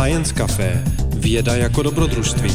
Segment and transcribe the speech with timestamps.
[0.00, 0.84] Science Café.
[1.16, 2.50] Věda jako dobrodružství.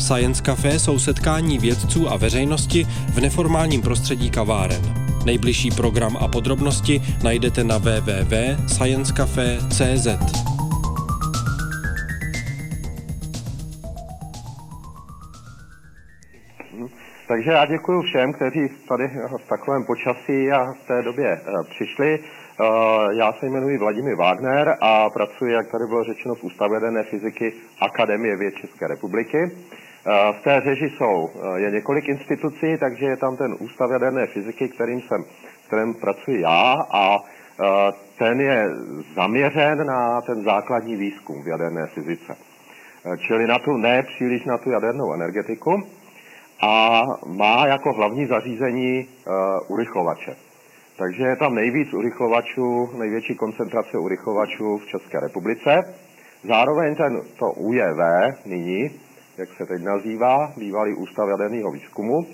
[0.00, 4.82] Science Café jsou setkání vědců a veřejnosti v neformálním prostředí kaváren.
[5.24, 10.06] Nejbližší program a podrobnosti najdete na www.sciencecafe.cz.
[17.28, 19.10] Takže já děkuji všem, kteří tady
[19.44, 21.38] v takovém počasí a v té době eh,
[21.70, 22.18] přišli.
[22.60, 27.02] Eh, Já se jmenuji Vladimír Wagner a pracuji, jak tady bylo řečeno, v Ústavu jaderné
[27.02, 29.38] fyziky Akademie věd České republiky.
[29.42, 34.26] Eh, V té řeži jsou eh, je několik institucí, takže je tam ten Ústav jaderné
[34.26, 35.24] fyziky, kterým jsem,
[35.62, 37.18] v kterém pracuji já a
[38.18, 38.68] ten je
[39.14, 42.36] zaměřen na ten základní výzkum v jaderné fyzice.
[43.26, 45.82] Čili na tu, ne příliš na tu jadernou energetiku
[46.62, 49.06] a má jako hlavní zařízení
[49.68, 50.36] urychlovače.
[51.02, 55.94] Takže je tam nejvíc urychlovačů, největší koncentrace urychlovačů v České republice.
[56.44, 58.00] Zároveň ten, to UJV
[58.46, 58.90] nyní,
[59.38, 62.26] jak se teď nazývá, bývalý ústav jaderného výzkumu, uh,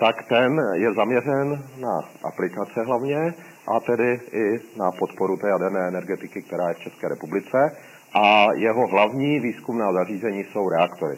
[0.00, 3.34] tak ten je zaměřen na aplikace hlavně
[3.66, 7.76] a tedy i na podporu té jaderné energetiky, která je v České republice.
[8.14, 11.16] A jeho hlavní výzkumná zařízení jsou reaktory.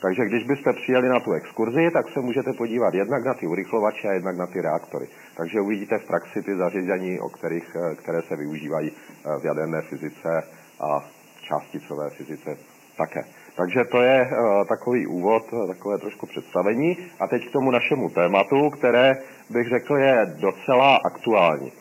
[0.00, 4.08] Takže když byste přijeli na tu exkurzi, tak se můžete podívat jednak na ty urychlovače
[4.08, 5.06] a jednak na ty reaktory.
[5.36, 9.82] Takže uvidíte v praxi ty zařízení, o kterých, eh, které se využívají eh, v jaderné
[9.82, 10.42] fyzice
[10.80, 11.04] a
[11.42, 12.56] částicové fyzice
[12.96, 13.20] také.
[13.56, 16.96] Takže to je eh, takový úvod, takové trošku představení.
[17.20, 19.12] A teď k tomu našemu tématu, které
[19.50, 21.72] bych řekl je docela aktuální.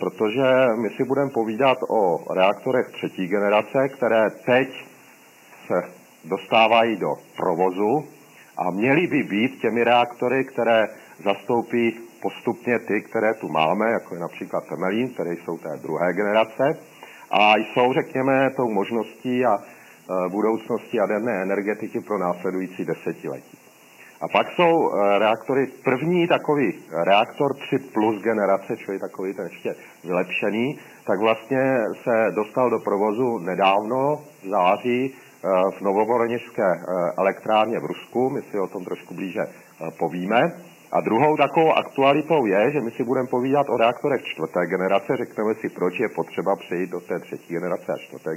[0.00, 4.68] Protože my si budeme povídat o reaktorech třetí generace, které teď
[5.66, 8.04] se dostávají do provozu
[8.56, 10.86] a měly by být těmi reaktory, které
[11.24, 16.78] zastoupí postupně ty, které tu máme, jako je například Temelín, které jsou té druhé generace
[17.30, 23.58] a jsou, řekněme, tou možností a e, budoucností jaderné energetiky pro následující desetiletí.
[24.20, 29.74] A pak jsou e, reaktory, první takový reaktor 3 plus generace, čili takový ten ještě
[30.04, 31.62] vylepšený, tak vlastně
[32.02, 35.14] se dostal do provozu nedávno, v září,
[35.78, 36.78] v Novovoronежské e,
[37.18, 38.30] elektrárně v Rusku.
[38.30, 39.50] My si o tom trošku blíže e,
[39.98, 40.52] povíme.
[40.92, 45.54] A druhou takovou aktualitou je, že my si budeme povídat o reaktorech čtvrté generace, řekneme
[45.54, 48.30] si, proč je potřeba přejít do té třetí generace a čtvrté,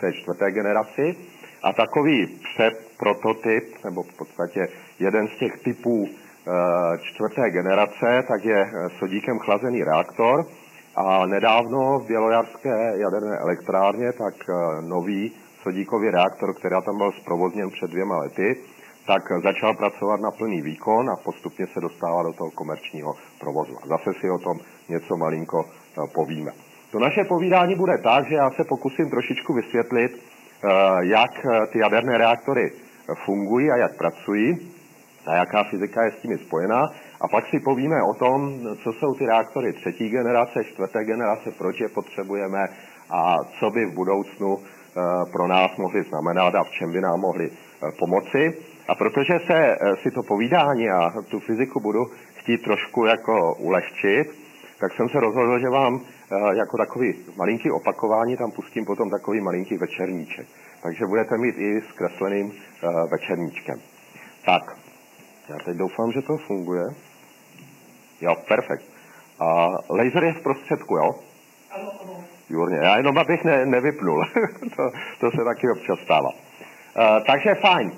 [0.00, 1.16] té čtvrté generaci.
[1.62, 6.50] A takový předprototyp, nebo v podstatě jeden z těch typů eh,
[7.02, 10.46] čtvrté generace, tak je eh, sodíkem chlazený reaktor.
[10.96, 15.32] A nedávno v Bělojarské jaderné elektrárně, tak eh, nový
[15.64, 18.56] sodíkový reaktor, který tam byl zprovozněn před dvěma lety,
[19.06, 23.76] tak začal pracovat na plný výkon a postupně se dostává do toho komerčního provozu.
[23.82, 24.56] A zase si o tom
[24.88, 26.52] něco malinko eh, povíme.
[26.92, 30.68] To naše povídání bude tak, že já se pokusím trošičku vysvětlit, eh,
[31.00, 32.72] jak eh, ty jaderné reaktory
[33.24, 34.72] fungují a jak pracují
[35.26, 36.88] a jaká fyzika je s nimi spojená.
[37.20, 41.80] A pak si povíme o tom, co jsou ty reaktory třetí generace, čtvrté generace, proč
[41.80, 42.68] je potřebujeme
[43.10, 44.58] a co by v budoucnu
[45.32, 47.50] pro nás mohly znamenat a v čem by nám mohly
[47.98, 48.54] pomoci.
[48.88, 54.26] A protože se eh, si to povídání a tu fyziku budu chtít trošku jako ulehčit,
[54.80, 59.40] tak jsem se rozhodl, že vám eh, jako takový malinký opakování tam pustím potom takový
[59.40, 60.46] malinký večerníček.
[60.82, 63.80] Takže budete mít i s kresleným eh, večerníčkem.
[64.44, 64.76] Tak,
[65.48, 66.84] já teď doufám, že to funguje.
[68.20, 68.84] Jo, perfekt.
[69.40, 71.14] A laser je v prostředku, jo?
[71.70, 72.13] Ano, ano.
[72.50, 74.24] Jurně, já jenom abych ne, nevypnul.
[74.76, 74.90] to,
[75.20, 76.28] to se taky občas stává.
[76.28, 77.92] Uh, takže fajn.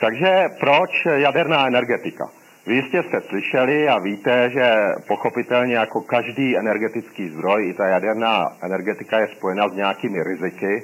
[0.00, 2.28] Takže proč jaderná energetika?
[2.66, 8.52] Vy jistě jste slyšeli a víte, že pochopitelně jako každý energetický zdroj, i ta jaderná
[8.62, 10.82] energetika je spojena s nějakými riziky.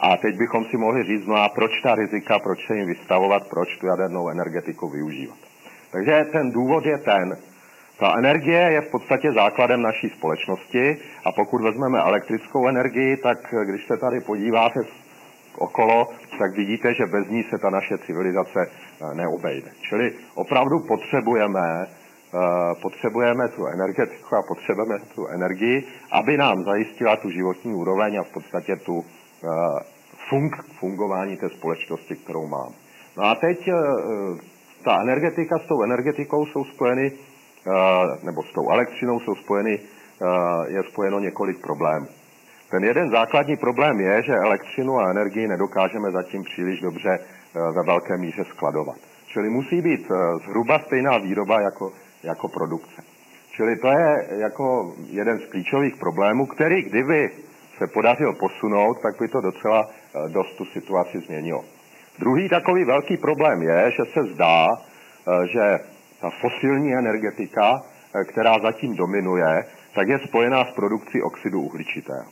[0.00, 3.48] A teď bychom si mohli říct, no a proč ta rizika, proč se jim vystavovat,
[3.48, 5.38] proč tu jadernou energetiku využívat.
[5.92, 7.36] Takže ten důvod je ten,
[7.98, 13.86] ta energie je v podstatě základem naší společnosti a pokud vezmeme elektrickou energii, tak když
[13.86, 14.80] se tady podíváte
[15.58, 16.08] okolo,
[16.38, 19.70] tak vidíte, že bez ní se ta naše civilizace eh, neobejde.
[19.80, 22.38] Čili opravdu potřebujeme, eh,
[22.82, 28.32] potřebujeme tu energetiku a potřebujeme tu energii, aby nám zajistila tu životní úroveň a v
[28.32, 29.48] podstatě tu eh,
[30.28, 32.72] funk, fungování té společnosti, kterou mám.
[33.16, 33.68] No a teď
[34.84, 37.12] ta energetika s tou energetikou jsou spojeny,
[38.22, 39.80] nebo s tou elektřinou jsou spojeny,
[40.68, 42.06] je spojeno několik problémů.
[42.70, 47.18] Ten jeden základní problém je, že elektřinu a energii nedokážeme zatím příliš dobře
[47.54, 48.96] ve velké míře skladovat.
[49.26, 50.08] Čili musí být
[50.46, 51.92] zhruba stejná výroba jako,
[52.22, 53.02] jako produkce.
[53.56, 57.30] Čili to je jako jeden z klíčových problémů, který kdyby
[57.78, 61.64] se podařil posunout, tak by to docela eh, dost tu situaci změnilo.
[62.18, 65.78] Druhý takový velký problém je, že se zdá, eh, že
[66.20, 69.64] ta fosilní energetika, eh, která zatím dominuje,
[69.94, 72.24] tak je spojená s produkcí oxidu uhličitého.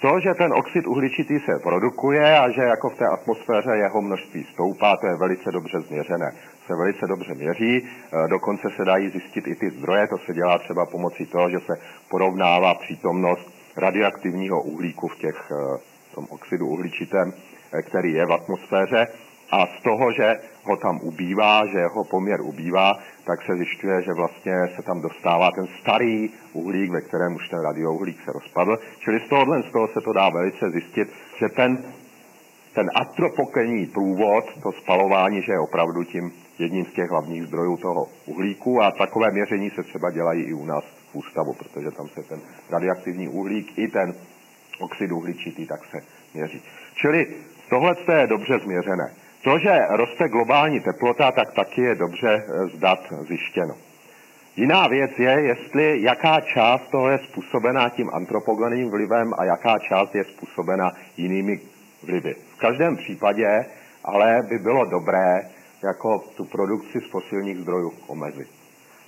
[0.00, 4.44] To, že ten oxid uhličitý se produkuje a že jako v té atmosféře jeho množství
[4.52, 6.32] stoupá, to je velice dobře změřené.
[6.66, 7.88] Se velice dobře měří,
[8.26, 11.74] dokonce se dají zjistit i ty zdroje, to se dělá třeba pomocí toho, že se
[12.10, 15.78] porovnává přítomnost radioaktivního uhlíku v těch, eh,
[16.14, 17.32] tom oxidu uhličitém,
[17.72, 19.06] eh, který je v atmosféře.
[19.50, 24.12] A z toho, že ho tam ubývá, že jeho poměr ubývá, tak se zjišťuje, že
[24.12, 28.78] vlastně se tam dostává ten starý uhlík, ve kterém už ten radiouhlík se rozpadl.
[28.98, 31.08] Čili z tohohle z toho se to dá velice zjistit,
[31.38, 31.84] že ten,
[32.74, 38.08] ten atropokenní průvod, to spalování, že je opravdu tím jedním z těch hlavních zdrojů toho
[38.26, 42.22] uhlíku a takové měření se třeba dělají i u nás v ústavu, protože tam se
[42.22, 44.14] ten radioaktivní uhlík i ten
[44.80, 46.02] oxid uhličitý tak se
[46.34, 46.62] měří.
[46.94, 47.26] Čili
[47.68, 49.10] tohle je dobře změřené.
[49.44, 52.98] To, že roste globální teplota, tak taky je dobře eh, zdat
[53.28, 53.74] zjištěno.
[54.56, 60.14] Jiná věc je, jestli jaká část toho je způsobená tím antropogenním vlivem a jaká část
[60.14, 61.60] je způsobena jinými
[62.02, 62.34] vlivy.
[62.34, 63.64] V každém případě
[64.04, 65.50] ale by bylo dobré
[65.82, 68.48] jako tu produkci z fosilních zdrojů omezit.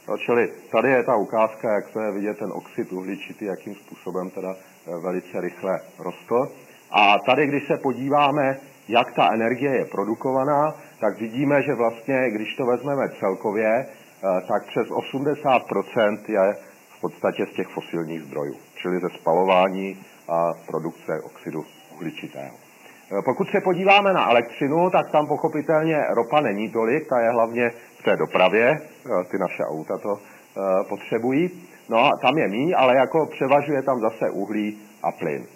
[0.09, 4.55] No, čili tady je ta ukázka, jak je vidět ten oxid uhličitý, jakým způsobem teda
[4.57, 6.49] eh, velice rychle rostl.
[6.91, 12.57] A tady, když se podíváme, jak ta energie je produkovaná, tak vidíme, že vlastně, když
[12.57, 16.57] to vezmeme celkově, eh, tak přes 80% je
[16.89, 19.99] v podstatě z těch fosilních zdrojů, čili ze spalování
[20.29, 22.55] a produkce oxidu uhličitého.
[22.55, 27.71] Eh, pokud se podíváme na elektřinu, tak tam pochopitelně ropa není tolik, ta je hlavně
[27.99, 30.19] v té dopravě, eh, ty naše auta to
[30.89, 31.51] potřebují.
[31.89, 35.47] No a tam je míň, ale jako převažuje tam zase uhlí a plyn.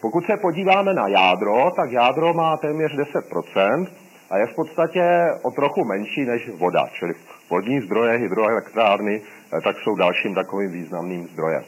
[0.00, 3.86] Pokud se podíváme na jádro, tak jádro má téměř 10%
[4.30, 5.02] a je v podstatě
[5.42, 7.14] o trochu menší než voda, čili
[7.50, 9.22] vodní zdroje, hydroelektrárny,
[9.64, 11.64] tak jsou dalším takovým významným zdrojem.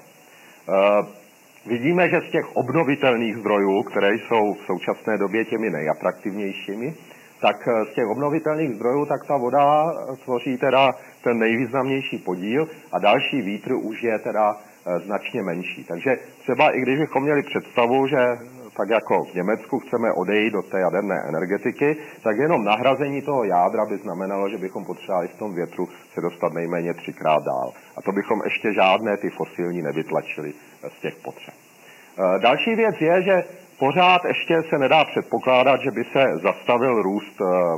[1.66, 6.94] Vidíme, že z těch obnovitelných zdrojů, které jsou v současné době těmi nejatraktivnějšími,
[7.40, 10.94] tak eh, z těch obnovitelných zdrojů, tak ta voda eh, tvoří teda
[11.24, 14.69] ten nejvýznamnější podíl a další vítr už je teda eh,
[15.04, 15.84] značně menší.
[15.84, 18.38] Takže třeba i když bychom měli představu, že
[18.76, 23.84] tak jako v Německu chceme odejít do té jaderné energetiky, tak jenom nahrazení toho jádra
[23.86, 27.72] by znamenalo, že bychom potřebovali v tom větru se dostat nejméně třikrát dál.
[27.96, 30.52] A to bychom ještě žádné ty fosilní nevytlačili
[30.98, 31.54] z těch potřeb.
[31.54, 33.44] E, další věc je, že
[33.78, 37.36] pořád ještě se nedá předpokládat, že by se zastavil růst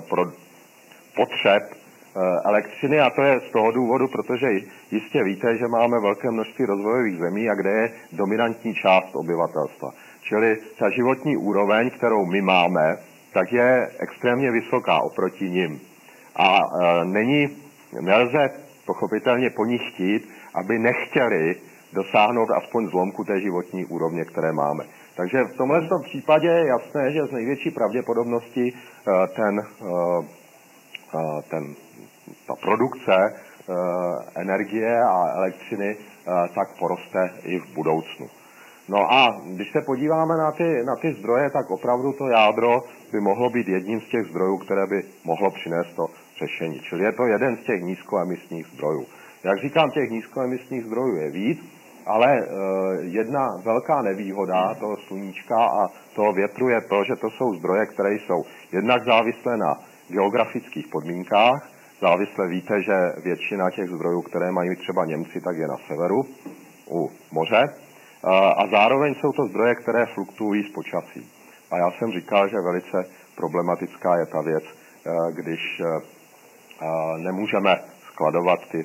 [0.09, 0.25] pro
[1.17, 1.82] potřeb
[2.45, 4.47] elektřiny a to je z toho důvodu, protože
[4.91, 9.91] jistě víte, že máme velké množství rozvojových zemí a kde je dominantní část obyvatelstva.
[10.23, 12.97] Čili ta životní úroveň, kterou my máme,
[13.33, 15.81] tak je extrémně vysoká oproti nim.
[16.37, 17.49] A e, není,
[18.01, 18.51] nelze
[18.87, 21.57] pochopitelně po nich chtít, aby nechtěli
[21.93, 24.85] dosáhnout aspoň zlomku té životní úrovně, které máme.
[25.17, 28.73] Takže v tomhle tom případě je jasné, že z největší pravděpodobnosti e,
[29.29, 29.63] ten,
[31.51, 31.75] ten,
[32.47, 33.35] ta produkce
[34.35, 35.97] energie a elektřiny
[36.55, 38.29] tak poroste i v budoucnu.
[38.89, 42.83] No a když se podíváme na ty, na ty zdroje, tak opravdu to jádro
[43.13, 46.07] by mohlo být jedním z těch zdrojů, které by mohlo přinést to
[46.39, 46.81] řešení.
[46.81, 49.07] Čili je to jeden z těch nízkoemisních zdrojů.
[49.45, 51.59] Jak říkám, těch nízkoemisních zdrojů je víc,
[52.07, 52.45] ale e,
[53.01, 58.15] jedna velká nevýhoda toho sluníčka a toho větru je to, že to jsou zdroje, které
[58.15, 61.72] jsou jednak závislé na geografických podmínkách.
[62.03, 62.93] Závisle víte, že
[63.25, 66.23] většina těch zdrojů, které mají třeba Němci, tak je na severu
[66.91, 67.75] u moře.
[68.57, 71.31] A zároveň jsou to zdroje, které fluktuují z počasí.
[71.71, 73.05] A já jsem říkal, že velice
[73.37, 76.01] problematická je ta věc, eh, když eh,
[77.19, 77.81] nemůžeme
[78.13, 78.85] skladovat ty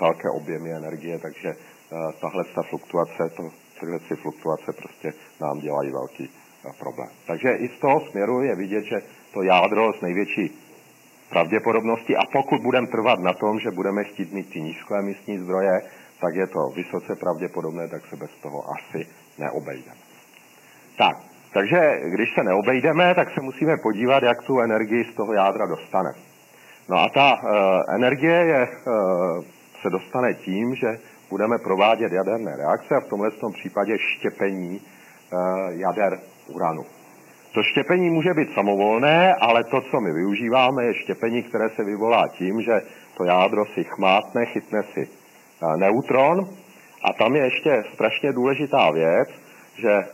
[0.00, 3.42] velké objemy energie, takže eh, tahle ta fluktuace, to,
[3.80, 6.30] tyhle ty fluktuace prostě nám dělají velký
[6.78, 7.08] problém.
[7.26, 8.96] Takže i z toho směru je vidět, že
[9.34, 10.69] to jádro s největší
[11.30, 15.82] pravděpodobností a pokud budeme trvat na tom, že budeme chtít mít ty nízkoemisní zdroje,
[16.20, 19.06] tak je to vysoce pravděpodobné, tak se bez toho asi
[19.38, 20.00] neobejdeme.
[20.98, 21.16] Tak,
[21.52, 26.10] takže když se neobejdeme, tak se musíme podívat, jak tu energii z toho jádra dostane.
[26.88, 28.68] No a ta e, energie je, e,
[29.82, 30.98] se dostane tím, že
[31.30, 35.36] budeme provádět jaderné reakce a v tomhle tom případě štěpení e,
[35.70, 36.82] jader uranu.
[37.52, 42.28] To štěpení může být samovolné, ale to, co my využíváme, je štěpení, které se vyvolá
[42.28, 42.82] tím, že
[43.16, 45.08] to jádro si chmátne, chytne si
[45.76, 46.48] neutron.
[47.04, 49.28] A tam je ještě strašně důležitá věc,
[49.76, 50.04] že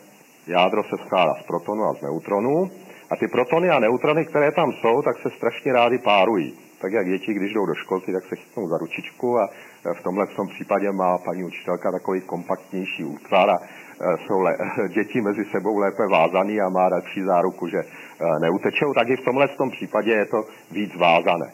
[0.47, 2.71] jádro se skládá z protonu a z neutronu
[3.11, 6.66] a ty protony a neutrony, které tam jsou, tak se strašně rády párují.
[6.81, 9.49] Tak jak děti, když jdou do školky, tak se chytnou za ručičku a
[9.99, 14.57] v tomhle v tom případě má paní učitelka takový kompaktnější útvar a e, jsou le,
[14.89, 17.85] děti mezi sebou lépe vázaný a má další záruku, že e,
[18.41, 21.53] neutečou, tak i v tomhle v tom případě je to víc vázané.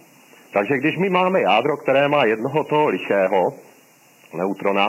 [0.53, 3.53] Takže když my máme jádro, které má jednoho toho lichého
[4.35, 4.89] neutrona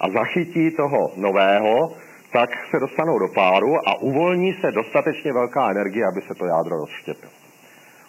[0.00, 1.92] a zachytí toho nového,
[2.32, 6.76] tak se dostanou do páru a uvolní se dostatečně velká energie, aby se to jádro
[6.76, 7.37] rozštěpilo.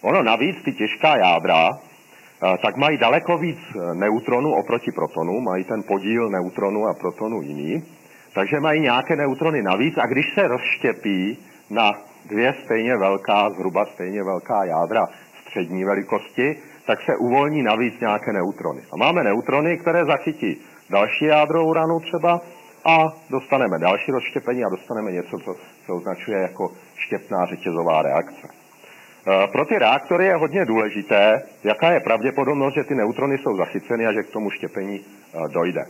[0.02, 5.64] Ono navíc, ty těžká jádra, eh, tak mají daleko víc eh, neutronů oproti protonu, mají
[5.64, 7.84] ten podíl neutronu a protonu jiný,
[8.34, 11.38] takže mají nějaké neutrony navíc a když se rozštěpí
[11.70, 11.94] na
[12.26, 15.08] dvě stejně velká, zhruba stejně velká jádra
[15.42, 18.82] střední velikosti, tak se uvolní navíc nějaké neutrony.
[18.92, 20.58] A máme neutrony, které zachytí
[20.90, 22.42] další jádro uranu třeba
[22.86, 28.59] a dostaneme další rozštěpení a dostaneme něco, co se označuje jako štěpná řetězová reakce.
[29.28, 34.08] E, pro ty reaktory je hodně důležité, jaká je pravděpodobnost, že ty neutrony jsou zachyceny
[34.08, 35.86] a že k tomu štěpení e, dojde.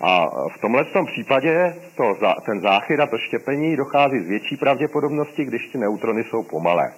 [0.00, 2.16] A v tomhle tom případě to,
[2.46, 6.92] ten záchyt a to štěpení dochází z větší pravděpodobnosti, když ty neutrony jsou pomalé,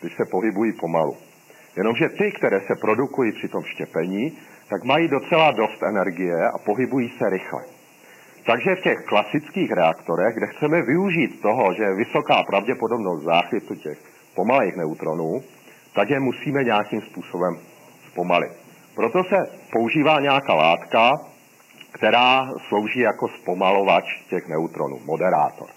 [0.00, 1.16] když se pohybují pomalu.
[1.76, 7.12] Jenomže ty, které se produkují při tom štěpení, tak mají docela dost energie a pohybují
[7.18, 7.62] se rychle.
[8.46, 14.11] Takže v těch klasických reaktorech, kde chceme využít toho, že je vysoká pravděpodobnost záchytu těch
[14.34, 15.42] pomalých neutronů,
[15.94, 17.58] tak je musíme nějakým způsobem
[18.10, 18.52] zpomalit.
[18.94, 19.36] Proto se
[19.72, 21.20] používá nějaká látka,
[21.92, 25.68] která slouží jako zpomalovač těch neutronů, moderátor.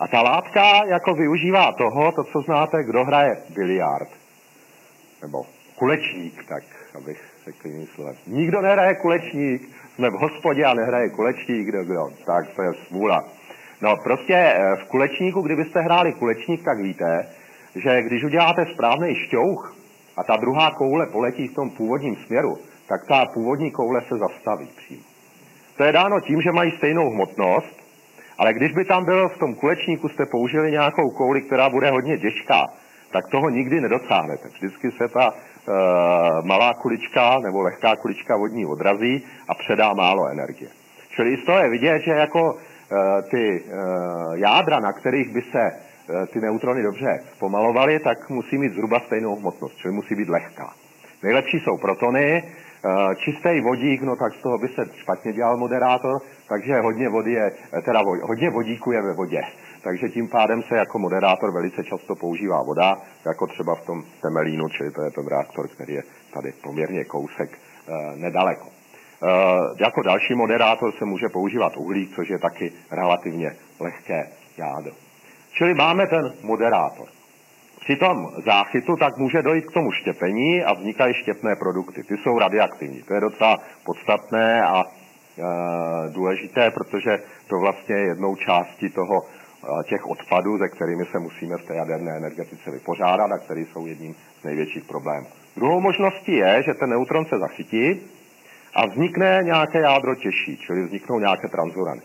[0.00, 4.08] A ta látka jako využívá toho, to, co znáte, kdo hraje biliard,
[5.22, 5.46] nebo
[5.78, 6.62] kulečník, tak
[6.94, 8.14] abych řekl jiným slovem.
[8.26, 9.62] Nikdo nehraje kulečník,
[9.94, 13.24] jsme v hospodě a nehraje kulečník, kdo, kdo, tak to je smůla.
[13.80, 17.26] No prostě eh, v kulečníku, kdybyste hráli kulečník, tak víte,
[17.76, 19.76] že když uděláte správný šťouch
[20.16, 22.58] a ta druhá koule poletí v tom původním směru,
[22.88, 25.02] tak ta původní koule se zastaví přímo.
[25.76, 27.76] To je dáno tím, že mají stejnou hmotnost,
[28.38, 32.18] ale když by tam byl v tom kulečníku, jste použili nějakou kouli, která bude hodně
[32.18, 32.66] těžká,
[33.12, 34.48] tak toho nikdy nedosáhnete.
[34.48, 35.72] Vždycky se ta e,
[36.42, 40.70] malá kulička nebo lehká kulička vodní odrazí a předá málo energie.
[41.10, 43.72] Čili z toho je vidět, že jako e, ty e,
[44.34, 45.70] jádra, na kterých by se
[46.32, 50.74] ty neutrony dobře zpomalovaly, tak musí mít zhruba stejnou hmotnost, čili musí být lehká.
[51.22, 52.44] Nejlepší jsou protony,
[53.16, 57.52] čistý vodík, no tak z toho by se špatně dělal moderátor, takže hodně vody je,
[57.84, 59.40] teda hodně vodíku je ve vodě
[59.82, 62.96] takže tím pádem se jako moderátor velice často používá voda,
[63.26, 66.02] jako třeba v tom Temelínu, čili to je ten reaktor, který je
[66.34, 67.58] tady poměrně kousek
[68.16, 68.68] nedaleko.
[69.80, 75.07] Jako další moderátor se může používat uhlík, což je taky relativně lehké jádro.
[75.52, 77.06] Čili máme ten moderátor.
[77.80, 82.02] Při tom záchytu tak může dojít k tomu štěpení a vznikají štěpné produkty.
[82.02, 83.02] Ty jsou radioaktivní.
[83.02, 84.84] To je docela podstatné a e,
[86.12, 89.22] důležité, protože to vlastně je jednou částí toho
[89.88, 94.14] těch odpadů, se kterými se musíme v té jaderné energetice vypořádat a které jsou jedním
[94.40, 95.26] z největších problémů.
[95.56, 98.00] Druhou možností je, že ten neutron se zachytí
[98.74, 102.00] a vznikne nějaké jádro těžší, čili vzniknou nějaké transurany.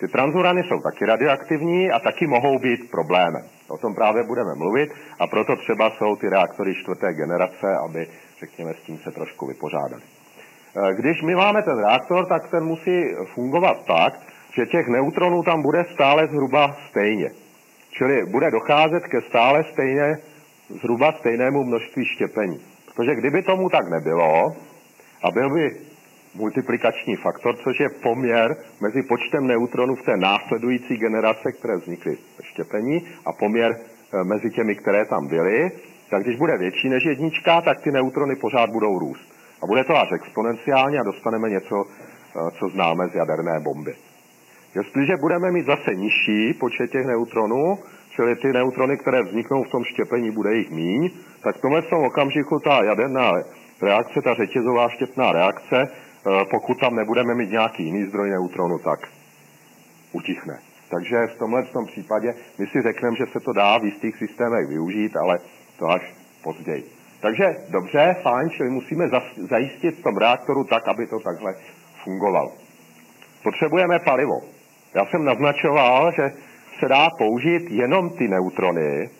[0.00, 3.42] Ty transurany jsou taky radioaktivní a taky mohou být problémem.
[3.68, 8.06] O tom právě budeme mluvit a proto třeba jsou ty reaktory čtvrté generace, aby,
[8.40, 10.02] řekněme, s tím se trošku vypořádali.
[10.02, 14.12] E, když my máme ten reaktor, tak ten musí fungovat tak,
[14.52, 17.30] že těch neutronů tam bude stále zhruba stejně.
[17.90, 20.18] Čili bude docházet ke stále stejné,
[20.68, 22.60] zhruba stejnému množství štěpení.
[22.86, 24.52] Protože kdyby tomu tak nebylo
[25.22, 25.76] a byl by
[26.34, 32.44] multiplikační faktor, což je poměr mezi počtem neutronů v té následující generace, které vznikly ve
[32.44, 35.70] štěpení, a poměr eh, mezi těmi, které tam byly,
[36.10, 39.32] tak když bude větší než jednička, tak ty neutrony pořád budou růst.
[39.62, 43.94] A bude to až exponenciálně a dostaneme něco, eh, co známe z jaderné bomby.
[44.74, 47.78] Jestliže budeme mít zase nižší počet těch neutronů,
[48.10, 51.10] čili ty neutrony, které vzniknou v tom štěpení, bude jich míň,
[51.42, 53.32] tak v tomhle tom okamžiku ta jaderná
[53.82, 55.88] reakce, ta řetězová štěpná reakce,
[56.50, 59.00] pokud tam nebudeme mít nějaký jiný zdroj neutronu, tak
[60.12, 60.58] utichne.
[60.90, 64.68] Takže v tomhle tom případě my si řekneme, že se to dá v jistých systémech
[64.68, 65.38] využít, ale
[65.78, 66.84] to až později.
[67.20, 71.54] Takže dobře, fajn, čili musíme zajistit v tom reaktoru tak, aby to takhle
[72.04, 72.52] fungovalo.
[73.42, 74.40] Potřebujeme palivo.
[74.94, 76.32] Já jsem naznačoval, že
[76.80, 79.10] se dá použít jenom ty neutrony,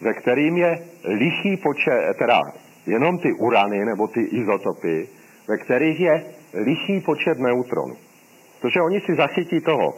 [0.00, 2.40] ve kterým je lichý počet, teda
[2.86, 5.08] jenom ty urany nebo ty izotopy,
[5.48, 7.96] ve kterých je lichý počet neutronů.
[8.60, 9.94] Protože oni si zachytí toho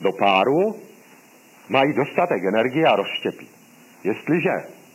[0.00, 0.76] do páru
[1.68, 3.48] mají dostatek energie a rozštěpí.
[4.04, 4.50] Jestliže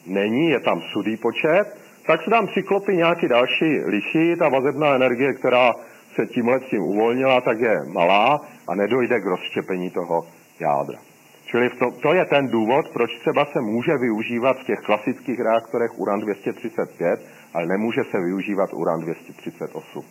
[0.05, 1.65] není, je tam sudý počet,
[2.05, 5.74] tak se tam přiklopí nějaký další liší, ta vazebná energie, která
[6.15, 10.27] se tímhle tím uvolnila, tak je malá a nedojde k rozštěpení toho
[10.60, 11.00] jádra.
[11.46, 15.91] Čili to, to je ten důvod, proč třeba se může využívat v těch klasických reaktorech
[16.00, 17.17] uran-235,
[17.53, 20.03] ale nemůže se využívat uran-238.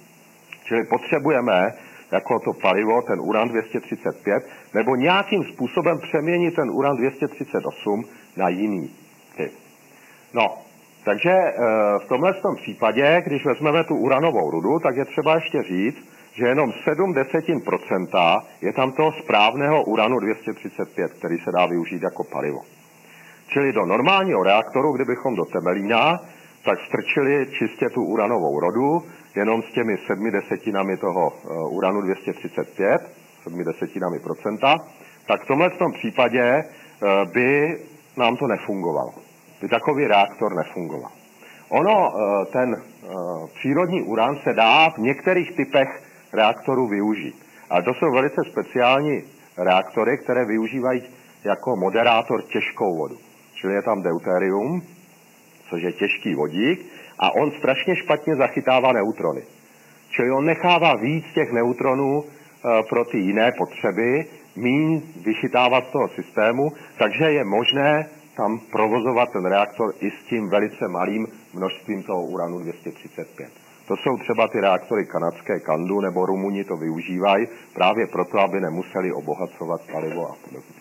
[0.71, 1.73] Čili potřebujeme
[2.12, 4.41] jako to palivo, ten uran-235,
[4.75, 8.05] nebo nějakým způsobem přeměnit ten uran-238
[8.37, 8.91] na jiný
[9.37, 9.53] typ.
[10.35, 10.59] No,
[11.05, 11.55] takže eh,
[12.05, 16.47] v tomhle tom případě, když vezmeme tu uranovou rudu, tak je třeba ještě říct, že
[16.47, 22.25] jenom 7 desetin procenta je tam toho správného uranu 235, který se dá využít jako
[22.25, 22.61] palivo.
[23.49, 26.21] Čili do normálního reaktoru, kdybychom do Temelína,
[26.65, 29.03] tak strčili čistě tu uranovou rodu,
[29.34, 33.00] jenom s těmi 7 desetinami toho eh, uranu 235,
[33.42, 34.76] 7 desetinami procenta,
[35.26, 36.64] tak v tomhle tom případě eh,
[37.32, 37.78] by
[38.16, 39.14] nám to nefungovalo.
[39.62, 41.10] By takový reaktor nefungoval.
[41.68, 42.82] Ono, eh, ten
[43.54, 47.46] přírodní uran se dá v některých typech reaktorů využít.
[47.70, 49.22] Ale to jsou velice speciální
[49.56, 51.02] reaktory, které využívají
[51.44, 53.16] jako moderátor těžkou vodu.
[53.54, 54.82] Čili je tam deuterium,
[55.70, 56.87] což je těžký vodík,
[57.21, 59.43] a on strašně špatně zachytává neutrony.
[60.11, 66.09] Čili on nechává víc těch neutronů e, pro ty jiné potřeby, míň vychytávat z toho
[66.09, 72.23] systému, takže je možné tam provozovat ten reaktor i s tím velice malým množstvím toho
[72.23, 73.49] uranu 235.
[73.89, 79.12] To jsou třeba ty reaktory kanadské Kandu nebo Rumuni to využívají právě proto, aby nemuseli
[79.12, 80.81] obohacovat palivo a podobně.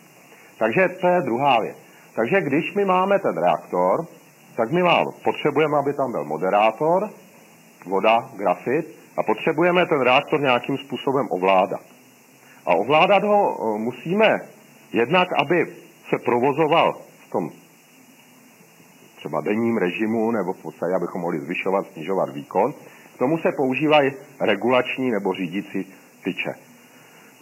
[0.59, 1.77] Takže to je druhá věc.
[2.15, 4.05] Takže když my máme ten reaktor,
[4.59, 7.09] tak my máme, potřebujeme, aby tam byl moderátor,
[7.85, 8.85] voda, grafit,
[9.17, 11.79] a potřebujeme ten reaktor nějakým způsobem ovládat.
[12.65, 14.39] A ovládat ho eh, musíme
[14.93, 15.65] jednak, aby
[16.09, 16.93] se provozoval
[17.27, 17.49] v tom
[19.15, 22.73] třeba denním režimu, nebo v podstatě, abychom mohli zvyšovat, snižovat výkon,
[23.17, 26.53] tomu se používají regulační nebo řídící tyče.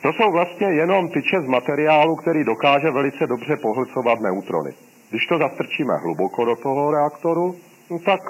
[0.02, 4.72] To jsou vlastně jenom tyče z materiálu, který dokáže velice dobře pohlcovat neutrony.
[5.10, 7.56] Když to zastrčíme hluboko do toho reaktoru,
[7.91, 8.22] no tak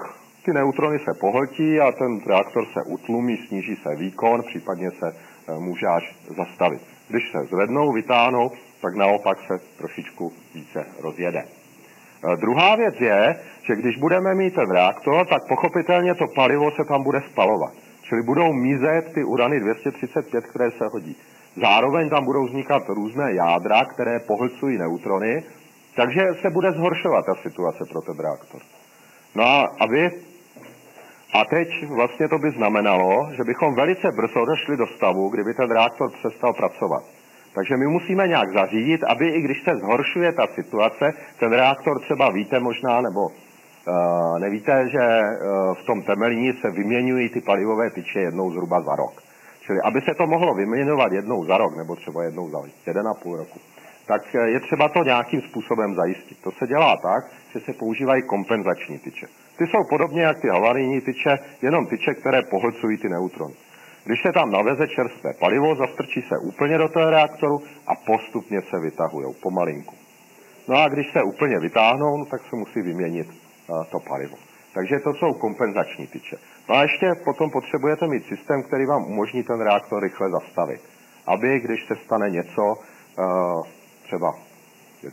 [0.45, 5.59] ty neutrony se pohltí a ten reaktor se utlumí, sníží se výkon, případně se e,
[5.59, 6.81] může až zastavit.
[7.09, 11.39] Když se zvednou, vytáhnou, tak naopak se trošičku více rozjede.
[11.39, 16.85] E, druhá věc je, že když budeme mít ten reaktor, tak pochopitelně to palivo se
[16.87, 17.73] tam bude spalovat.
[18.01, 21.15] Čili budou mizet ty urany 235, které se hodí.
[21.55, 25.43] Zároveň tam budou vznikat různé jádra, které pohlcují neutrony,
[25.97, 28.61] takže se bude zhoršovat ta situace pro ten reaktor.
[29.35, 30.11] No a aby
[31.33, 35.71] a teď vlastně to by znamenalo, že bychom velice brzo došli do stavu, kdyby ten
[35.71, 37.03] reaktor přestal pracovat.
[37.53, 42.31] Takže my musíme nějak zařídit, aby i když se zhoršuje ta situace, ten reaktor třeba
[42.31, 48.19] víte možná, nebo uh, nevíte, že uh, v tom temelíni se vyměňují ty palivové tyče
[48.19, 49.21] jednou zhruba za rok.
[49.61, 53.13] Čili aby se to mohlo vyměňovat jednou za rok, nebo třeba jednou za jeden a
[53.13, 53.59] půl roku,
[54.07, 56.37] tak eh, je třeba to nějakým způsobem zajistit.
[56.43, 59.27] To se dělá tak, že se používají kompenzační tyče.
[59.57, 63.53] Ty jsou podobně jak ty havarijní tyče, jenom tyče, které pohlcují ty neutrony.
[64.05, 68.79] Když se tam naveze čerstvé palivo, zastrčí se úplně do toho reaktoru a postupně se
[68.79, 69.95] vytahují pomalinku.
[70.67, 74.37] No a když se úplně vytáhnou, no, tak se musí vyměnit uh, to palivo.
[74.73, 76.37] Takže to jsou kompenzační tyče.
[76.69, 80.81] No a ještě potom potřebujete mít systém, který vám umožní ten reaktor rychle zastavit.
[81.25, 82.63] Aby, když se stane něco,
[83.19, 83.63] uh,
[84.07, 84.33] třeba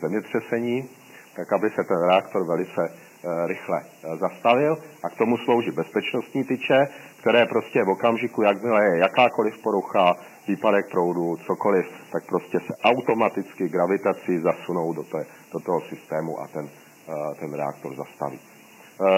[0.00, 0.88] zemětřesení,
[1.36, 2.82] tak aby se ten reaktor velice
[3.26, 6.88] Eh, rychle eh, zastavil a k tomu slouží bezpečnostní tyče,
[7.20, 10.16] které prostě v okamžiku, jakmile je jakákoliv porucha,
[10.48, 16.48] výpadek proudu, cokoliv, tak prostě se automaticky gravitací zasunou do, té, do toho systému a
[16.48, 18.40] ten, eh, ten reaktor zastaví.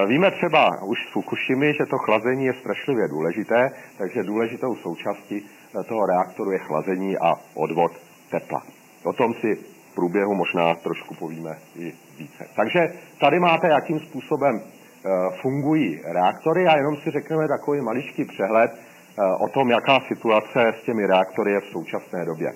[0.07, 5.47] Víme třeba už z Fukushimy, že to chlazení je strašlivě důležité, takže důležitou součástí
[5.89, 7.93] toho reaktoru je chlazení a odvod
[8.31, 8.63] tepla.
[9.07, 9.59] O tom si
[9.95, 12.47] průběhu možná trošku povíme i více.
[12.57, 12.81] Takže
[13.21, 15.09] tady máte, jakým způsobem eh,
[15.43, 20.85] fungují reaktory a jenom si řekneme takový maličký přehled eh, o tom, jaká situace s
[20.85, 22.53] těmi reaktory je v současné době.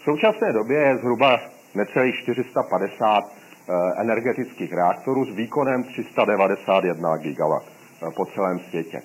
[0.00, 1.40] V současné době je zhruba
[1.74, 7.66] necelých 450 eh, energetických reaktorů s výkonem 391 gigawatt
[8.16, 9.02] po celém světě.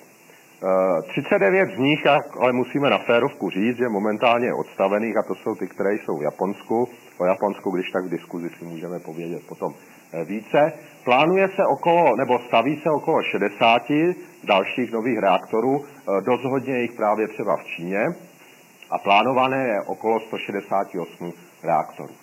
[0.60, 2.06] 39 z nich,
[2.40, 6.22] ale musíme na férovku říct, že momentálně odstavených a to jsou ty, které jsou v
[6.22, 6.88] Japonsku.
[7.18, 10.72] O Japonsku, když tak v diskuzi si můžeme povědět potom eh, více.
[11.04, 13.82] Plánuje se okolo, nebo staví se okolo 60
[14.44, 18.04] dalších nových reaktorů, eh, dost hodně jich právě třeba v Číně
[18.90, 21.32] a plánované je okolo 168
[21.64, 22.14] reaktorů.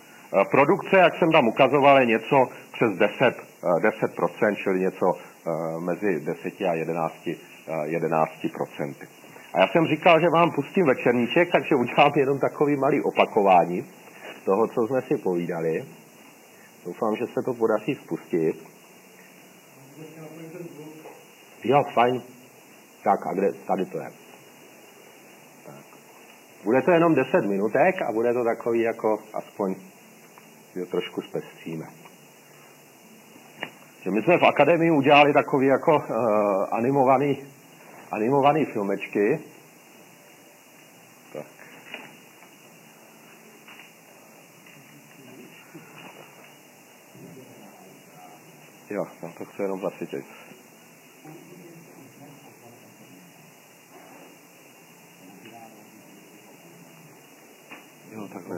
[0.51, 3.35] Produkce, jak jsem tam ukazoval, je něco přes 10,
[3.79, 5.13] 10% čili něco
[5.79, 7.29] mezi 10 a 11,
[7.67, 8.95] 11%.
[9.53, 13.85] A já jsem říkal, že vám pustím večerníček, takže udělám jenom takový malý opakování
[14.45, 15.85] toho, co jsme si povídali.
[16.85, 18.63] Doufám, že se to podaří spustit.
[21.63, 22.21] Jo, fajn.
[23.03, 24.11] Tak, a kde, tady to je.
[25.65, 25.85] Tak.
[26.63, 29.75] Bude to jenom 10 minutek a bude to takový jako aspoň,
[30.75, 31.85] že trošku zpestříme.
[34.03, 36.05] Že my jsme v akademii udělali takový jako uh,
[36.71, 37.37] animovaný,
[38.11, 39.39] animovaný filmečky.
[41.33, 41.45] Tak.
[48.89, 50.25] Jo, no to chci jenom zasytit.
[58.11, 58.57] Jo, takhle.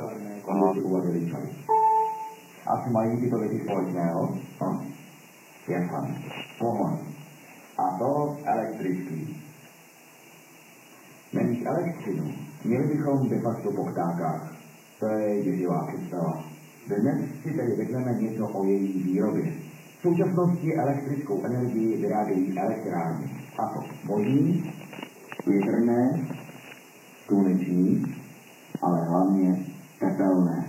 [2.68, 4.38] Asi mají tyto věci společného.
[4.62, 4.86] No.
[5.68, 6.22] Jasné.
[6.60, 7.00] Pohon.
[7.78, 9.42] A to elektrický.
[12.06, 14.54] Elektřinu, měli bychom de facto po ptákách.
[15.00, 16.44] To je děživá představa.
[16.88, 19.54] Dnes si tedy řekneme něco o její výrobě.
[20.00, 23.30] V současnosti elektrickou energii vyrábějí elektrárny.
[23.60, 24.74] A to vodní,
[25.48, 26.28] větrné,
[27.26, 28.16] sluneční,
[28.82, 29.66] ale hlavně
[30.00, 30.68] tepelné.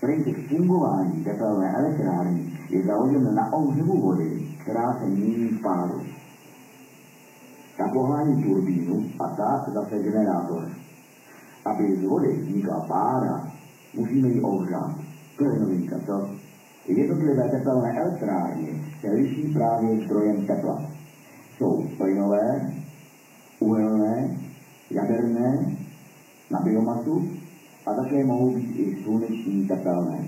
[0.00, 6.11] Princip fungování tepelné elektrárny je založen na ohřevu vody, která se mění v páru.
[7.82, 10.68] Ta pohlání turbínu a ta zase generátor.
[11.64, 13.46] Aby z vody vznikla pára,
[13.94, 14.92] musíme ji ohřát.
[15.38, 16.28] To je novinka, co?
[16.86, 20.82] Jednotlivé tepelné elektrárny se liší právě zdrojem tepla.
[21.56, 22.72] Jsou plynové,
[23.60, 24.36] uhelné,
[24.90, 25.76] jaderné,
[26.50, 27.22] na biomasu
[27.86, 30.24] a také mohou být i sluneční tepelné.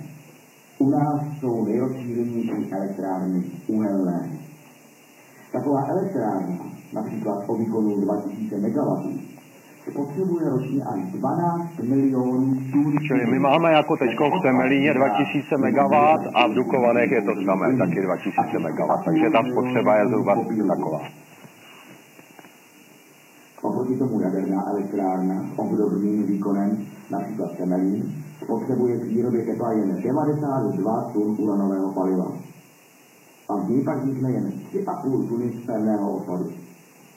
[0.78, 4.30] U nás jsou nejrozšířenější elektrárny uhelné.
[5.52, 9.24] Taková elektrárna, například o výkonu 2000 MW,
[9.92, 12.98] potřebuje ročně až 12 milionů tun.
[13.06, 15.94] Čili my máme jako teď v Temelíně 2000 MW
[16.34, 20.34] a v Dukovanech je to samé, taky 2000 MW, takže ta spotřeba je zhruba
[20.68, 21.00] taková.
[23.62, 31.10] Oproti tomu jaderná elektrárna s obdobným výkonem, například Temelín, spotřebuje k výrobě tepla jen 92
[31.12, 32.32] tun uranového paliva.
[33.48, 36.63] A v ní pak vznikne jen 3,5 tuny z pevného odpadu.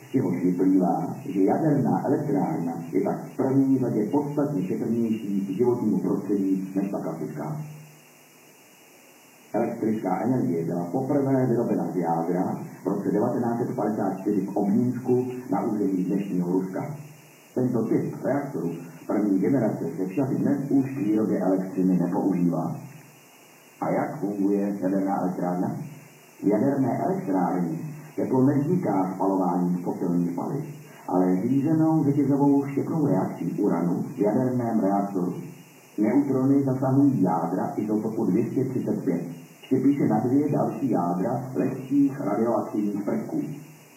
[0.07, 6.01] Z čehož vyplývá, že jaderná elektrárna je tak v první řadě podstatně šetrnější k životnímu
[6.01, 7.57] prostředí než ta klasická.
[9.53, 12.43] Elektrická energie byla poprvé vyrobena z jádra
[12.83, 16.81] v roce 1954 v Obnínsku na území dnešního Ruska.
[17.55, 18.71] Tento typ reaktoru
[19.07, 22.71] první generace se však dnes už k výrobě elektřiny nepoužívá.
[23.81, 25.67] A jak funguje jaderná elektrárna?
[26.43, 27.86] V jaderné elektrárně
[28.17, 30.65] teplo nevzniká spalováním fosilních paliv,
[31.07, 35.33] ale řízenou řetězovou štěpnou reakcí uranu v jaderném reaktoru.
[35.97, 39.21] Neutrony zasahují jádra izotopu 235.
[39.61, 43.41] Štěpí se na dvě další jádra lehkých radioaktivních prvků.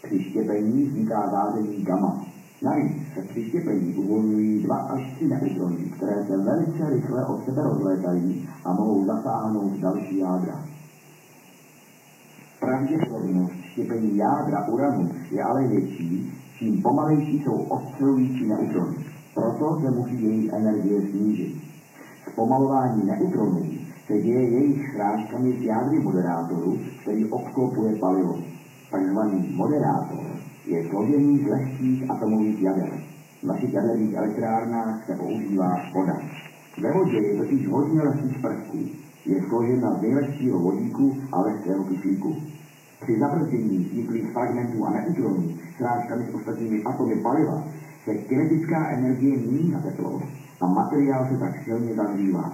[0.02, 2.24] Při štěpení vzniká záření gamma.
[2.62, 7.62] Navíc se při štěpení uvolňují dva až tři neutrony, které se velice rychle od sebe
[7.62, 10.64] rozlétají a mohou zasáhnout další jádra.
[12.60, 18.96] Pravděpodobnost štěpení jádra uranu je ale větší, čím pomalejší jsou ostřelující neutrony.
[19.34, 21.62] Proto se musí jejich energie snížit.
[22.32, 23.64] Zpomalování neutronů
[24.06, 28.38] se děje jejich srážkami z jádry moderátoru, který obklopuje palivo.
[28.90, 30.26] Takzvaný moderátor
[30.66, 32.90] je složený z lehkých atomových jader.
[33.42, 36.18] V našich jaderných elektrárnách se používá voda.
[36.82, 38.78] Ve vodě je totiž hodně lehkých prvků.
[39.26, 42.36] Je složena z nejlehčího vodíku a lehkého kyslíku.
[43.02, 47.62] Při zabrzdění vzniklých fragmentů a neutronů srážkami s ostatními atomy paliva
[48.04, 50.22] se kinetická energie mění na teplo
[50.60, 52.52] a materiál se tak silně zahřívá.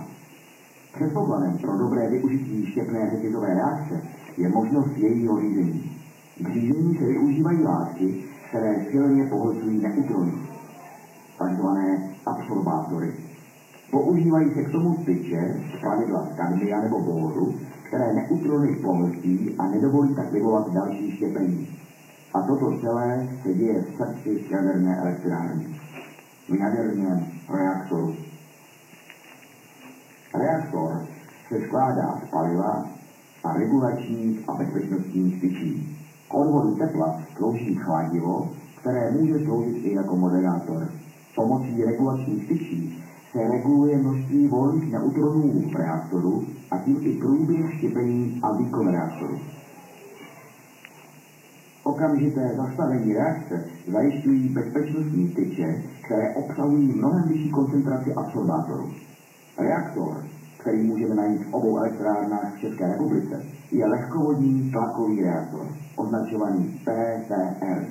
[0.94, 4.02] Předpokladem pro dobré využití štěpné řetězové reakce
[4.36, 5.90] je možnost jejího řízení.
[6.44, 8.14] K řízení se využívají látky,
[8.48, 10.32] které silně pohlcují neutrony,
[11.38, 13.12] takzvané absorbátory.
[13.90, 17.54] Používají se k tomu tyče, zpravidla z kadmia nebo bóru,
[17.88, 21.66] které neutrony pohltí a nedovolí tak vyvolat další štěpení.
[22.34, 25.66] A toto celé se děje v srdci jaderné elektrárny,
[26.48, 28.12] v jaderném reaktoru.
[30.34, 31.02] Reaktor
[31.48, 32.86] se skládá z paliva
[33.44, 35.88] a regulačních a bezpečnostních tyčí.
[36.28, 38.46] K odvodu tepla slouží chladivo,
[38.80, 40.90] které může sloužit i jako moderátor.
[41.36, 42.98] Pomocí regulačních tyčí
[43.32, 49.38] se reguluje množství volných neutronů v reaktoru a tím i průběh štěpení a výkon reaktoru.
[51.84, 58.90] Okamžité zastavení reakce zajišťují bezpečnostní tyče, které obsahují mnohem vyšší koncentraci absorbátorů.
[59.58, 60.24] Reaktor,
[60.58, 67.86] který můžeme najít v obou elektrárnách v České republice, je lehkovodní tlakový reaktor, označovaný PCR.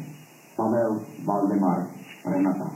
[0.55, 1.87] Pavel Valdemar
[2.25, 2.69] Renata.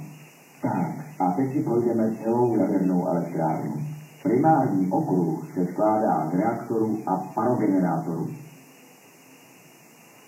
[0.61, 3.98] Tak, a teď si projdeme celou jadernou elektrárnu.
[4.23, 8.27] Primární okruh se skládá z reaktoru a parogenerátoru.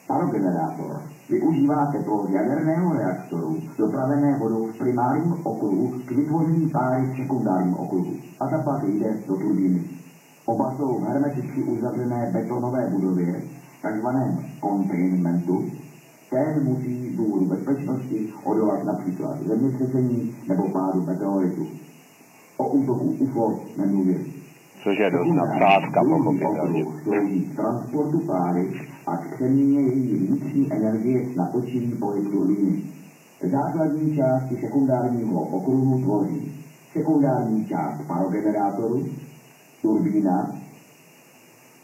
[0.07, 7.15] Parogenerátor využívá teplo z jaderného reaktoru dopravené vodou v primárním okruhu k vytvoření páry v
[7.15, 9.81] sekundárním okruhu a ta pak jde do turbíny.
[10.45, 13.41] Oba jsou v hermeticky uzavřené betonové budově,
[13.81, 15.63] takzvaném containmentu,
[16.29, 21.65] ten musí z důvodu bezpečnosti odolat například zemětřesení nebo pádu meteoritu.
[22.61, 24.33] O útoku UFO nemluvím.
[24.83, 26.83] Což je dost nadsázka, pochopitelně.
[27.55, 28.63] Transportu páry
[29.07, 32.83] a k přeměně její vnitřní energie s natočivý pohyb turbíny.
[33.51, 36.51] Základní části sekundárního okruhu tvoří
[36.93, 39.05] sekundární část parogenerátoru,
[39.81, 40.55] turbína,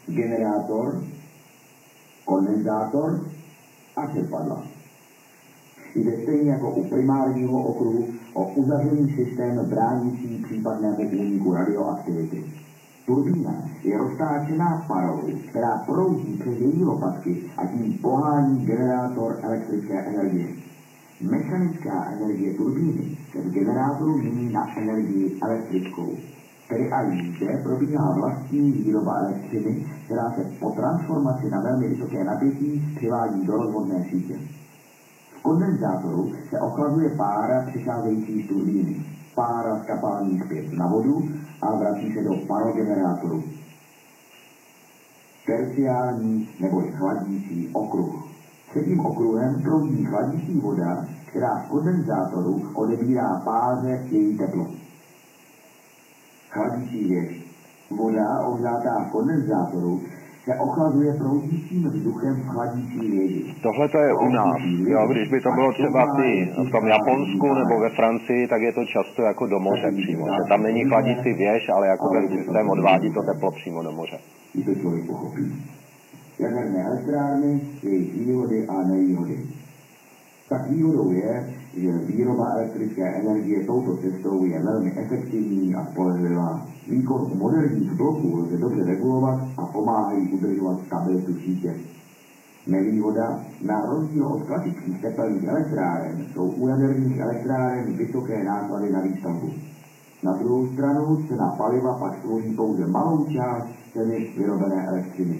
[0.06, 1.02] generátor,
[2.24, 3.26] kondenzátor
[3.96, 4.62] a čerpadla.
[5.94, 8.08] Jde stejně jako u primárního okruhu
[8.38, 12.44] o uzavřený systém bránící případnému úniku radioaktivity.
[13.06, 20.48] Turbína je roztáčená parou, která proudí přes její lopatky a tím pohání generátor elektrické energie.
[21.30, 26.12] Mechanická energie turbíny se v generátoru mění na energii elektrickou.
[26.68, 32.82] Tedy a zde probíhá vlastní výroba elektřiny, která se po transformaci na velmi vysoké napětí
[32.96, 34.34] přivádí do rozvodné sítě.
[35.48, 39.02] V kondenzátoru se ochlazuje pára přicházející z turbíny.
[39.34, 41.28] Pára z kapalní zpět na vodu
[41.62, 43.42] a vrací se do parogenerátoru.
[45.46, 48.28] Terciální nebo chladící okruh.
[48.70, 50.90] Třetím okruhem proudí chladící voda,
[51.28, 54.64] která v kondenzátoru odebírá páře její teplo.
[56.48, 57.48] Chladící věž.
[57.90, 59.98] Voda ohřátá v kondenzátoru
[60.48, 63.54] se ochlazuje proudícím vzduchem v chladící věži.
[63.62, 64.60] Tohle to je u nás.
[64.94, 66.30] Jo, když by to bylo třeba ty
[66.68, 70.24] v tom Japonsku nebo ve Francii, tak je to často jako do moře přímo.
[70.26, 74.18] Že tam není chladící věž, ale jako ten systém odvádí to teplo přímo do moře.
[74.54, 75.44] I to člověk pochopí.
[76.38, 79.36] Jaderné elektrárny, jejich výhody a nevýhody.
[80.48, 86.66] Tak výhodou je, že výroba elektrické energie touto cestou je velmi efektivní a spolehlivá.
[86.88, 91.74] Výkon moderních bloků lze dobře regulovat a pomáhají udržovat stabilitu sítě.
[92.66, 99.48] Nevýhoda, na rozdíl od klasických tepelných elektráren, jsou u jaderných elektráren vysoké náklady na výstavbu.
[100.22, 105.38] Na druhou stranu cena paliva pak tvoří pouze malou část ceny vyrobené elektřiny.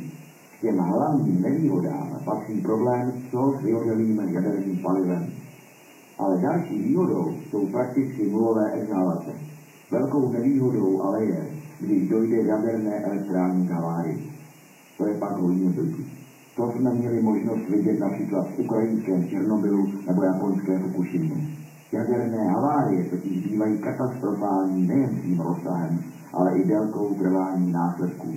[0.59, 5.29] K těm hlavním nevýhodám patří problém s vyhořelým jaderným palivem.
[6.19, 9.48] Ale další výhodou jsou prakticky nulové exhalace.
[9.91, 11.47] Velkou nevýhodou ale je,
[11.81, 14.31] když dojde jaderné elektrární k havárii.
[14.99, 16.05] To je pak hodně blbý.
[16.57, 21.37] To jsme měli možnost vidět například v ukrajinském Černobylu nebo japonské Fukushimě.
[21.93, 26.01] Jaderné havárie totiž bývají katastrofální nejen svým rozsahem,
[26.35, 28.29] ale i délkou trvání následků.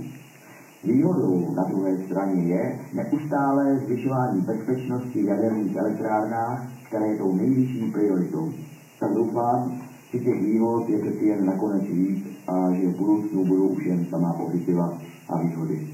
[0.84, 8.50] Výhodou na druhé straně je neustálé zvyšování bezpečnosti jaderných elektrárnách, které jsou nejvyšší prioritou.
[9.00, 9.72] Tak doufám,
[10.20, 14.34] těch výhod je přeci jen nakonec víc a že v budoucnu budou už jen samá
[14.34, 15.88] pozitiva a výhody.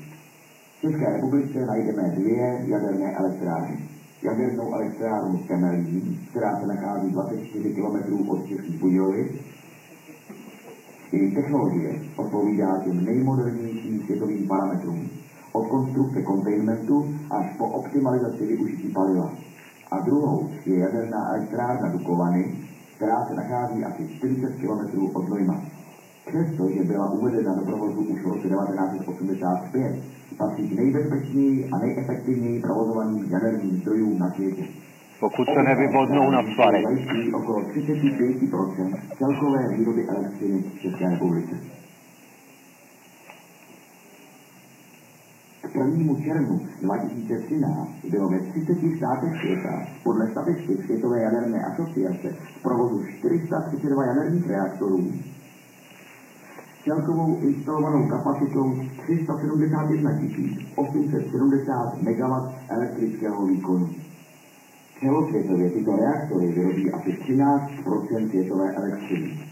[0.77, 3.77] V České republice najdeme dvě jaderné elektrárny.
[4.23, 9.31] Jadernou elektrárnu Temelín, která se nachází 24 km od Českých Budějovic,
[11.11, 15.07] její technologie odpovídá těm nejmodernějším světovým parametrům,
[15.53, 19.33] od konstrukce containmentu až po optimalizaci využití paliva.
[19.91, 22.55] A druhou je jaderná elektrárna Dukovany,
[22.97, 25.61] která se nachází asi 40 km od Znojma.
[26.25, 29.95] Přestože byla uvedena do provozu už v roce 1985,
[30.37, 34.63] patří k nejbezpečněji a nejefektivněji provozovaným jaderným zdrojům na světě.
[35.19, 36.83] Pokud se nevybodnou na svary.
[37.33, 41.55] Okolo 35% celkové výroby elektřiny v České republice.
[45.85, 46.15] 1.
[46.25, 52.27] červnu 2013 bylo ve 30 státech světa podle statistik Světové jaderné asociace
[52.59, 54.99] v provozu 432 jaderných reaktorů
[56.87, 60.11] celkovou instalovanou kapacitou 371
[60.75, 62.33] 870 MW
[62.69, 63.87] elektrického výkonu.
[64.99, 69.46] Celosvětově tyto reaktory vyrobí asi 13% světové elektřiny.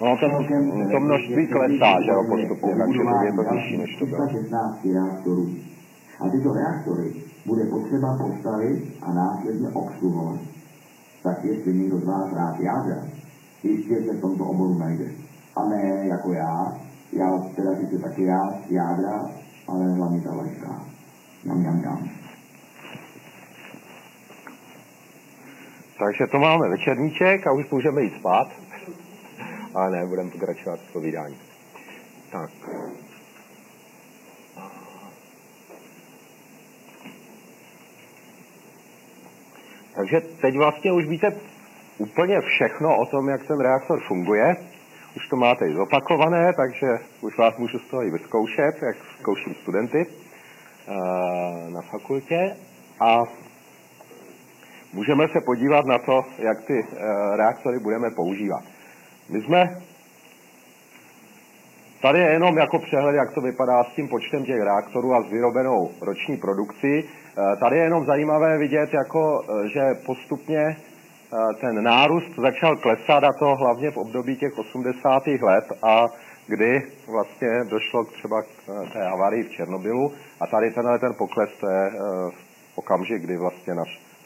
[0.00, 0.28] No, to,
[0.92, 4.26] to množství klesá, že jo, postupně, takže to je to vyšší, než to bylo.
[4.26, 5.46] 316 reaktorů.
[6.20, 7.12] A tyto reaktory
[7.46, 10.40] bude potřeba postavit a následně obsluhovat.
[11.22, 13.02] Tak jestli někdo z vás rád jádra,
[13.62, 15.04] jistě se v tomto oboru najde.
[15.56, 16.72] A ne jako já,
[17.12, 19.30] já teda sice taky rád jádra,
[19.68, 20.84] ale hlavně ta leška.
[21.44, 22.08] Jam, jam, jam.
[25.98, 28.48] Takže to máme večerníček a už můžeme jít spát.
[29.76, 31.36] Ale ne, budeme pokračovat v povídání.
[32.32, 32.50] Tak.
[39.94, 41.32] Takže teď vlastně už víte
[41.98, 44.56] úplně všechno o tom, jak ten reaktor funguje.
[45.16, 46.86] Už to máte i zopakované, takže
[47.20, 52.56] už vás můžu z toho i vyzkoušet, jak zkouším studenty eh, na fakultě.
[53.00, 53.22] A
[54.92, 58.75] můžeme se podívat na to, jak ty eh, reaktory budeme používat.
[59.28, 59.82] My jsme
[62.02, 65.30] Tady je jenom jako přehled, jak to vypadá s tím počtem těch reaktorů a s
[65.30, 67.04] vyrobenou roční produkcí.
[67.04, 70.76] Eh, tady je jenom zajímavé vidět, jako, eh, že postupně
[71.60, 75.42] ten nárůst začal klesat a to hlavně v období těch 80.
[75.42, 76.06] let a
[76.46, 78.46] kdy vlastně došlo třeba k
[78.92, 81.90] té havárii v Černobylu a tady tenhle ten pokles to je
[82.76, 83.74] okamžik, kdy vlastně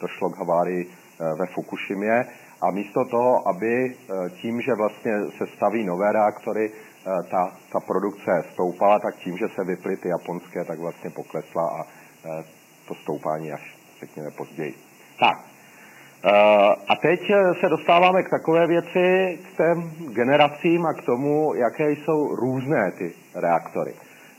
[0.01, 2.25] došlo k havárii eh, ve Fukushimě
[2.61, 7.79] a místo toho, aby eh, tím, že vlastně se staví nové reaktory, eh, ta, ta
[7.79, 11.85] produkce stoupala, tak tím, že se vyply ty japonské, tak vlastně poklesla a
[12.87, 14.73] to stoupání až, řekněme, později.
[15.19, 15.37] Tak,
[16.87, 17.19] a teď
[17.61, 23.13] se dostáváme k takové věci, k těm generacím a k tomu, jaké jsou různé ty
[23.35, 23.93] reaktory.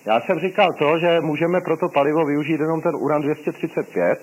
[0.06, 4.18] Já jsem říkal to, že můžeme pro to palivo využít jenom ten uran 235,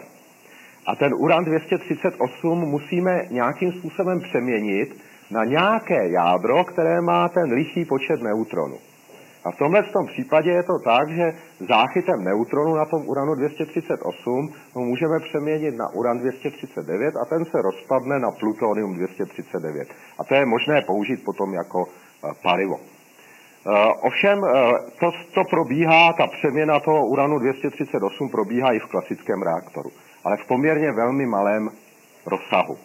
[0.90, 4.90] a ten uran 238 musíme nějakým způsobem přeměnit
[5.32, 8.78] na nějaké jádro, které má ten lichý počet neutronů.
[9.46, 11.34] A v tomhle tom případě je to tak, že
[11.70, 17.62] záchytem neutronu na tom uranu 238 ho můžeme přeměnit na uran 239 a ten se
[17.62, 19.88] rozpadne na plutonium 239.
[20.20, 22.80] A to je možné použít potom jako eh, palivo.
[22.80, 24.52] Eh, ovšem eh,
[25.00, 29.90] to, to probíhá, ta přeměna toho uranu 238 probíhá i v klasickém reaktoru
[30.24, 31.70] ale v poměrně velmi malém
[32.26, 32.78] rozsahu.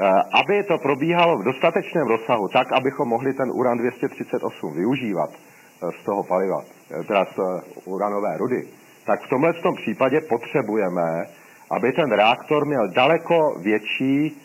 [0.00, 5.86] Eh, aby to probíhalo v dostatečném rozsahu, tak, abychom mohli ten uran 238 využívat eh,
[6.00, 7.38] z toho paliva, eh, teda z
[7.84, 8.66] uranové rudy,
[9.04, 11.26] tak v tomhle tom případě potřebujeme,
[11.70, 14.36] aby ten reaktor měl daleko větší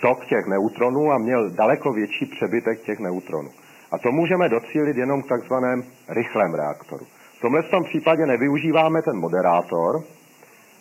[0.00, 3.50] tok těch neutronů a měl daleko větší přebytek těch neutronů.
[3.90, 7.06] A to můžeme docílit jenom v takzvaném rychlém reaktoru.
[7.38, 10.02] V tomhle tom případě nevyužíváme ten moderátor,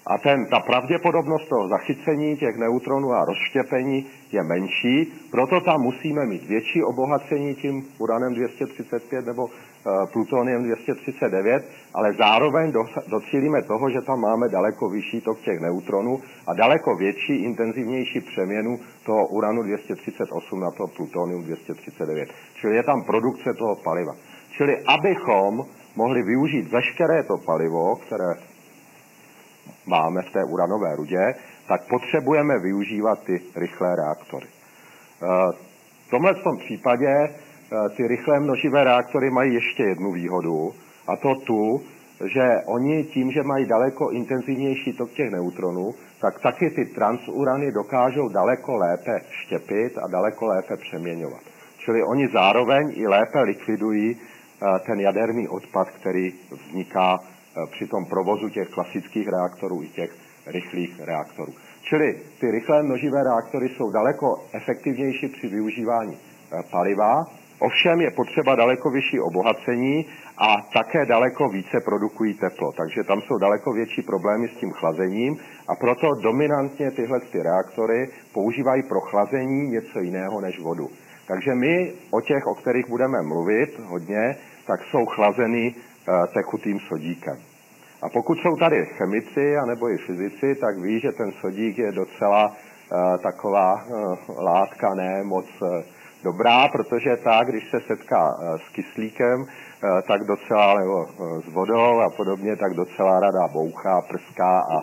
[0.09, 6.25] a ten, ta pravděpodobnost toho zachycení těch neutronů a rozštěpení je menší, proto tam musíme
[6.25, 9.51] mít větší obohacení tím uranem 235 nebo uh,
[10.13, 16.19] plutoniem 239, ale zároveň do, docílíme toho, že tam máme daleko vyšší tok těch neutronů
[16.47, 22.29] a daleko větší, intenzivnější přeměnu toho uranu 238 na to plutonium 239.
[22.55, 24.15] Čili je tam produkce toho paliva.
[24.51, 25.65] Čili abychom
[25.95, 28.56] mohli využít veškeré to palivo, které
[29.87, 31.33] máme v té uranové rudě,
[31.67, 34.47] tak potřebujeme využívat ty rychlé reaktory.
[34.47, 35.27] Eh,
[36.07, 40.73] v tomhle tom případě eh, ty rychlé množivé reaktory mají ještě jednu výhodu,
[41.07, 41.81] a to tu,
[42.33, 48.29] že oni tím, že mají daleko intenzivnější tok těch neutronů, tak taky ty transurany dokážou
[48.29, 51.41] daleko lépe štěpit a daleko lépe přeměňovat.
[51.77, 57.19] Čili oni zároveň i lépe likvidují eh, ten jaderný odpad, který vzniká
[57.65, 60.11] při tom provozu těch klasických reaktorů i těch
[60.47, 61.53] rychlých reaktorů.
[61.81, 67.25] Čili ty rychlé množivé reaktory jsou daleko efektivnější při využívání eh, paliva,
[67.59, 70.05] ovšem je potřeba daleko vyšší obohacení
[70.37, 72.71] a také daleko více produkují teplo.
[72.71, 78.09] Takže tam jsou daleko větší problémy s tím chlazením a proto dominantně tyhle ty reaktory
[78.33, 80.89] používají pro chlazení něco jiného než vodu.
[81.27, 84.35] Takže my o těch, o kterých budeme mluvit hodně,
[84.67, 85.86] tak jsou chlazeny Eh,
[86.33, 87.37] tekutým sodíkem.
[88.01, 92.47] A pokud jsou tady chemici anebo i fyzici, tak ví, že ten sodík je docela
[92.47, 95.45] uh, taková uh, látka ne moc
[96.23, 99.45] dobrá, protože ta, když se setká s kyslíkem,
[100.07, 101.05] tak docela, nebo
[101.41, 104.81] s vodou a podobně, tak docela rada bouchá, prská a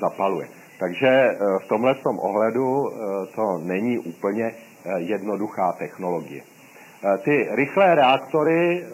[0.00, 0.48] zapaluje.
[0.78, 1.30] Takže
[1.64, 2.90] v tomhle tom ohledu
[3.34, 4.52] to není úplně
[4.96, 6.42] jednoduchá technologie.
[7.24, 8.84] Ty rychlé reaktory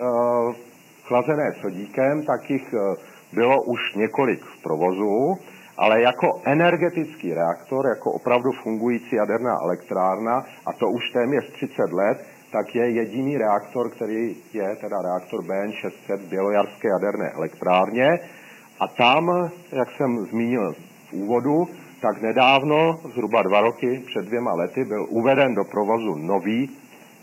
[1.05, 2.97] chlazené sodíkem, tak jich eh,
[3.33, 5.39] bylo už několik v provozu
[5.77, 12.27] ale jako energetický reaktor, jako opravdu fungující jaderná elektrárna, a to už téměř 30 let,
[12.53, 18.19] tak je jediný reaktor, který je teda reaktor BN600 v Bělojarské jaderné elektrárně.
[18.81, 21.69] A tam, jak jsem zmínil v úvodu,
[22.01, 26.71] tak nedávno, zhruba dva roky před dvěma lety, byl uveden do provozu nový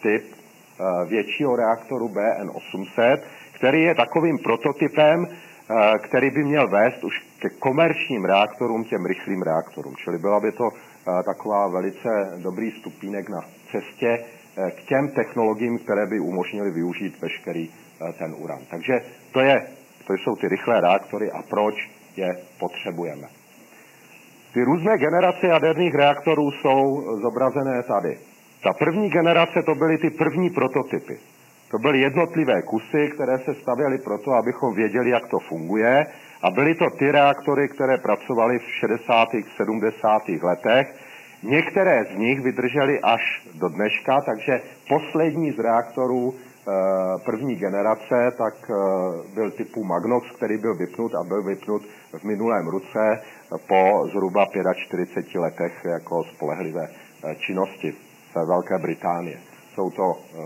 [0.01, 3.19] typ eh, většího reaktoru BN800,
[3.61, 9.41] který je takovým prototypem, eh, který by měl vést už ke komerčním reaktorům, těm rychlým
[9.41, 9.95] reaktorům.
[9.95, 12.09] Čili byla by to eh, taková velice
[12.43, 13.41] dobrý stupínek na
[13.71, 17.69] cestě k těm technologiím, které by umožnily využít veškerý
[18.19, 18.59] ten uran.
[18.69, 18.93] Takže
[19.31, 19.67] to, je,
[20.07, 21.75] to jsou ty rychlé reaktory a proč
[22.17, 23.27] je potřebujeme.
[24.53, 28.17] Ty různé generace jaderných reaktorů jsou zobrazené tady.
[28.63, 31.30] Ta první generace to byly ty první prototypy.
[31.71, 36.05] To byly jednotlivé kusy, které se stavěly proto, abychom věděli, jak to funguje.
[36.41, 39.27] A byly to ty reaktory, které pracovaly v 60.
[39.57, 40.21] 70.
[40.43, 40.95] letech.
[41.43, 46.71] Některé z nich vydržely až do dneška, takže poslední z reaktorů eh,
[47.25, 48.73] první generace, tak eh,
[49.35, 51.81] byl typu Magnox, který byl vypnut a byl vypnut
[52.19, 53.21] v minulém roce
[53.67, 54.45] po zhruba
[54.75, 59.50] 45 letech jako spolehlivé eh, činnosti z Velké Británie.
[59.73, 60.37] Jsou to eh,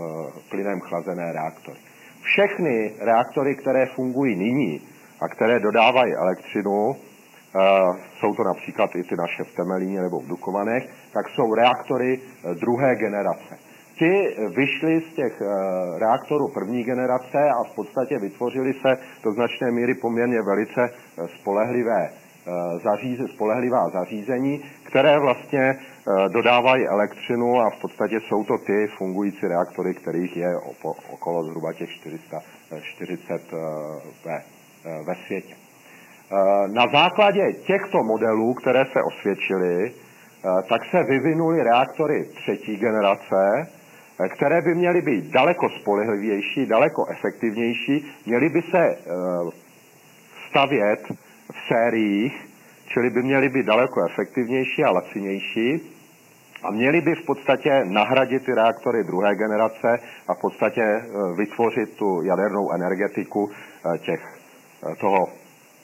[0.50, 1.78] plynem chlazené reaktory.
[2.22, 4.80] Všechny reaktory, které fungují nyní
[5.20, 7.60] a které dodávají elektřinu, eh,
[8.18, 12.20] jsou to například i ty naše v Temelíně nebo v Dukovanech, tak jsou reaktory
[12.60, 13.58] druhé generace.
[13.98, 15.42] Ty vyšly z těch
[15.98, 20.90] reaktorů první generace a v podstatě vytvořily se do značné míry poměrně velice
[21.40, 22.10] spolehlivé
[22.48, 25.78] Eh, zaříze, spolehlivá zařízení, které vlastně eh,
[26.28, 30.56] dodávají elektřinu a v podstatě jsou to ty fungující reaktory, kterých je
[31.10, 33.56] okolo zhruba těch 440 eh,
[34.24, 34.42] ve,
[35.02, 35.54] ve světě.
[36.66, 39.92] Na základě těchto modelů, které se osvědčily,
[40.68, 43.66] tak se vyvinuly reaktory třetí generace,
[44.28, 48.96] které by měly být daleko spolehlivější, daleko efektivnější, měly by se
[50.50, 51.00] stavět
[51.52, 52.48] v sériích,
[52.86, 55.95] čili by měly být daleko efektivnější a lacinější
[56.62, 59.98] a měly by v podstatě nahradit ty reaktory druhé generace
[60.28, 61.02] a v podstatě e,
[61.36, 64.38] vytvořit tu jadernou energetiku e, těch,
[64.92, 65.28] e, toho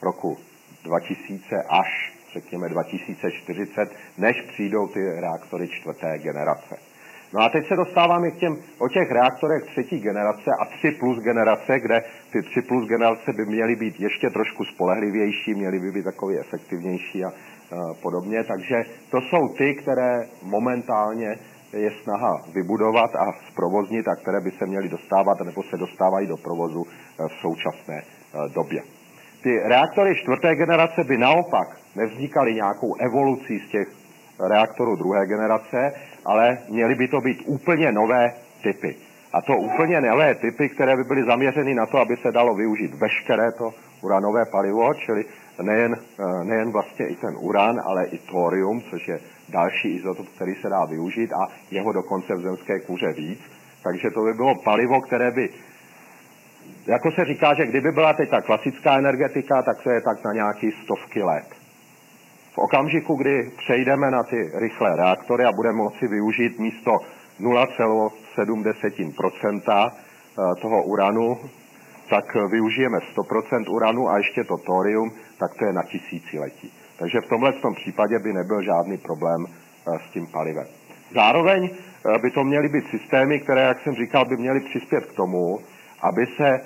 [0.03, 0.39] roku
[0.85, 6.77] 2000 až řekněme 2040, než přijdou ty reaktory čtvrté generace.
[7.35, 11.19] No a teď se dostáváme k těm, o těch reaktorech třetí generace a 3 plus
[11.19, 12.03] generace, kde
[12.33, 17.25] ty 3 plus generace by měly být ještě trošku spolehlivější, měly by být takový efektivnější
[17.25, 17.33] a
[18.03, 18.45] podobně.
[18.45, 21.37] Takže to jsou ty, které momentálně
[21.73, 26.37] je snaha vybudovat a zprovoznit a které by se měly dostávat nebo se dostávají do
[26.37, 28.05] provozu e, v současné e,
[28.55, 28.83] době.
[29.43, 33.89] Ty reaktory čtvrté generace by naopak nevznikaly nějakou evolucí z těch
[34.49, 35.93] reaktorů druhé generace,
[36.25, 38.97] ale měly by to být úplně nové typy.
[39.33, 42.95] A to úplně nové typy, které by byly zaměřeny na to, aby se dalo využít
[42.95, 43.71] veškeré to
[44.03, 45.25] uranové palivo, čili
[45.63, 50.55] nejen, eh, nejen vlastně i ten uran, ale i thorium, což je další izotop, který
[50.55, 53.41] se dá využít a jeho dokonce v zemské kůře víc.
[53.83, 55.49] Takže to by bylo palivo, které by,
[56.87, 60.33] jako se říká, že kdyby byla teď ta klasická energetika, tak to je tak na
[60.33, 61.47] nějaký stovky let.
[62.53, 66.99] V okamžiku, kdy přejdeme na ty rychlé reaktory a budeme moci využít místo
[67.41, 69.93] 0,7 eh,
[70.61, 71.39] toho uranu,
[72.13, 76.73] tak využijeme 100% uranu a ještě to thorium, tak to je na tisíciletí.
[76.99, 80.67] Takže v tomhle tom případě by nebyl žádný problém eh, s tím palivem.
[81.15, 85.17] Zároveň eh, by to měly být systémy, které, jak jsem říkal, by měly přispět k
[85.17, 85.59] tomu,
[86.01, 86.61] aby se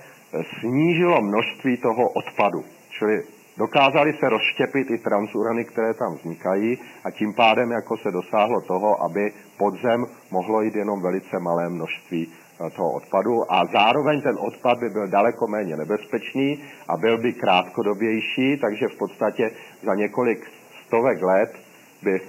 [0.61, 2.65] snížilo množství toho odpadu.
[2.91, 3.23] Čili
[3.59, 9.03] Dokázali se rozštěpit i transurany, které tam vznikají a tím pádem jako se dosáhlo toho,
[9.03, 12.46] aby podzem mohlo jít jenom velice malé množství eh,
[12.77, 18.57] toho odpadu a zároveň ten odpad by byl daleko méně nebezpečný a byl by krátkodobější,
[18.61, 19.51] takže v podstatě
[19.83, 20.51] za několik
[20.87, 21.51] stovek let
[22.03, 22.21] by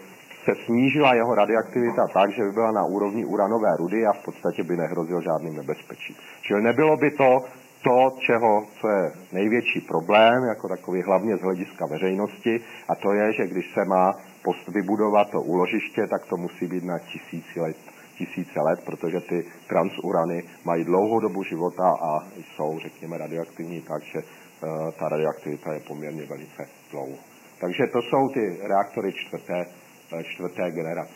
[0.44, 4.64] se snížila jeho radioaktivita tak, že by byla na úrovni uranové rudy a v podstatě
[4.64, 6.16] by nehrozil žádným nebezpečím.
[6.42, 7.46] Čili nebylo by to
[7.84, 13.34] to, čeho, co je největší problém, jako takový hlavně z hlediska veřejnosti, a to je,
[13.34, 14.14] že když se má
[14.44, 17.78] post vybudovat to úložiště, tak to musí být na tisíci let,
[18.18, 24.92] tisíce let, protože ty transurany mají dlouhou dobu života a jsou, řekněme, radioaktivní, takže uh,
[25.00, 27.18] ta radioaktivita je poměrně velice dlouho.
[27.60, 29.66] Takže to jsou ty reaktory čtvrté,
[30.14, 31.14] eh, čtvrté generace.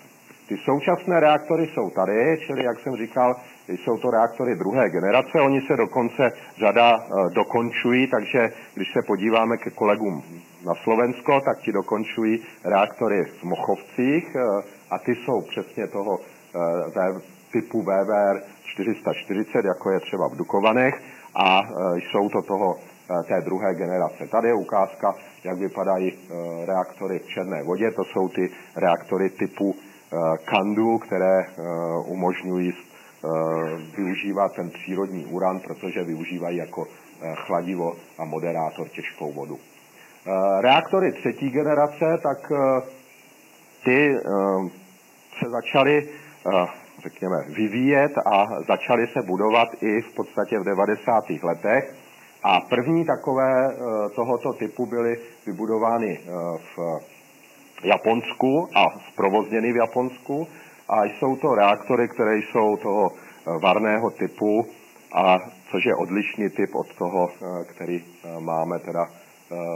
[0.47, 3.35] Ty současné reaktory jsou tady, čili jak jsem říkal,
[3.67, 9.57] jsou to reaktory druhé generace, oni se dokonce řada eh, dokončují, takže když se podíváme
[9.57, 10.23] ke kolegům
[10.65, 14.35] na Slovensko, tak ti dokončují reaktory v Mochovcích
[14.89, 16.19] a ty jsou přesně toho
[17.51, 21.01] typu VVR 440, jako je třeba v Dukovanech
[21.35, 21.61] a
[21.95, 22.75] jsou to toho
[23.27, 24.27] té druhé generace.
[24.27, 26.19] Tady je ukázka, jak vypadají
[26.65, 27.91] reaktory v černé vodě.
[27.91, 29.75] To jsou ty reaktory typu
[30.45, 31.45] Kandu, které
[32.05, 32.73] umožňují
[33.97, 36.87] využívat ten přírodní uran, protože využívají jako
[37.35, 39.57] chladivo a moderátor těžkou vodu.
[40.61, 42.51] Reaktory třetí generace, tak
[43.83, 44.15] ty
[45.39, 46.09] se začaly,
[47.03, 51.23] řekněme, vyvíjet a začaly se budovat i v podstatě v 90.
[51.43, 51.95] letech.
[52.43, 53.75] A první takové
[54.15, 56.19] tohoto typu byly vybudovány
[56.75, 56.79] v
[57.83, 60.47] Japonsku a zprovozněny v Japonsku.
[60.89, 63.11] A jsou to reaktory, které jsou toho
[63.61, 64.65] varného typu,
[65.13, 65.39] a
[65.71, 67.29] což je odlišný typ od toho,
[67.69, 68.03] který
[68.39, 69.07] máme teda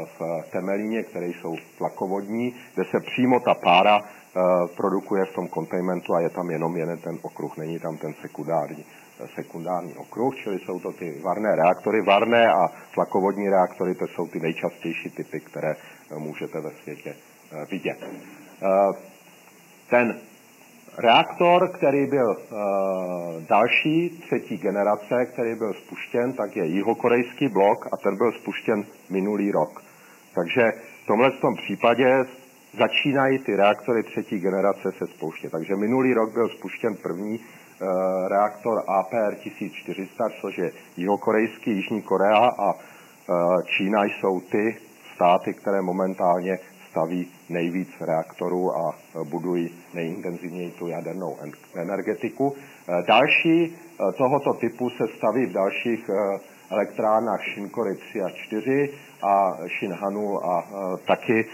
[0.06, 0.20] v
[0.52, 4.02] Temelíně, které jsou tlakovodní, kde se přímo ta pára
[4.78, 8.86] produkuje v tom containmentu a je tam jenom jeden ten okruh, není tam ten sekundární,
[9.36, 12.02] sekundární okruh, čili jsou to ty varné reaktory.
[12.02, 15.76] Varné a tlakovodní reaktory, to jsou ty nejčastější typy, které
[16.18, 17.16] můžete ve světě
[17.72, 17.98] vidět.
[19.90, 20.20] Ten
[20.98, 22.38] reaktor, který byl
[23.50, 29.52] další, třetí generace, který byl spuštěn, tak je jihokorejský blok a ten byl spuštěn minulý
[29.52, 29.84] rok.
[30.36, 30.72] Takže
[31.04, 32.26] v tomhle tom případě
[32.78, 35.52] začínají ty reaktory třetí generace se spouštět.
[35.52, 37.88] Takže minulý rok byl spuštěn první uh,
[38.28, 44.78] reaktor APR 1400, což je jihokorejský, Jižní Korea a uh, Čína jsou ty
[45.16, 46.58] státy, které momentálně
[46.90, 48.96] staví nejvíc reaktorů a
[49.30, 51.38] budují nejintenzivněji tu jadernou
[51.76, 52.56] energetiku.
[53.08, 53.76] Další
[54.18, 56.10] tohoto typu se staví v dalších
[56.72, 58.90] elektrárnách Shinkory 3 a 4
[59.24, 60.64] a Shinhanu a
[61.08, 61.46] taky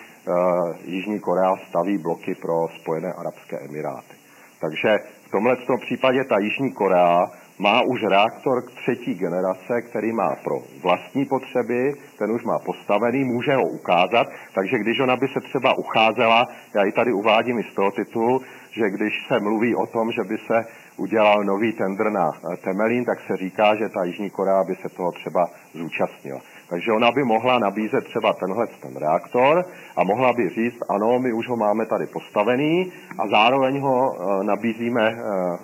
[0.86, 4.16] Jižní Korea staví bloky pro Spojené arabské emiráty.
[4.62, 5.56] Takže v tomhle
[5.86, 12.32] případě ta Jižní Korea má už reaktor třetí generace, který má pro vlastní potřeby, ten
[12.32, 16.92] už má postavený, může ho ukázat, takže když ona by se třeba ucházela, já ji
[16.92, 18.42] tady uvádím i z toho titulu,
[18.72, 20.66] že když se mluví o tom, že by se
[20.98, 22.32] udělal nový tender na
[22.64, 26.40] Temelín, tak se říká, že ta Jižní Korea by se toho třeba zúčastnila.
[26.72, 29.66] Takže ona by mohla nabízet třeba tenhle ten reaktor
[29.96, 35.16] a mohla by říct, ano, my už ho máme tady postavený a zároveň ho nabízíme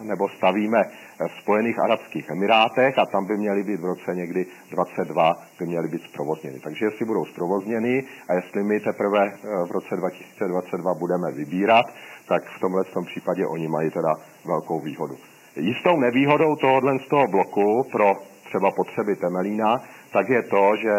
[0.04, 0.84] nebo stavíme
[1.28, 5.88] v Spojených Arabských Emirátech a tam by měly být v roce někdy 22 by měly
[5.88, 6.60] být zprovozněny.
[6.60, 9.32] Takže jestli budou zprovozněny a jestli my teprve
[9.68, 11.86] v roce 2022 budeme vybírat,
[12.28, 15.16] tak v tomhle tom případě oni mají teda velkou výhodu.
[15.56, 18.14] Jistou nevýhodou tohohle z toho bloku pro
[18.48, 19.82] třeba potřeby Temelína,
[20.18, 20.96] tak je to, že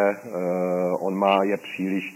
[1.01, 2.15] on má je příliš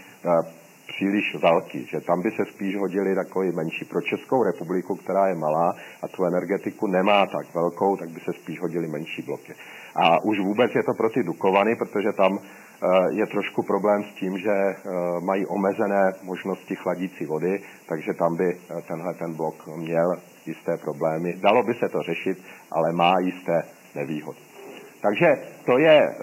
[0.87, 3.85] příliš velký, že tam by se spíš hodili takový menší.
[3.85, 8.33] Pro Českou republiku, která je malá a tu energetiku nemá tak velkou, tak by se
[8.33, 9.53] spíš hodili menší bloky.
[9.95, 12.39] A už vůbec je to pro ty Dukovany, protože tam
[13.11, 14.75] je trošku problém s tím, že
[15.19, 21.33] mají omezené možnosti chladící vody, takže tam by tenhle ten blok měl jisté problémy.
[21.33, 22.37] Dalo by se to řešit,
[22.71, 23.63] ale má jisté
[23.95, 24.52] nevýhody.
[25.03, 26.15] Takže to, je,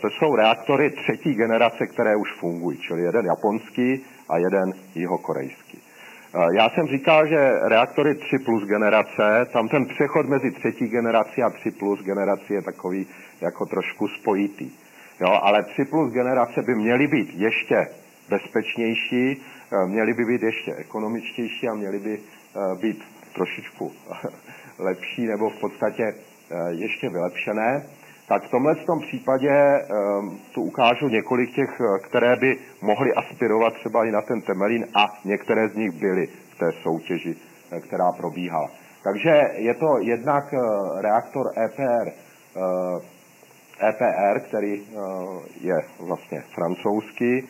[0.00, 5.78] to jsou reaktory třetí generace, které už fungují, čili jeden japonský a jeden jihokorejský.
[6.56, 11.50] Já jsem říkal, že reaktory 3 plus generace, tam ten přechod mezi třetí generací a
[11.50, 13.06] 3 plus generací je takový
[13.40, 14.70] jako trošku spojitý.
[15.20, 17.88] Jo, ale 3 plus generace by měly být ještě
[18.28, 19.42] bezpečnější,
[19.86, 22.18] měly by být ještě ekonomičtější a měly by
[22.80, 23.04] být
[23.34, 23.92] trošičku
[24.78, 26.14] lepší nebo v podstatě
[26.70, 27.82] ještě vylepšené
[28.28, 34.04] tak v tomhle tom případě um, tu ukážu několik těch, které by mohly aspirovat třeba
[34.04, 37.36] i na ten Temelín a některé z nich byly v té soutěži,
[37.80, 38.70] která probíhala.
[39.04, 40.54] Takže je to jednak
[41.00, 42.10] reaktor EPR,
[43.88, 44.98] EPR, který uh,
[45.60, 47.48] je vlastně francouzský,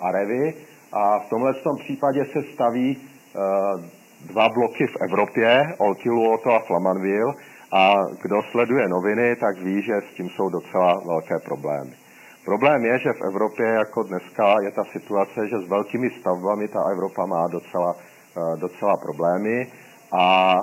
[0.00, 0.54] Arevy,
[0.92, 2.96] a v tomhle tom případě se staví
[4.26, 7.34] dva bloky v Evropě, Olkiluoto a Flamanville,
[7.72, 11.92] a kdo sleduje noviny, tak ví, že s tím jsou docela velké problémy.
[12.44, 16.82] Problém je, že v Evropě jako dneska je ta situace, že s velkými stavbami ta
[16.92, 17.96] Evropa má docela,
[18.56, 19.66] docela problémy
[20.12, 20.54] a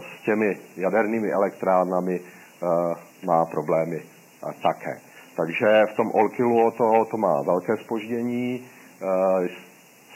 [0.00, 2.20] s těmi jadernými elektrárnami
[3.26, 4.02] má problémy
[4.62, 4.98] také.
[5.36, 8.66] Takže v tom Olkilu to, to má velké spoždění,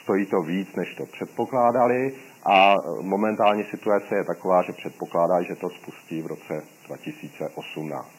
[0.03, 2.13] stojí to víc, než to předpokládali
[2.45, 8.09] a momentální situace je taková, že předpokládá, že to spustí v roce 2018.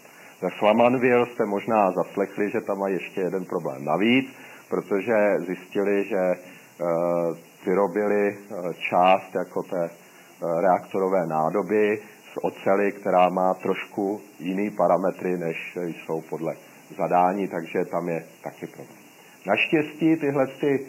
[0.43, 4.27] Ve Flamanville jste možná zaslechli, že tam má ještě jeden problém navíc,
[4.69, 6.35] protože zjistili, že
[7.67, 8.39] vyrobili
[8.91, 9.91] část jako té
[10.61, 11.99] reaktorové nádoby
[12.33, 16.55] z ocely, která má trošku jiný parametry, než jsou podle
[16.99, 18.99] zadání, takže tam je taky problém.
[19.47, 20.87] Naštěstí tyhle, ty,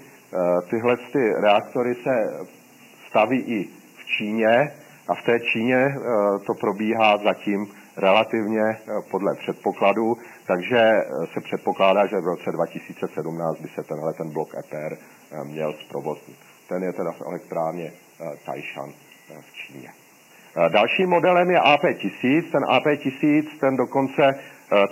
[0.70, 2.46] tyhle ty reaktory se
[3.16, 3.63] staví i
[3.97, 4.72] v Číně
[5.07, 5.95] a v té Číně
[6.47, 8.78] to probíhá zatím relativně eh,
[9.11, 11.03] podle předpokladů, takže eh,
[11.34, 16.38] se předpokládá, že v roce 2017 by se tenhle ten blok EPR eh, měl zprovoznit.
[16.70, 17.91] Ten je teda v elektrárně
[18.45, 18.89] Taishan
[19.41, 19.89] v Číně.
[20.70, 22.51] Dalším modelem je AP1000.
[22.51, 24.39] Ten AP1000, ten dokonce,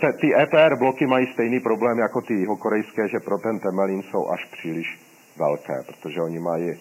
[0.02, 4.30] te, ty EPR bloky mají stejný problém jako ty jihokorejské, že pro ten Temelín jsou
[4.30, 5.00] až příliš
[5.38, 6.74] velké, protože oni mají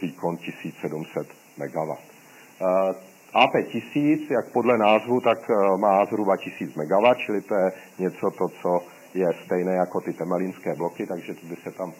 [0.00, 1.26] výkon 1700
[1.58, 1.96] MW.
[3.34, 8.48] AP1000, jak podle názvu, tak eh, má zhruba 1000 MW, čili to je něco to,
[8.48, 8.80] co
[9.14, 11.92] je stejné jako ty temelínské bloky, takže to by se tam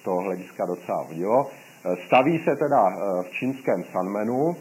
[0.00, 1.46] z toho hlediska docela hodilo.
[1.50, 4.56] Eh, staví se teda eh, v čínském Sanmenu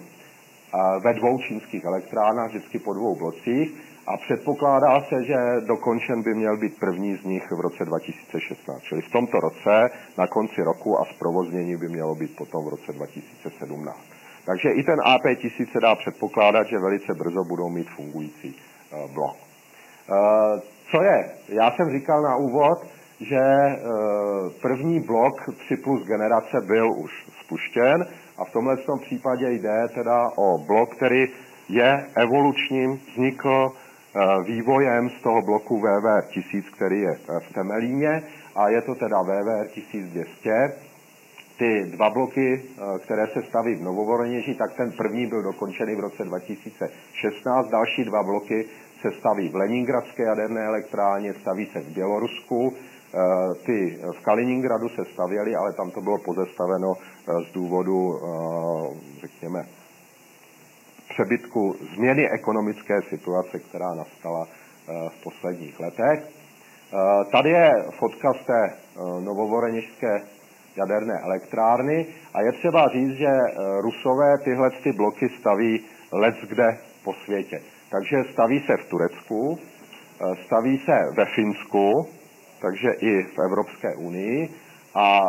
[1.03, 5.37] ve dvou čínských elektrárnách, vždycky po dvou blocích a předpokládá se, že
[5.67, 8.81] dokončen by měl být první z nich v roce 2016.
[8.81, 12.93] Čili v tomto roce, na konci roku a zprovoznění by mělo být potom v roce
[12.93, 13.99] 2017.
[14.45, 19.35] Takže i ten AP1000 se dá předpokládat, že velice brzo budou mít fungující eh, blok.
[19.35, 21.31] Eh, co je?
[21.49, 22.79] Já jsem říkal na úvod,
[23.19, 23.79] že eh,
[24.61, 25.35] první blok
[25.65, 27.11] 3 plus generace byl už
[27.45, 28.07] spuštěn
[28.37, 31.27] a v tomhle případě jde teda o blok, který
[31.69, 33.71] je evolučním, vznikl
[34.45, 37.13] vývojem z toho bloku VVR 1000, který je
[37.49, 38.23] v Temelíně
[38.55, 40.73] a je to teda VVR 1200,
[41.61, 45.99] ty dva bloky, eh, které se staví v Novovoroněži, tak ten první byl dokončený v
[45.99, 48.65] roce 2016, další dva bloky
[49.01, 53.17] se staví v Leningradské jaderné elektrárně, staví se v Bělorusku, eh,
[53.65, 58.19] ty v Kaliningradu se stavěly, ale tam to bylo pozastaveno eh, z důvodu,
[59.21, 59.63] řekněme,
[61.13, 64.47] přebytku změny ekonomické situace, která nastala
[65.09, 66.19] v posledních letech.
[67.31, 68.73] Tady je fotka z té
[69.19, 70.21] novovoreněžské
[70.75, 73.29] jaderné elektrárny a je třeba říct, že
[73.81, 77.61] Rusové tyhle ty bloky staví let kde po světě.
[77.89, 79.59] Takže staví se v Turecku,
[80.45, 82.07] staví se ve Finsku,
[82.61, 84.49] takže i v Evropské unii
[84.95, 85.19] a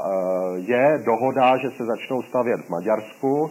[0.56, 3.50] je dohoda, že se začnou stavět v Maďarsku,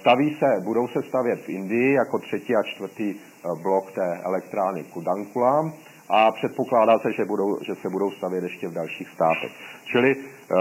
[0.00, 3.14] staví se, budou se stavět v Indii jako třetí a čtvrtý
[3.62, 5.72] blok té elektrárny Kudankulam
[6.10, 9.52] a předpokládá se, že, budou, že se budou stavět ještě v dalších státech.
[9.84, 10.54] Čili eh,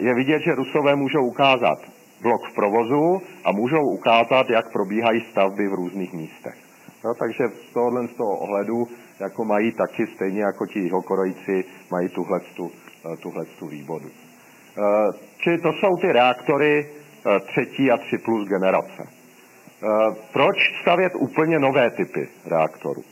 [0.00, 1.78] je vidět, že Rusové můžou ukázat
[2.22, 6.54] blok v provozu a můžou ukázat, jak probíhají stavby v různých místech.
[7.04, 8.86] No, takže z tohohle z toho ohledu
[9.20, 14.08] jako mají taky, stejně jako ti jihokorejci, mají tuhle tu vývodu.
[14.08, 14.82] Eh,
[15.38, 17.03] čili to jsou ty reaktory eh,
[17.46, 19.08] třetí a tři plus generace.
[20.32, 23.02] Proč stavět úplně nové typy reaktorů?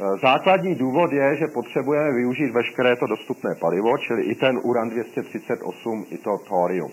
[0.00, 4.90] Eh, základní důvod je, že potřebujeme využít veškeré to dostupné palivo, čili i ten uran
[4.90, 6.90] 238, i to thorium.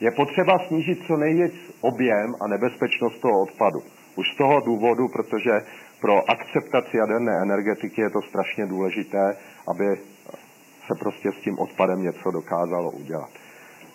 [0.00, 3.82] Je potřeba snížit co nejvíc objem a nebezpečnost toho odpadu.
[4.16, 5.60] Už z toho důvodu, protože
[6.00, 9.36] pro akceptaci jaderné energetiky je to strašně důležité,
[9.68, 9.96] aby
[10.86, 13.30] se prostě s tím odpadem něco dokázalo udělat.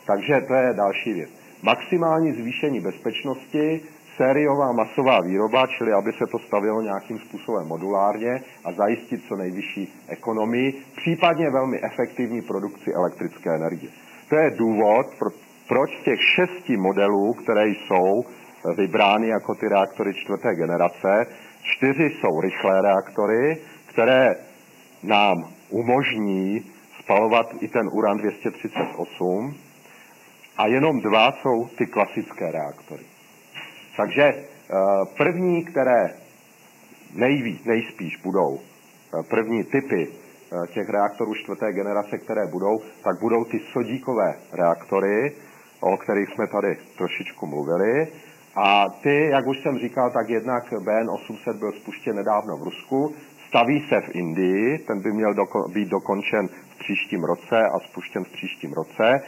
[0.07, 1.40] Takže to je další věc.
[1.63, 3.81] Maximální zvýšení bezpečnosti
[4.17, 9.93] sériová masová výroba, čili aby se to stavilo nějakým způsobem modulárně a zajistit co nejvyšší
[10.07, 13.91] ekonomii, případně velmi efektivní produkci elektrické energie.
[14.29, 15.05] To je důvod,
[15.67, 18.23] proč těch šesti modelů, které jsou
[18.77, 21.25] vybrány jako ty reaktory čtvrté generace,
[21.63, 24.35] čtyři jsou rychlé reaktory, které
[25.03, 26.65] nám umožní
[26.99, 29.55] spalovat i ten uran 238
[30.57, 33.03] a jenom dva jsou ty klasické reaktory.
[33.97, 34.45] Takže eh,
[35.17, 36.09] první, které
[37.15, 43.45] nejvíc, nejspíš budou, eh, první typy eh, těch reaktorů čtvrté generace, které budou, tak budou
[43.45, 45.31] ty sodíkové reaktory,
[45.79, 48.07] o kterých jsme tady trošičku mluvili.
[48.55, 53.15] A ty, jak už jsem říkal, tak jednak BN800 byl spuštěn nedávno v Rusku,
[53.47, 58.23] staví se v Indii, ten by měl doko- být dokončen v příštím roce a spuštěn
[58.23, 59.21] v příštím roce.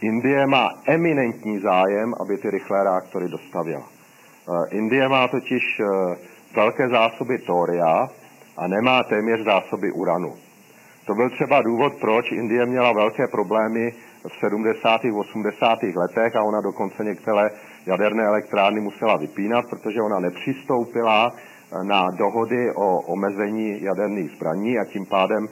[0.00, 3.82] Indie má eminentní zájem, aby ty rychlé reaktory dostavila.
[3.82, 6.16] Eh, Indie má totiž eh,
[6.56, 8.08] velké zásoby toria
[8.56, 10.34] a nemá téměř zásoby uranu.
[11.06, 13.92] To byl třeba důvod, proč Indie měla velké problémy
[14.28, 15.00] v 70.
[15.20, 15.78] 80.
[15.82, 17.50] letech a ona dokonce některé
[17.86, 21.32] jaderné elektrárny musela vypínat, protože ona nepřistoupila
[21.82, 25.48] na dohody o omezení jaderných zbraní a tím pádem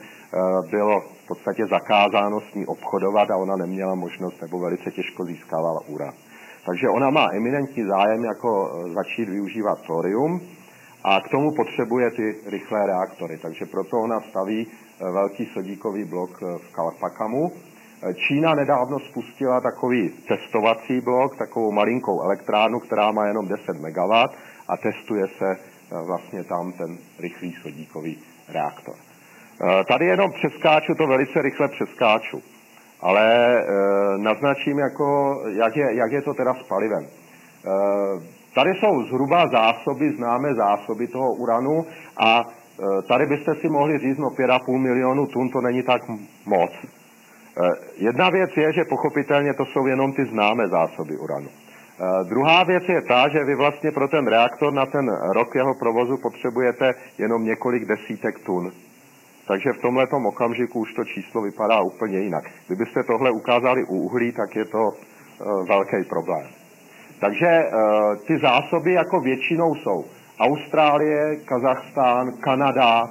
[0.69, 5.79] bylo v podstatě zakázáno s ní obchodovat a ona neměla možnost nebo velice těžko získávala
[5.87, 6.13] úran.
[6.65, 10.41] Takže ona má eminentní zájem jako začít využívat thorium
[11.03, 13.37] a k tomu potřebuje ty rychlé reaktory.
[13.37, 14.67] Takže proto ona staví
[14.99, 17.51] velký sodíkový blok v Kalpakamu.
[18.27, 24.11] Čína nedávno spustila takový testovací blok, takovou malinkou elektrárnu, která má jenom 10 MW
[24.67, 28.19] a testuje se eh, vlastně tam ten rychlý sodíkový
[28.49, 28.95] reaktor.
[29.61, 32.41] Eh, tady jenom přeskáču, to velice rychle přeskáču,
[33.01, 37.05] ale eh, naznačím, jako, jak, je, jak je to teda s palivem.
[38.55, 41.85] Tady jsou zhruba zásoby, známé zásoby toho uranu
[42.17, 42.43] a
[43.07, 46.01] tady byste si mohli říct, no 5,5 milionu tun to není tak
[46.45, 46.71] moc.
[47.97, 51.47] Jedna věc je, že pochopitelně to jsou jenom ty známé zásoby uranu.
[51.99, 55.73] Eh, druhá věc je ta, že vy vlastně pro ten reaktor na ten rok jeho
[55.75, 58.71] provozu potřebujete jenom několik desítek tun.
[59.47, 62.43] Takže v tomhle okamžiku už to číslo vypadá úplně jinak.
[62.67, 66.47] Kdybyste tohle ukázali u uhlí, tak je to uh, velký problém.
[67.19, 70.05] Takže uh, ty zásoby jako většinou jsou
[70.39, 73.09] Austrálie, Kazachstán, Kanada, uh,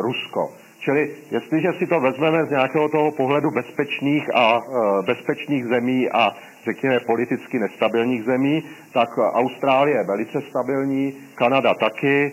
[0.00, 0.48] Rusko.
[0.80, 4.60] Čili jestliže si to vezmeme z nějakého toho pohledu bezpečných a
[5.06, 6.32] bezpečných zemí a
[6.64, 8.62] řekněme, politicky nestabilních zemí,
[8.92, 12.32] tak Austrálie je velice stabilní, Kanada taky,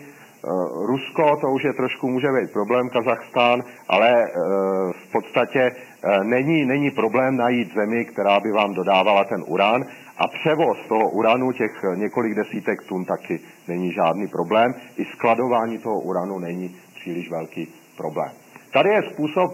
[0.86, 4.28] Rusko, to už je trošku může být problém, Kazachstán, ale e,
[4.92, 9.86] v podstatě e, není, není problém najít zemi, která by vám dodávala ten uran
[10.18, 14.74] a převoz toho uranu, těch několik desítek tun, taky není žádný problém.
[14.98, 18.32] I skladování toho uranu není příliš velký problém.
[18.74, 19.52] Tady je způsob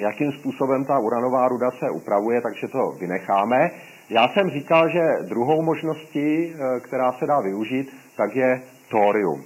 [0.00, 3.70] jakým způsobem ta uranová ruda se upravuje, takže to vynecháme.
[4.10, 9.44] Já jsem říkal, že druhou možností, eh, která se dá využít, tak je thorium.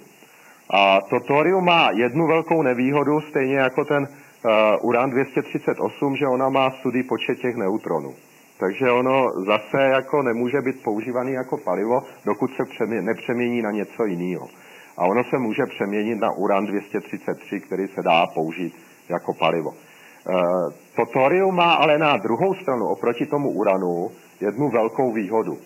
[0.70, 4.50] A to thorium má jednu velkou nevýhodu, stejně jako ten uh,
[4.88, 8.14] uran 238, že ona má sudý počet těch neutronů.
[8.58, 14.04] Takže ono zase jako nemůže být používaný jako palivo, dokud se přemě, nepřemění na něco
[14.04, 14.48] jiného.
[14.96, 18.74] A ono se může přeměnit na uran 233, který se dá použít
[19.08, 19.70] jako palivo.
[19.74, 24.10] Eh, to thorium má ale na druhou stranu oproti tomu uranu
[24.40, 25.58] jednu velkou výhodu.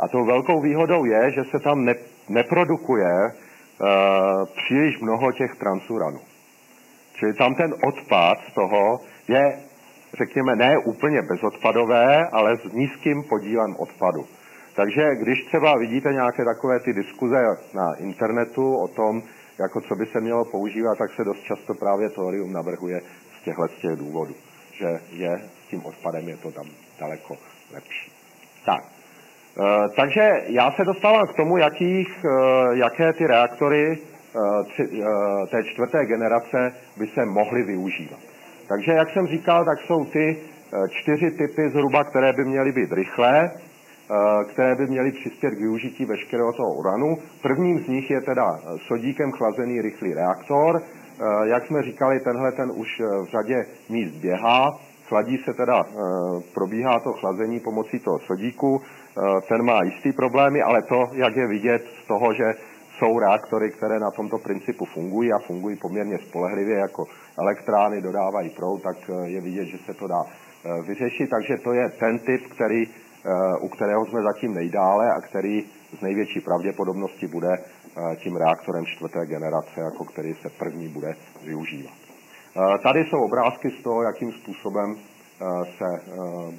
[0.00, 1.94] A tou velkou výhodou je, že se tam ne,
[2.28, 3.32] neprodukuje e,
[4.56, 6.20] příliš mnoho těch transuranů.
[7.14, 8.98] Čili tam ten odpad z toho
[9.28, 9.58] je,
[10.18, 14.26] řekněme, ne úplně bezodpadové, ale s nízkým podílem odpadu.
[14.76, 17.36] Takže když třeba vidíte nějaké takové ty diskuze
[17.74, 19.22] na internetu o tom,
[19.58, 23.00] jako co by se mělo používat, tak se dost často právě thorium navrhuje
[23.44, 24.34] těchto z těch důvodů,
[24.72, 26.66] že je s tím odpadem je to tam
[27.00, 27.36] daleko
[27.74, 28.12] lepší.
[28.64, 28.84] Tak,
[29.96, 33.98] takže já se dostávám k tomu, jakých, e, jaké ty reaktory e,
[34.64, 38.18] tři, e, té čtvrté generace by se mohly využívat.
[38.68, 40.36] Takže, jak jsem říkal, tak jsou ty
[40.90, 43.50] čtyři typy zhruba, které by měly být rychlé,
[44.52, 47.16] které by měly přispět k využití veškerého toho uranu.
[47.42, 50.82] Prvním z nich je teda sodíkem chlazený rychlý reaktor,
[51.20, 54.78] Eh, jak jsme říkali, tenhle ten už eh, v řadě míst běhá,
[55.08, 55.94] chladí se teda, eh,
[56.54, 58.80] probíhá to chlazení pomocí toho sodíku,
[59.48, 62.54] ten má jistý problémy, ale to, jak je vidět z toho, že
[62.98, 67.04] jsou reaktory, které na tomto principu fungují a fungují poměrně spolehlivě jako
[67.38, 70.22] elektrárny, dodávají proud, tak je vidět, že se to dá
[70.86, 71.30] vyřešit.
[71.30, 72.86] Takže to je ten typ, který,
[73.60, 75.64] u kterého jsme zatím nejdále a který
[75.98, 77.58] z největší pravděpodobnosti bude
[77.98, 81.94] Eh, tím reaktorem čtvrté generace, jako který se první bude využívat.
[82.56, 85.15] Eh, tady jsou obrázky z toho, jakým způsobem eh,
[85.78, 86.02] se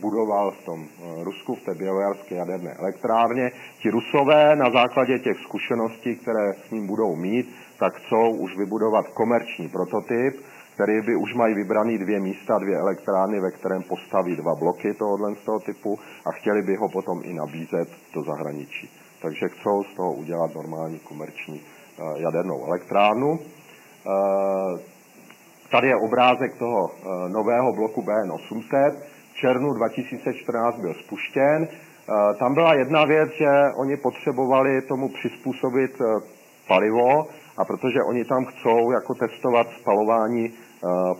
[0.01, 0.87] budoval v tom
[1.23, 3.51] Rusku, v té bělojarské jaderné elektrárně.
[3.81, 9.07] Ti Rusové na základě těch zkušeností, které s ním budou mít, tak chcou už vybudovat
[9.07, 14.55] komerční prototyp, který by už mají vybraný dvě místa, dvě elektrárny, ve kterém postaví dva
[14.55, 18.89] bloky tohohle z toho typu a chtěli by ho potom i nabízet do zahraničí
[19.21, 23.39] takže chcou z toho udělat normální komerční eh, jadernou elektrárnu.
[25.67, 28.93] Eh, tady je obrázek toho eh, nového bloku BN 800.
[29.33, 31.67] V červnu 2014 byl spuštěn.
[32.39, 35.91] Tam byla jedna věc, že oni potřebovali tomu přizpůsobit
[36.67, 40.53] palivo, a protože oni tam chcou jako testovat spalování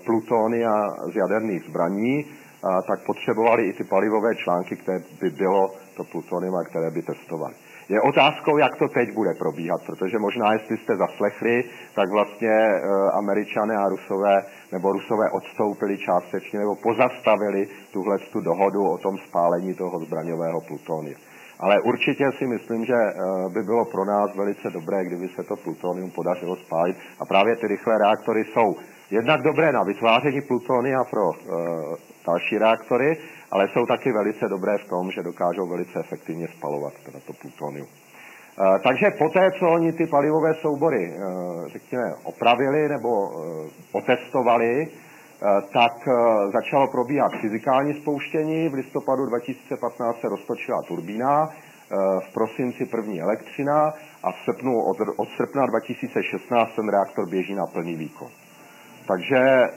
[0.05, 2.25] plutonia z jaderných zbraní,
[2.87, 7.53] tak potřebovali i ty palivové články, které by bylo to plutonium, které by testovali.
[7.89, 11.63] Je otázkou, jak to teď bude probíhat, protože možná, jestli jste zaslechli,
[11.95, 12.79] tak vlastně e,
[13.13, 19.73] američané a rusové, nebo rusové odstoupili částečně, nebo pozastavili tuhle tu dohodu o tom spálení
[19.73, 21.17] toho zbraňového plutonia.
[21.59, 23.13] Ale určitě si myslím, že eh,
[23.53, 26.97] by bylo pro nás velice dobré, kdyby se to plutonium podařilo spálit.
[27.19, 28.75] A právě ty rychlé reaktory jsou
[29.11, 31.37] jednak dobré na vytváření plutonia pro e,
[32.27, 33.17] další reaktory,
[33.51, 37.87] ale jsou taky velice dobré v tom, že dokážou velice efektivně spalovat teda to plutonium.
[37.87, 41.19] E, takže poté, co oni ty palivové soubory, e,
[41.69, 44.87] řekněme, opravili nebo e, otestovali,
[45.73, 45.93] tak
[46.53, 48.69] začalo probíhat fyzikální spouštění.
[48.69, 51.49] V listopadu 2015 se roztočila turbína,
[52.29, 53.93] v prosinci první elektřina
[54.23, 58.27] a v srpnu, od, od srpna 2016 ten reaktor běží na plný výkon.
[59.07, 59.69] Takže eh,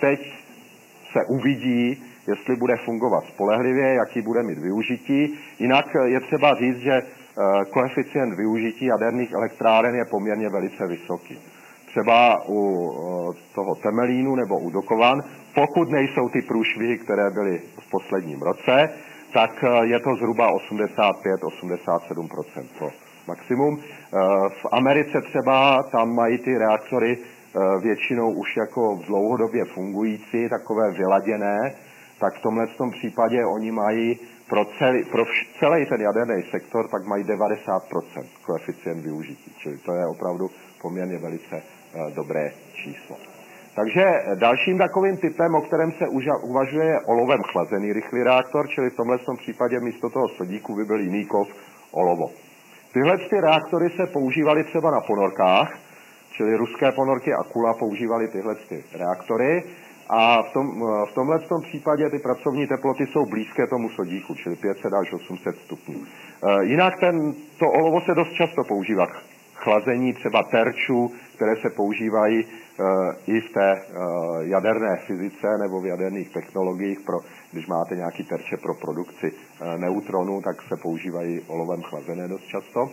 [0.00, 0.20] teď
[1.12, 5.38] se uvidí, jestli bude fungovat spolehlivě, jaký bude mít využití.
[5.58, 7.04] Jinak je třeba říct, že eh,
[7.70, 11.38] koeficient využití jaderných elektráren je poměrně velice vysoký.
[11.86, 12.94] Třeba u eh,
[13.54, 15.22] toho Temelínu nebo u Dokovan,
[15.54, 18.90] pokud nejsou ty průšvihy, které byly v posledním roce,
[19.32, 22.88] tak je to zhruba 85-87% to
[23.26, 23.80] maximum.
[24.48, 27.18] V Americe třeba tam mají ty reaktory
[27.82, 31.58] většinou už jako dlouhodobě fungující, takové vyladěné,
[32.20, 34.18] tak v tomhle tom případě oni mají
[34.48, 35.24] pro celý, pro
[35.58, 37.80] celý ten jaderný sektor, tak mají 90%
[38.46, 39.54] koeficient využití.
[39.58, 40.50] Čili to je opravdu
[40.82, 43.16] poměrně velice uh, dobré číslo.
[43.74, 46.04] Takže dalším takovým typem, o kterém se
[46.42, 50.84] uvažuje, je olovem chlazený rychlý reaktor, čili v tomhle tom případě místo toho sodíku by
[50.84, 51.48] byl jiný kov
[51.90, 52.30] olovo.
[52.92, 55.87] Tyhle ty reaktory se používaly třeba na ponorkách,
[56.38, 59.62] Čili ruské ponorky a Kula používali tyhle ty reaktory
[60.08, 60.66] a v, tom,
[61.10, 65.56] v tomhle tom případě ty pracovní teploty jsou blízké tomu sodíku, čili 500 až 800
[65.56, 65.98] stupňů.
[66.02, 69.16] E, jinak ten, to olovo se dost často používá k
[69.54, 72.46] chlazení třeba terčů, které se používají e,
[73.26, 73.80] i v té e,
[74.40, 77.18] jaderné fyzice nebo v jaderných technologiích, pro,
[77.52, 79.32] když máte nějaký terče pro produkci
[79.76, 82.90] neutronů, tak se používají olovem chlazené dost často.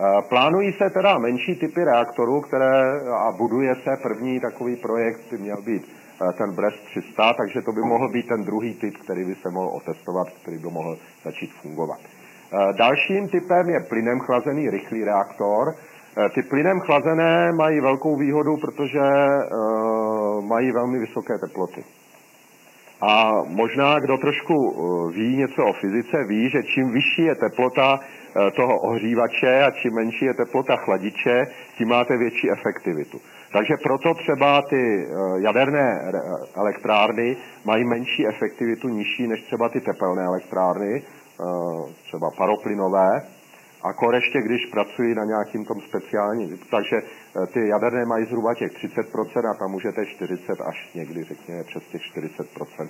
[0.00, 5.38] Eh, plánují se teda menší typy reaktorů, které a buduje se první takový projekt, by
[5.38, 9.24] měl být eh, ten Brest 300, takže to by mohl být ten druhý typ, který
[9.24, 11.98] by se mohl otestovat, který by mohl začít fungovat.
[12.00, 15.74] Eh, dalším typem je plynem chlazený rychlý reaktor.
[16.34, 19.00] Ty plynem chlazené mají velkou výhodu, protože
[20.40, 21.84] mají velmi vysoké teploty.
[23.00, 24.54] A možná, kdo trošku
[25.10, 28.00] ví něco o fyzice, ví, že čím vyšší je teplota
[28.56, 31.46] toho ohřívače a čím menší je teplota chladiče,
[31.78, 33.20] tím máte větší efektivitu.
[33.52, 36.12] Takže proto třeba ty eh, jaderné
[36.54, 43.22] elektrárny mají menší efektivitu, nižší než třeba ty tepelné elektrárny, eh, třeba paroplynové,
[43.84, 46.96] a ještě když pracují na nějakým tom speciálním, takže
[47.52, 52.02] ty jaderné mají zhruba těch 30% a tam můžete 40 až někdy řekněme přes těch
[52.02, 52.88] 40%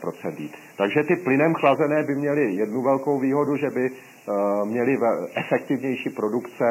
[0.00, 0.52] procent jít.
[0.76, 3.90] Takže ty plynem chlazené by měly jednu velkou výhodu, že by
[4.28, 4.98] Eh, měli
[5.34, 6.64] efektivnější produkce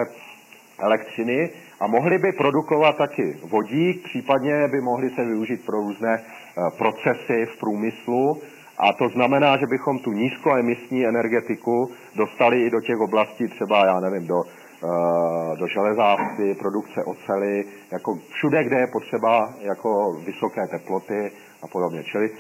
[0.79, 1.49] elektřiny
[1.79, 7.45] a mohli by produkovat taky vodík, případně by mohli se využít pro různé eh, procesy
[7.45, 8.41] v průmyslu
[8.77, 13.99] a to znamená, že bychom tu nízkoemisní energetiku dostali i do těch oblastí třeba, já
[13.99, 21.31] nevím, do, eh, do železávky, produkce ocely, jako všude, kde je potřeba jako vysoké teploty
[21.63, 22.03] a podobně.
[22.03, 22.37] Čili uh,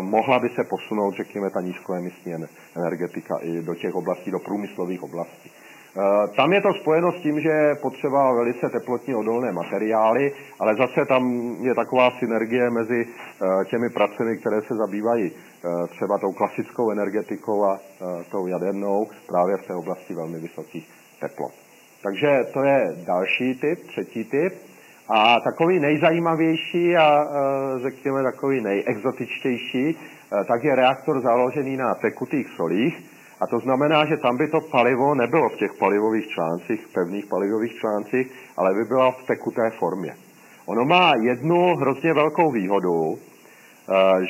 [0.00, 2.34] mohla by se posunout, řekněme, ta nízkoemisní
[2.76, 5.50] energetika i do těch oblastí, do průmyslových oblastí.
[5.50, 6.02] Uh,
[6.36, 11.06] tam je to spojeno s tím, že je potřeba velice teplotně odolné materiály, ale zase
[11.08, 11.22] tam
[11.60, 15.32] je taková synergie mezi uh, těmi pracemi, které se zabývají
[15.88, 17.78] třeba tou klasickou energetikou a
[18.30, 20.88] tou jadernou právě v té oblasti velmi vysokých
[21.20, 21.52] teplot.
[22.02, 24.52] Takže to je další typ, třetí typ.
[25.08, 27.26] A takový nejzajímavější a
[27.82, 29.98] řekněme takový nejexotičtější,
[30.48, 33.02] tak je reaktor založený na tekutých solích.
[33.40, 37.74] A to znamená, že tam by to palivo nebylo v těch palivových článcích, pevných palivových
[37.74, 40.14] článcích, ale by bylo v tekuté formě.
[40.66, 43.18] Ono má jednu hrozně velkou výhodu,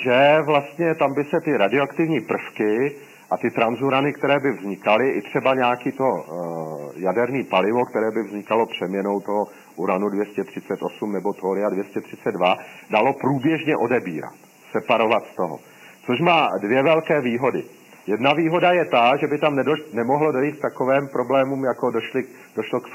[0.04, 2.96] že vlastně tam by se ty radioaktivní prvky
[3.30, 8.22] a ty transurany, které by vznikaly, i třeba nějaký to uh, jaderný palivo, které by
[8.22, 9.46] vznikalo přeměnou toho
[9.76, 12.56] uranu 238 nebo toria 232,
[12.90, 14.32] dalo průběžně odebírat,
[14.72, 15.58] separovat z toho.
[16.06, 17.64] Což má dvě velké výhody.
[18.06, 22.24] Jedna výhoda je ta, že by tam nedoš, nemohlo dojít k takovém problémům, jako došli,
[22.56, 22.88] došlo k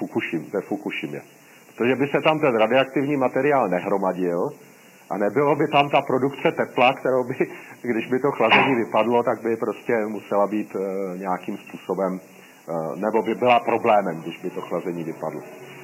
[0.62, 1.22] Fukushimě.
[1.68, 4.50] Protože by se tam ten radioaktivní materiál nehromadil,
[5.12, 7.36] a nebylo by tam ta produkce tepla, kterou by,
[7.82, 13.22] když by to chlazení vypadlo, tak by prostě musela být e, nějakým způsobem, e, nebo
[13.22, 15.42] by byla problémem, když by to chlazení vypadlo.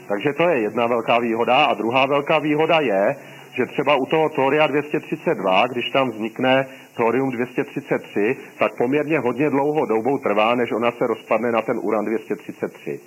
[0.07, 1.65] Takže to je jedna velká výhoda.
[1.65, 3.15] A druhá velká výhoda je,
[3.57, 9.85] že třeba u toho Toria 232, když tam vznikne thorium 233, tak poměrně hodně dlouhou
[9.85, 12.99] dobou trvá, než ona se rozpadne na ten uran 233.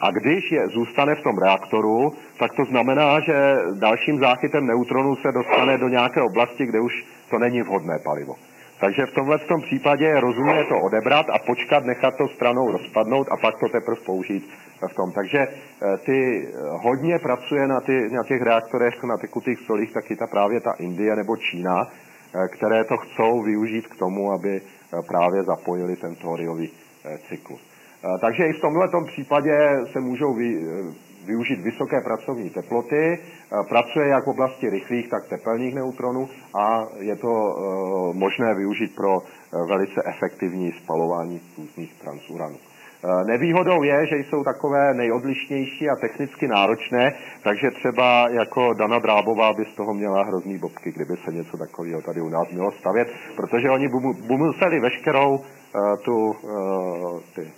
[0.00, 5.32] A když je, zůstane v tom reaktoru, tak to znamená, že dalším záchytem neutronů se
[5.32, 6.92] dostane do nějaké oblasti, kde už
[7.30, 8.34] to není vhodné palivo.
[8.80, 13.26] Takže v tomhle tom případě je rozumné to odebrat a počkat, nechat to stranou rozpadnout
[13.30, 14.50] a pak to teprve použít
[14.92, 15.12] v tom.
[15.12, 20.16] Takže eh, ty eh, hodně pracuje na, ty, na těch reaktorech, na tekutých solích, taky
[20.16, 24.60] ta právě ta Indie nebo Čína, eh, které to chcou využít k tomu, aby
[25.08, 26.70] právě zapojili ten thoriový
[27.28, 27.69] cyklus.
[28.20, 30.58] Takže i v tomhle případě se můžou vy,
[31.26, 33.18] využít vysoké pracovní teploty,
[33.68, 37.56] pracuje jak v oblasti rychlých, tak tepelných neutronů a je to
[38.12, 39.18] možné využít pro
[39.68, 42.56] velice efektivní spalování různých transuranů.
[43.26, 49.64] Nevýhodou je, že jsou takové nejodlišnější a technicky náročné, takže třeba jako Dana Drábová by
[49.64, 53.70] z toho měla hrozný bobky, kdyby se něco takového tady u nás mělo stavět, protože
[53.70, 53.88] oni
[54.28, 55.40] by museli veškerou
[56.04, 56.32] tu,
[57.34, 57.52] ty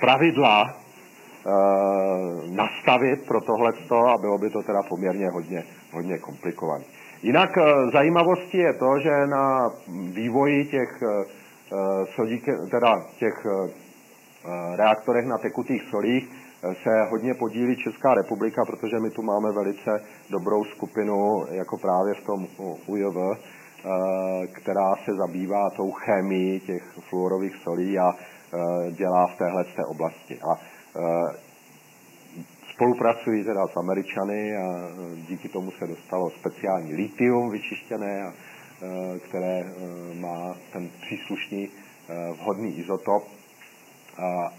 [0.00, 0.72] pravidla uh,
[2.50, 6.84] nastavit pro tohleto a bylo by to teda poměrně hodně, hodně komplikované.
[7.22, 9.70] Jinak uh, zajímavostí je to, že na
[10.12, 11.24] vývoji těch uh,
[12.14, 13.46] sodík, teda těch
[14.76, 16.28] reaktorech na tekutých solích
[16.82, 22.26] se hodně podílí Česká republika, protože my tu máme velice dobrou skupinu, jako právě v
[22.26, 22.46] tom
[22.86, 23.16] UJV,
[24.52, 28.14] která se zabývá tou chemií těch fluorových solí a
[28.90, 30.40] dělá v téhle té oblasti.
[30.40, 30.60] A
[32.74, 34.88] spolupracují teda s Američany a
[35.28, 38.32] díky tomu se dostalo speciální litium vyčištěné, a,
[39.28, 39.64] které
[40.20, 41.68] má ten příslušný
[42.40, 43.24] vhodný izotop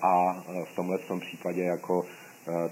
[0.01, 0.33] a
[0.71, 2.05] v tomhle tom případě jako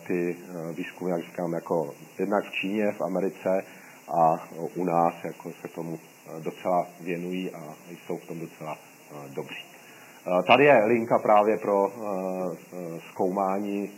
[0.08, 0.36] ty
[0.74, 3.64] výzkumy, jak říkám, jako jednak v Číně, v Americe
[4.08, 6.00] a u nás jako se tomu
[6.40, 8.78] docela věnují a jsou v tom docela
[9.36, 9.65] dobří.
[10.48, 11.92] Tady je linka právě pro
[13.10, 13.92] zkoumání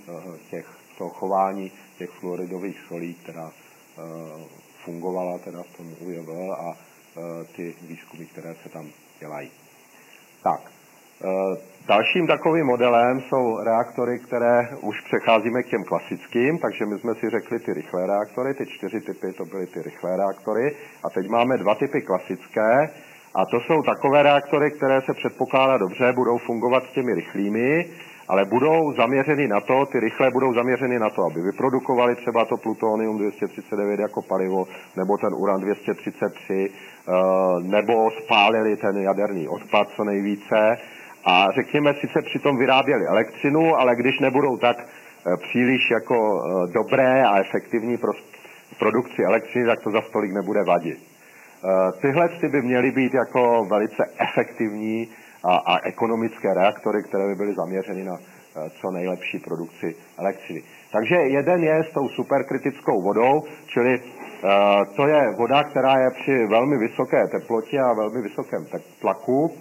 [0.49, 0.65] těch,
[0.97, 3.51] toho chování těch fluoridových solí, která
[4.85, 6.77] fungovala teda v tom UJV a
[7.55, 9.51] ty výzkumy, které se tam dělají.
[10.43, 10.61] Tak,
[11.23, 11.57] Eh,
[11.87, 17.29] dalším takovým modelem jsou reaktory, které už přecházíme k těm klasickým, takže my jsme si
[17.29, 21.57] řekli ty rychlé reaktory, ty čtyři typy to byly ty rychlé reaktory a teď máme
[21.57, 22.89] dva typy klasické
[23.37, 27.85] a to jsou takové reaktory, které se předpokládá dobře, budou fungovat s těmi rychlými,
[28.27, 32.57] ale budou zaměřeny na to, ty rychlé budou zaměřeny na to, aby vyprodukovali třeba to
[32.57, 37.11] plutonium 239 jako palivo, nebo ten uran 233, eh,
[37.61, 40.77] nebo spálili ten jaderný odpad co nejvíce,
[41.25, 47.23] a řekněme, sice přitom vyráběli elektřinu, ale když nebudou tak eh, příliš jako eh, dobré
[47.23, 48.11] a efektivní pro
[48.79, 51.06] produkci elektřiny, tak to za stolik nebude vadit.
[51.67, 55.09] Eh, tyhle ty by měly být jako velice efektivní
[55.43, 58.17] a, a ekonomické reaktory, které by byly zaměřeny na
[58.81, 60.63] co nejlepší produkci elektřiny.
[60.91, 64.01] Takže jeden je s tou superkritickou vodou, čili
[64.95, 68.65] to je voda, která je při velmi vysoké teplotě a velmi vysokém
[69.01, 69.51] tlaku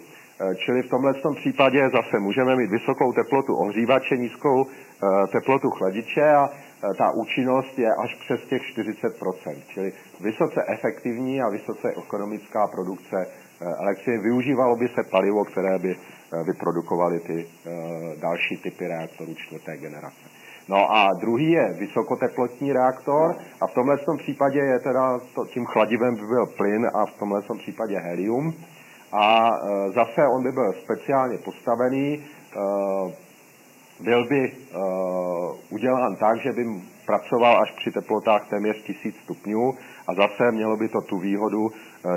[0.41, 6.31] Eh, čili v tomhle případě zase můžeme mít vysokou teplotu ohřívače, nízkou eh, teplotu chladiče
[6.31, 6.66] a eh,
[6.99, 13.27] ta účinnost je až přes těch 40%, čili vysoce efektivní a vysoce ekonomická produkce
[13.81, 14.19] elektřiny.
[14.19, 15.97] Využívalo by se palivo, které by
[16.47, 17.47] vyprodukovaly ty
[18.21, 20.25] další typy reaktorů čtvrté generace.
[20.69, 26.15] No a druhý je vysokoteplotní reaktor a v tomhle případě je teda to, tím chladivem
[26.15, 28.55] by byl plyn a v tomhle případě helium
[29.13, 29.51] a
[29.95, 32.25] zase on by byl speciálně postavený,
[34.01, 34.53] byl by e,
[35.71, 36.65] udělán tak, že by
[37.07, 39.75] pracoval až při teplotách téměř 1000 stupňů
[40.07, 41.73] a zase mělo by to tu výhodu,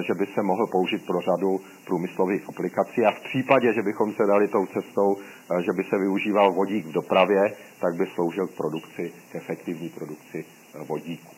[0.07, 4.23] že by se mohl použít pro řadu průmyslových aplikací a v případě, že bychom se
[4.27, 5.17] dali tou cestou,
[5.65, 7.41] že by se využíval vodík v dopravě,
[7.81, 10.45] tak by sloužil k produkci, k efektivní produkci
[10.87, 11.35] vodíku.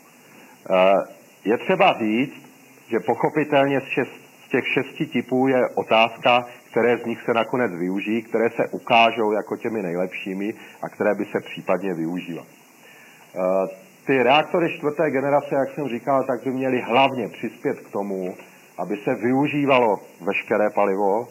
[1.45, 2.51] Je třeba říct,
[2.87, 8.49] že pochopitelně z těch šesti typů je otázka, které z nich se nakonec využijí, které
[8.49, 12.47] se ukážou jako těmi nejlepšími a které by se případně využívaly.
[12.47, 13.67] Eh,
[14.05, 18.35] ty reaktory čtvrté generace, jak jsem říkal, tak by měly hlavně přispět k tomu,
[18.77, 21.27] aby se využívalo veškeré palivo,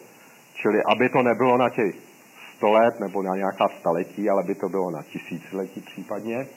[0.53, 1.95] čili aby to nebylo na těch
[2.55, 6.47] 100 let nebo na nějaká staletí, ale by to bylo na tisíciletí případně,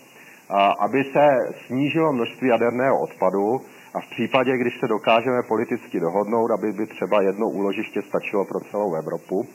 [0.48, 3.60] a aby se snížilo množství jaderného odpadu,
[3.94, 8.60] a v případě, když se dokážeme politicky dohodnout, aby by třeba jedno úložiště stačilo pro
[8.60, 9.46] celou Evropu,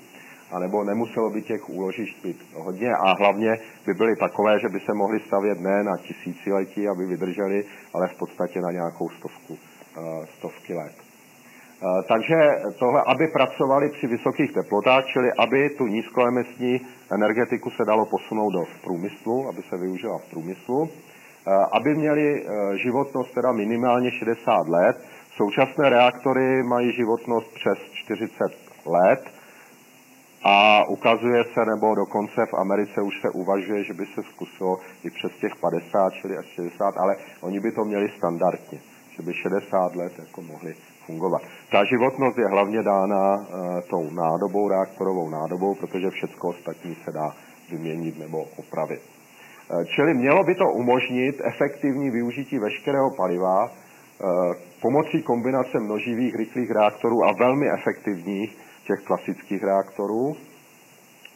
[0.51, 4.93] anebo nemuselo by těch úložišť být hodně a hlavně by byly takové, že by se
[4.93, 10.73] mohly stavět ne na tisíciletí, aby vydrželi, ale v podstatě na nějakou stovku, eh, stovky
[10.73, 10.95] let.
[12.07, 12.35] takže
[12.79, 16.81] tohle, aby pracovali při vysokých teplotách, čili aby tu nízkoemisní
[17.11, 20.89] energetiku se dalo posunout do průmyslu, aby se využila v průmyslu,
[21.71, 22.45] aby měli
[22.75, 24.97] životnost teda minimálně 60 let.
[25.35, 28.43] Současné reaktory mají životnost přes 40
[28.85, 29.19] let,
[30.43, 35.09] a ukazuje se, nebo dokonce v Americe už se uvažuje, že by se zkusilo i
[35.09, 38.79] přes těch 50, čili až 60, ale oni by to měli standardně,
[39.15, 40.75] že by 60 let jako mohli
[41.05, 41.41] fungovat.
[41.71, 47.35] Ta životnost je hlavně dána e, tou nádobou, reaktorovou nádobou, protože všechno ostatní se dá
[47.71, 49.18] vyměnit nebo opravit.
[49.85, 53.71] Čili mělo by to umožnit efektivní využití veškerého paliva e,
[54.81, 58.57] pomocí kombinace množivých rychlých reaktorů a velmi efektivních
[58.89, 60.35] těch klasických reaktorů.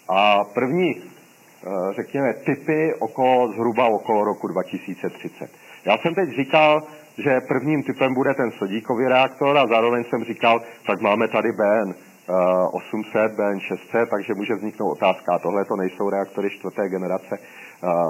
[0.10, 5.50] A první, eh, řekněme, typy okolo, zhruba okolo roku 2030.
[5.86, 6.84] Já jsem teď říkal,
[7.18, 11.94] že prvním typem bude ten sodíkový reaktor a zároveň jsem říkal, tak máme tady BN
[12.72, 17.38] 800, BN 600, takže může vzniknout otázka, tohle to nejsou reaktory čtvrté generace.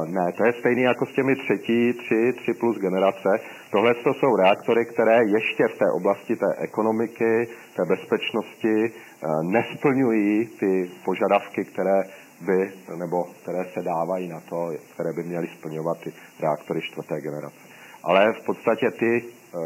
[0.07, 3.30] Ne, to je stejný jako s těmi třetí, tři, tři plus generace.
[3.72, 10.47] Tohle to jsou reaktory, které ještě v té oblasti té ekonomiky, té bezpečnosti uh, nesplňují
[10.59, 12.03] ty požadavky, které
[12.41, 17.57] by, nebo které se dávají na to, které by měly splňovat ty reaktory čtvrté generace.
[18.03, 19.61] Ale v podstatě ty uh,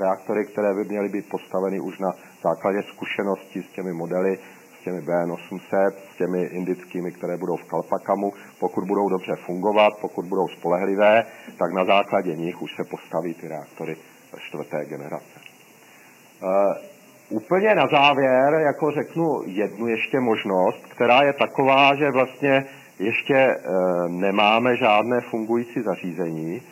[0.00, 2.10] reaktory, které by měly být postaveny už na
[2.42, 4.38] základě zkušeností s těmi modely,
[4.80, 8.32] s těmi BN800, s těmi indickými, které budou v Kalpakamu.
[8.60, 11.24] Pokud budou dobře fungovat, pokud budou spolehlivé,
[11.58, 13.96] tak na základě nich už se postaví ty reaktory
[14.38, 15.40] čtvrté generace.
[16.42, 16.74] Uh,
[17.28, 22.64] úplně na závěr, jako řeknu jednu ještě možnost, která je taková, že vlastně
[22.98, 26.62] ještě uh, nemáme žádné fungující zařízení.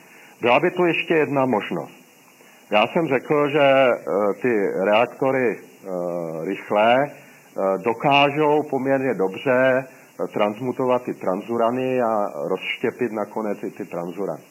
[0.41, 1.99] Byla by to ještě jedna možnost.
[2.71, 5.57] Já jsem řekl, že uh, ty reaktory
[6.45, 7.28] rychlé Eh,
[7.85, 14.43] dokážou poměrně dobře eh, transmutovat ty transurany a rozštěpit nakonec i ty transurany.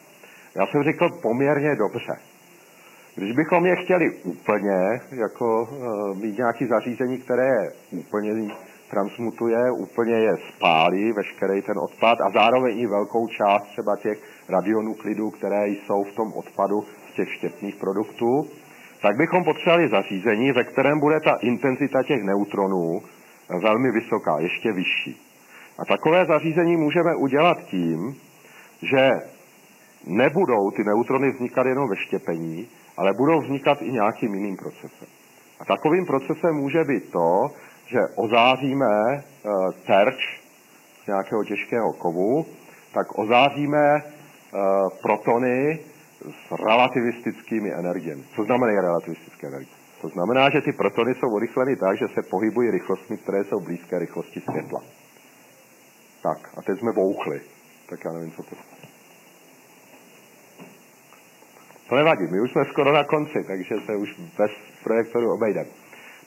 [0.55, 2.17] Já jsem řekl poměrně dobře.
[3.15, 8.31] Když bychom je chtěli úplně, jako uh, mít nějaké zařízení, které je úplně
[8.89, 15.31] transmutuje, úplně je spálí, veškerý ten odpad a zároveň i velkou část třeba těch radionuklidů,
[15.31, 16.81] které jsou v tom odpadu
[17.11, 18.47] z těch štěpných produktů,
[19.01, 23.01] tak bychom potřebovali zařízení, ve kterém bude ta intenzita těch neutronů
[23.61, 25.21] velmi vysoká, ještě vyšší.
[25.77, 28.15] A takové zařízení můžeme udělat tím,
[28.81, 29.11] že
[30.07, 32.67] nebudou ty neutrony vznikat jenom ve štěpení,
[32.97, 35.07] ale budou vznikat i nějakým jiným procesem.
[35.59, 37.47] A takovým procesem může být to,
[37.85, 39.21] že ozáříme e,
[39.87, 40.41] terč
[41.03, 42.45] z nějakého těžkého kovu,
[42.93, 44.03] tak ozáříme e,
[45.01, 45.79] protony
[46.21, 48.23] s relativistickými energiemi.
[48.35, 49.75] Co znamená relativistické energie?
[50.01, 53.99] To znamená, že ty protony jsou urychleny tak, že se pohybují rychlostmi, které jsou blízké
[53.99, 54.81] rychlosti světla.
[56.23, 57.41] Tak, a teď jsme bouchli.
[57.89, 58.55] Tak já nevím, co to
[61.89, 64.51] To nevadí, my už jsme skoro na konci, takže se už bez
[64.83, 65.69] projektoru obejdeme.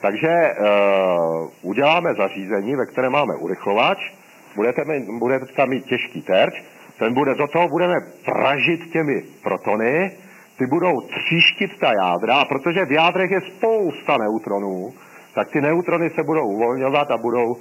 [0.00, 3.98] Takže uh, uděláme zařízení, ve které máme urychlovač,
[4.56, 6.54] budete, mít, budete tam mít těžký terč,
[7.00, 10.10] ten bude, do toho budeme pražit těmi protony,
[10.58, 14.92] ty budou tříštit ta jádra, a protože v jádrech je spousta neutronů,
[15.34, 17.58] tak ty neutrony se budou uvolňovat a budou uh,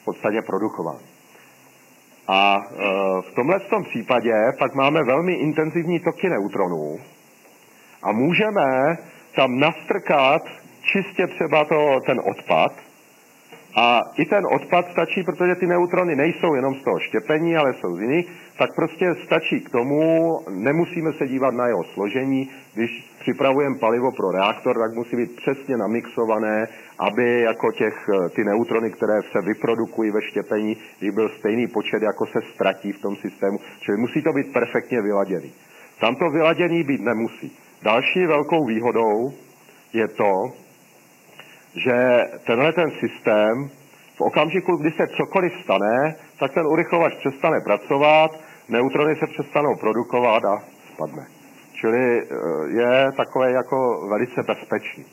[0.00, 1.04] v podstatě produkovány.
[2.28, 6.98] A uh, v tomhle tom případě pak máme velmi intenzivní toky neutronů
[8.02, 8.96] a můžeme
[9.36, 10.42] tam nastrkat
[10.92, 12.72] čistě třeba to, ten odpad,
[13.76, 17.96] a i ten odpad stačí, protože ty neutrony nejsou jenom z toho štěpení, ale jsou
[17.96, 18.26] z jiných,
[18.58, 22.90] tak prostě stačí k tomu, nemusíme se dívat na jeho složení, když
[23.20, 26.68] připravujeme palivo pro reaktor, tak musí být přesně namixované,
[26.98, 32.26] aby jako těch, ty neutrony, které se vyprodukují ve štěpení, jich byl stejný počet, jako
[32.26, 33.58] se ztratí v tom systému.
[33.80, 35.52] Čili musí to být perfektně vyladěný.
[36.00, 37.58] Tam to vyladění být nemusí.
[37.82, 39.32] Další velkou výhodou
[39.92, 40.52] je to,
[41.76, 43.70] že tenhle ten systém
[44.16, 48.30] v okamžiku, kdy se cokoliv stane, tak ten urychlovač přestane pracovat,
[48.68, 51.26] neutrony se přestanou produkovat a spadne.
[51.72, 52.26] Čili eh,
[52.68, 55.04] je takové jako velice bezpečný.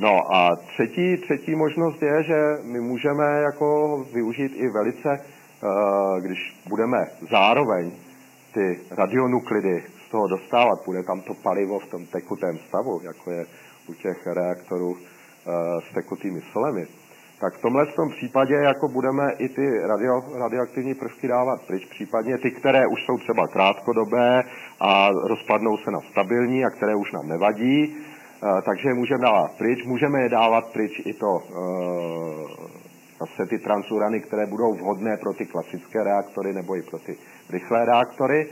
[0.00, 6.38] No a třetí, třetí možnost je, že my můžeme jako využít i velice, eh, když
[6.68, 7.92] budeme zároveň
[8.54, 13.46] ty radionuklidy z toho dostávat, bude tam to palivo v tom tekutém stavu, jako je
[13.88, 14.96] u těch reaktorů
[15.90, 16.86] s tekutými solemi,
[17.40, 22.38] tak v tomhle tom případě jako budeme i ty radio, radioaktivní prvky dávat pryč, případně
[22.38, 24.42] ty, které už jsou třeba krátkodobé
[24.80, 27.96] a rozpadnou se na stabilní a které už nám nevadí,
[28.64, 29.84] takže můžeme dávat pryč.
[29.86, 31.42] Můžeme je dávat pryč i to
[33.20, 37.16] zase ty transurany, které budou vhodné pro ty klasické reaktory nebo i pro ty
[37.50, 38.46] rychlé reaktory.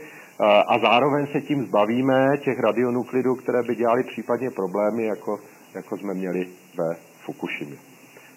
[0.67, 5.39] A zároveň se tím zbavíme těch radionuklidů, které by dělali případně problémy, jako,
[5.75, 6.47] jako jsme měli
[6.77, 6.95] ve
[7.25, 7.77] Fukushimě.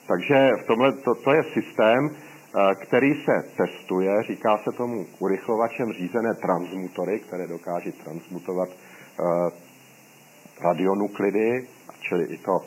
[0.07, 2.11] Takže v tomhle, to, to je systém,
[2.83, 8.69] který se testuje, říká se tomu urychlovačem řízené transmutory, které dokáží transmutovat
[10.61, 11.67] radionuklidy,
[12.01, 12.59] čili i to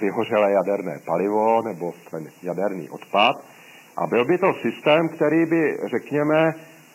[0.00, 3.36] vyhořelé jaderné palivo nebo ten jaderný odpad.
[3.96, 6.54] A byl by to systém, který by, řekněme,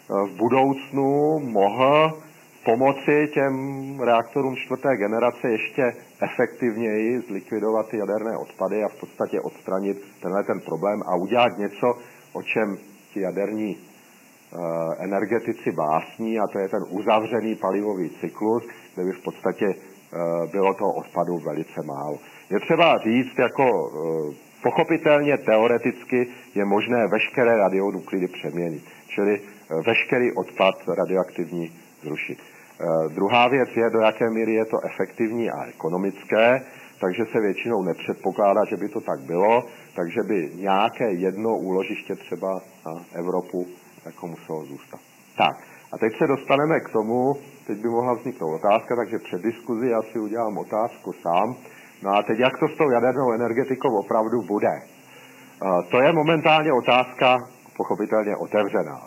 [0.10, 2.22] v budoucnu mohl
[2.66, 3.54] pomoci těm
[4.00, 10.60] reaktorům čtvrté generace ještě efektivněji zlikvidovat ty jaderné odpady a v podstatě odstranit tenhle ten
[10.60, 11.98] problém a udělat něco,
[12.34, 12.78] o čem
[13.14, 14.60] ti jaderní uh,
[14.98, 18.64] energetici básní, a to je ten uzavřený palivový cyklus,
[18.96, 22.20] kde by v podstatě uh, bylo toho odpadu velice málo.
[22.50, 24.34] Je třeba říct, jako uh,
[24.64, 29.42] pochopitelně teoreticky je možné veškeré radionuklidy přeměnit, čili
[29.86, 31.72] veškerý odpad radioaktivní
[32.02, 32.40] zrušit.
[32.82, 36.62] Eh, druhá věc je, do jaké míry je to efektivní a ekonomické,
[37.02, 39.64] takže se většinou nepředpokládá, že by to tak bylo,
[39.96, 43.68] takže by nějaké jedno úložiště třeba na Evropu
[44.06, 45.00] jako muselo zůstat.
[45.38, 45.56] Tak,
[45.92, 47.34] a teď se dostaneme k tomu,
[47.68, 51.56] teď by mohla vzniknout otázka, takže před diskuzi já si udělám otázku sám.
[52.04, 54.74] No a teď jak to s tou jadernou energetikou opravdu bude?
[54.82, 57.38] Eh, to je momentálně otázka
[57.78, 59.00] pochopitelně otevřená.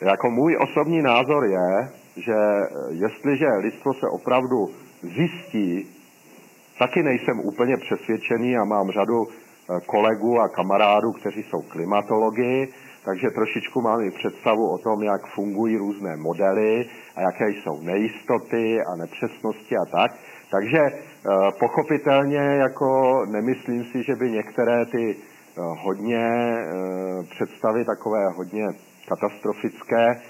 [0.00, 4.68] Jako můj osobní názor je, že eh, jestliže lidstvo se opravdu
[5.02, 5.86] zjistí,
[6.78, 12.68] taky nejsem úplně přesvědčený a mám řadu eh, kolegů a kamarádů, kteří jsou klimatologi,
[13.04, 16.86] takže trošičku mám i představu o tom, jak fungují různé modely
[17.16, 20.10] a jaké jsou nejistoty a nepřesnosti a tak.
[20.50, 20.98] Takže eh,
[21.60, 25.16] pochopitelně jako nemyslím si, že by některé ty
[25.56, 26.28] hodně
[27.30, 28.64] představy takové hodně
[29.08, 30.20] katastrofické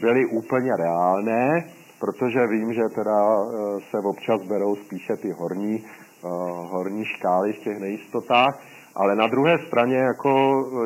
[0.00, 1.64] byly úplně reálné,
[2.00, 6.28] protože vím, že teda eh, se občas berou spíše ty horní, eh,
[6.70, 8.60] horní škály v těch nejistotách,
[8.94, 10.30] ale na druhé straně, jako,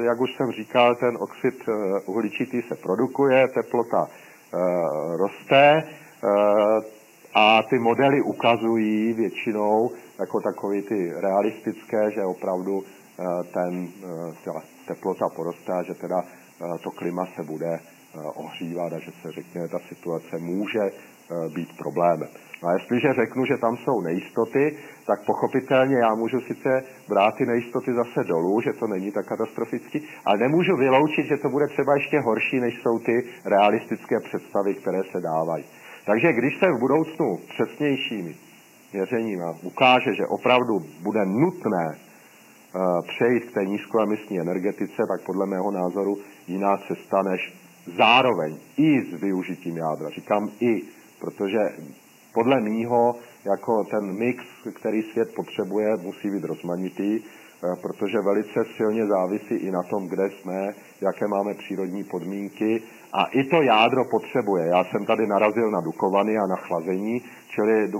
[0.04, 1.54] jak už jsem říkal, ten oxid
[2.06, 4.06] uhličitý se produkuje, teplota
[5.16, 5.82] roste
[7.34, 9.90] a ty modely ukazují většinou
[10.20, 12.82] jako takový ty realistické, že opravdu
[13.54, 13.88] ten,
[14.44, 14.52] ta
[14.88, 16.22] teplota poroste a že teda
[16.82, 17.93] to klima se bude Eh,
[18.34, 22.28] ohřívat a že se řekne, ta situace může eh, být problémem.
[22.62, 24.76] No a jestliže řeknu, že tam jsou nejistoty,
[25.06, 30.02] tak pochopitelně já můžu sice brát ty nejistoty zase dolů, že to není tak katastrofický,
[30.24, 35.00] ale nemůžu vyloučit, že to bude třeba ještě horší, než jsou ty realistické představy, které
[35.12, 35.64] se dávají.
[36.06, 38.34] Takže když se v budoucnu přesnějšími
[38.92, 42.78] měřeními ukáže, že opravdu bude nutné eh,
[43.08, 46.16] přejít k té nízkoemisní energetice, tak podle mého názoru
[46.46, 50.10] jiná cesta než zároveň i s využitím jádra.
[50.10, 50.82] Říkám i,
[51.20, 51.58] protože
[52.34, 54.44] podle mýho jako ten mix,
[54.74, 60.30] který svět potřebuje, musí být rozmanitý, eh, protože velice silně závisí i na tom, kde
[60.30, 62.82] jsme, jaké máme přírodní podmínky
[63.12, 64.66] a i to jádro potřebuje.
[64.66, 67.90] Já jsem tady narazil na Dukovany a na chlazení, čili eh,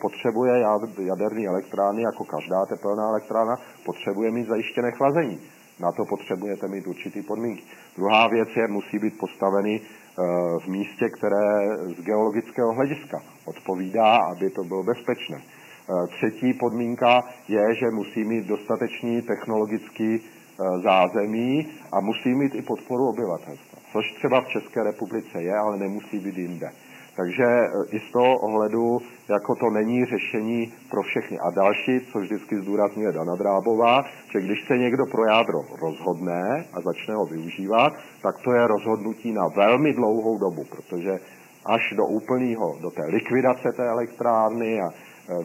[0.00, 0.52] potřebuje
[0.98, 5.40] jaderní elektrárny, jako každá teplná elektrárna, potřebuje mít zajištěné chlazení.
[5.80, 7.62] Na to potřebujete mít určitý podmínky.
[7.96, 10.22] Druhá věc je, musí být postaveny eh,
[10.64, 15.38] v místě, které z geologického hlediska odpovídá, aby to bylo bezpečné.
[15.40, 22.62] Eh, třetí podmínka je, že musí mít dostatečný technologický eh, zázemí a musí mít i
[22.62, 26.70] podporu obyvatelstva, což třeba v České republice je, ale nemusí být jinde.
[27.16, 31.38] Takže e, i z toho ohledu, jako to není řešení pro všechny.
[31.38, 36.80] A další, co vždycky zdůrazňuje Dana Drábová, že když se někdo pro jádro rozhodne a
[36.80, 37.92] začne ho využívat,
[38.22, 41.18] tak to je rozhodnutí na velmi dlouhou dobu, protože
[41.66, 44.90] až do úplného, do té likvidace té elektrárny a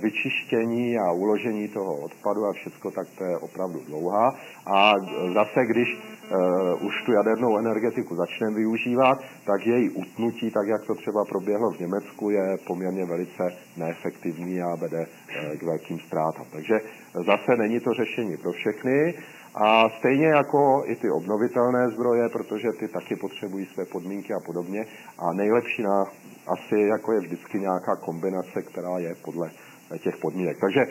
[0.02, 4.36] vyčištění a uložení toho odpadu a všechno, tak to je opravdu dlouhá.
[4.66, 4.94] A
[5.34, 10.96] zase, když uh, už tu jadernou energetiku začneme využívat, tak její utnutí, tak jak to
[10.96, 13.44] třeba proběhlo v Německu, je poměrně velice
[13.78, 16.46] neefektivní a vede uh, k velkým ztrátám.
[16.52, 16.76] Takže
[17.14, 19.14] zase není to řešení pro všechny.
[19.58, 24.86] A stejně jako i ty obnovitelné zdroje, protože ty taky potřebují své podmínky a podobně.
[25.20, 26.04] A nejlepší na,
[26.48, 29.52] asi jako je vždycky nějaká kombinace, která je podle
[30.00, 30.58] těch podmínek.
[30.60, 30.82] Takže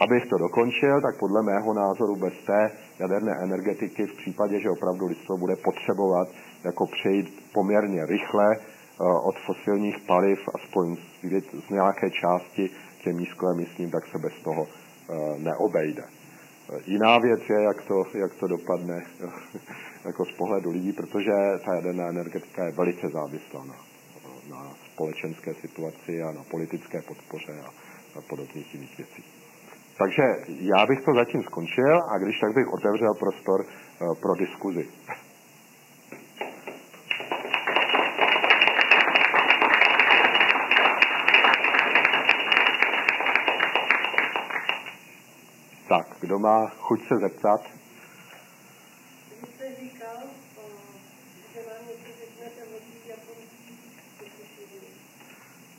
[0.00, 5.06] Abych to dokončil, tak podle mého názoru bez té jaderné energetiky v případě, že opravdu
[5.06, 6.28] lidstvo bude potřebovat
[6.64, 8.62] jako přejít poměrně rychle eh,
[9.28, 10.96] od fosilních paliv, aspoň
[11.66, 12.70] z nějaké části
[13.04, 14.66] těmí sklemístním, tak se bez toho
[15.38, 16.02] neobejde.
[16.86, 19.02] Jiná věc je, jak to, jak to dopadne
[20.04, 21.32] jako z pohledu lidí, protože
[21.64, 23.76] ta jaderná energetika je velice závislá na,
[24.50, 29.24] na společenské situaci a na politické podpoře a, a podobných jiných věcí.
[29.98, 33.64] Takže já bych to zatím skončil a když tak bych otevřel prostor
[34.20, 34.88] pro diskuzi.
[45.88, 47.79] Tak, kdo má chuť se zeptat?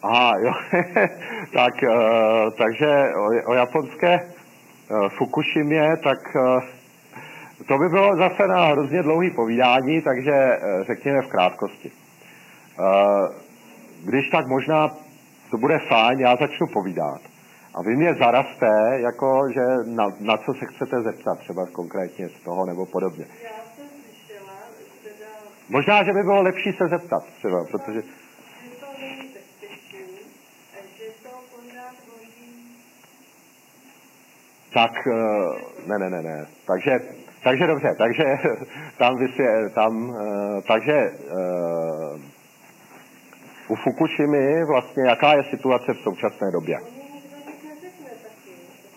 [0.04, 0.54] Aha, jo.
[1.54, 6.64] tak, uh, takže o, o japonské uh, Fukushimě, tak uh,
[7.68, 11.92] to by bylo zase na hrozně dlouhý povídání, takže uh, řekněme v krátkosti.
[12.80, 13.36] Uh,
[14.06, 14.90] když tak možná
[15.52, 17.22] to bude fajn, já začnu povídat.
[17.74, 22.44] A vy mě zaraste, jako, že na, na co se chcete zeptat, třeba konkrétně z
[22.44, 23.26] toho nebo podobně.
[23.44, 24.54] Já jsem slyšela,
[25.04, 25.26] teda...
[25.70, 28.02] Možná, že by bylo lepší se zeptat třeba, protože...
[28.02, 30.08] Že to není bezpečný,
[30.98, 32.76] že to pořád hoří...
[34.74, 35.12] Tak, eh,
[35.88, 36.46] ne, ne, ne, ne.
[36.68, 37.00] Takže,
[37.44, 38.24] takže dobře, takže
[38.98, 41.12] tam, vysvě, tam eh, takže
[42.14, 42.20] uh,
[43.68, 46.78] u Fukushimy vlastně jaká je situace v současné době?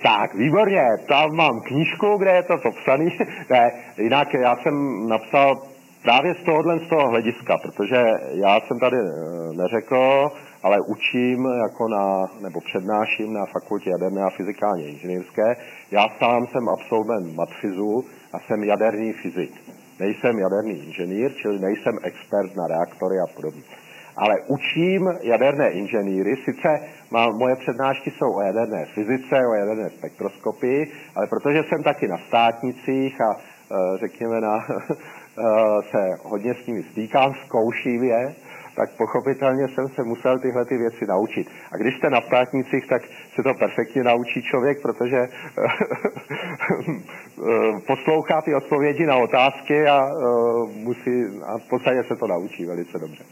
[0.03, 3.19] Tak, výborně, tam mám knížku, kde je to popsaný.
[3.51, 5.63] ne, jinak já jsem napsal
[6.03, 8.97] právě z tohohle z toho hlediska, protože já jsem tady
[9.57, 10.31] neřekl,
[10.65, 15.57] ale učím jako na, nebo přednáším na fakultě jaderné a fyzikálně inženýrské.
[15.91, 19.53] Já sám jsem absolvent matfizu a jsem jaderný fyzik.
[20.01, 23.63] Nejsem jaderný inženýr, čili nejsem expert na reaktory a podobně
[24.17, 26.37] ale učím jaderné inženýry.
[26.45, 26.69] Sice
[27.11, 32.19] má, moje přednášky jsou o jaderné fyzice, o jaderné spektroskopii, ale protože jsem taky na
[32.29, 34.95] státnicích a e, řekněme na, e,
[35.91, 38.35] se hodně s nimi stýkám, zkouším je,
[38.77, 41.47] tak pochopitelně jsem se musel tyhle ty věci naučit.
[41.73, 43.03] A když jste na státnicích, tak
[43.35, 45.29] se to perfektně naučí člověk, protože e,
[47.87, 50.11] poslouchá ty odpovědi na otázky a,
[50.75, 53.25] musí, a v podstatě se to naučí velice dobře.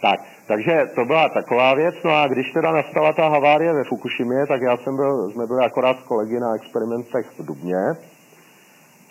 [0.00, 1.94] Tak, takže to byla taková věc.
[2.04, 5.64] No a když teda nastala ta havárie ve Fukushimě, tak já jsem byl, jsme byli
[5.64, 7.82] akorát kolegy na experimentech v Dubně.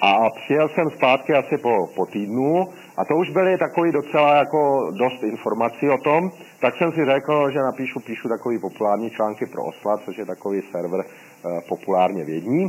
[0.02, 2.68] A přijel jsem zpátky asi po, po týdnu
[2.98, 6.30] a to už byly takový docela jako dost informací o tom,
[6.60, 10.62] tak jsem si řekl, že napíšu, píšu takový populární články pro Osla, což je takový
[10.72, 11.06] server e,
[11.70, 12.64] populárně vědní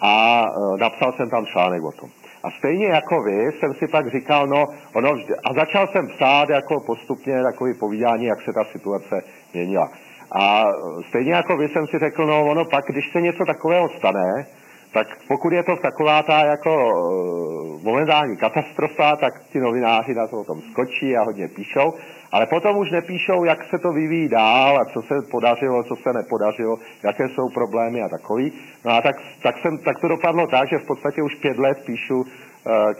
[0.00, 2.10] a e, napsal jsem tam článek o tom.
[2.44, 6.48] A stejně jako vy jsem si pak říkal, no, ono vždy, a začal jsem psát
[6.48, 9.22] jako postupně takový povídání, jak se ta situace
[9.54, 9.88] měnila.
[10.34, 10.64] A
[11.08, 14.46] stejně jako vy jsem si řekl, no ono pak, když se něco takového stane,
[14.92, 20.40] tak pokud je to taková ta jako uh, momentální katastrofa, tak ti novináři na to
[20.40, 21.92] o tom skočí a hodně píšou,
[22.32, 26.12] ale potom už nepíšou, jak se to vyvíjí dál a co se podařilo, co se
[26.12, 28.52] nepodařilo, jaké jsou problémy a takový.
[28.84, 31.78] No a tak, tak, jsem, tak to dopadlo tak, že v podstatě už pět let
[31.86, 32.26] píšu uh,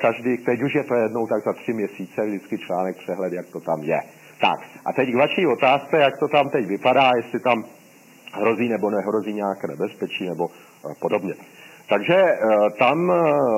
[0.00, 3.60] každý, teď už je to jednou tak za tři měsíce, vždycky článek přehled, jak to
[3.60, 4.00] tam je.
[4.40, 7.64] Tak, a teď k vaší otázce, jak to tam teď vypadá, jestli tam
[8.34, 11.34] hrozí nebo nehrozí nějaké nebezpečí nebo uh, podobně.
[11.92, 12.38] Takže eh,
[12.78, 13.14] tam eh,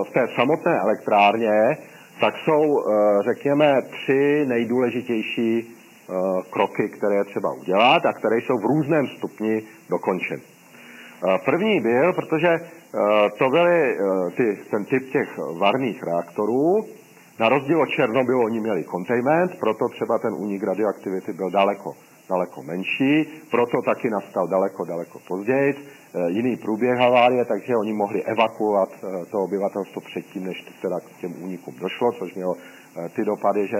[0.08, 1.76] v té samotné elektrárně
[2.20, 5.74] tak jsou, eh, řekněme, tři nejdůležitější
[6.50, 10.42] kroky, které třeba udělat a které jsou v různém stupni dokončeny.
[11.44, 12.48] První byl, protože
[13.38, 13.96] to byly
[14.36, 16.84] ty, ten typ těch varných reaktorů,
[17.40, 21.92] na rozdíl od Černobylu oni měli containment, proto třeba ten únik radioaktivity byl daleko,
[22.28, 25.74] daleko menší, proto taky nastal daleko, daleko později.
[26.16, 31.20] Eh, jiný průběh havárie, takže oni mohli evakuovat eh, to obyvatelstvo předtím, než teda k
[31.20, 33.78] těm únikům došlo, což mělo eh, ty dopady, že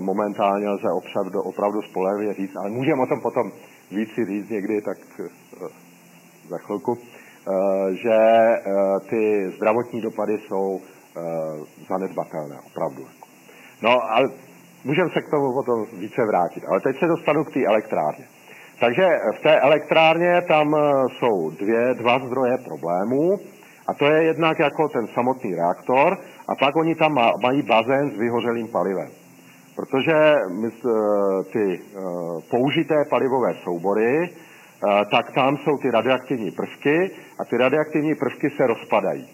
[0.00, 3.52] momentálně lze opravdu, opravdu spolehlivě říct, ale můžeme o tom potom
[3.90, 4.98] víc si říct někdy, tak
[6.48, 6.98] za chvilku,
[8.02, 8.18] že
[9.10, 10.80] ty zdravotní dopady jsou
[11.88, 13.06] zanedbatelné, opravdu.
[13.82, 14.28] No, ale
[14.84, 16.64] můžeme se k tomu potom více vrátit.
[16.68, 18.24] Ale teď se dostanu k té elektrárně.
[18.80, 23.38] Takže v té elektrárně tam eh, jsou dvě, dva zdroje problémů.
[23.86, 26.18] A to je jednak jako ten samotný reaktor
[26.48, 29.08] a pak oni tam mají bazén s vyhořelým palivem.
[29.76, 30.70] Protože eh,
[31.52, 32.00] ty eh,
[32.50, 34.30] použité palivové soubory,
[35.10, 39.28] tak tam jsou ty radioaktivní prvky a ty radioaktivní prvky se rozpadají.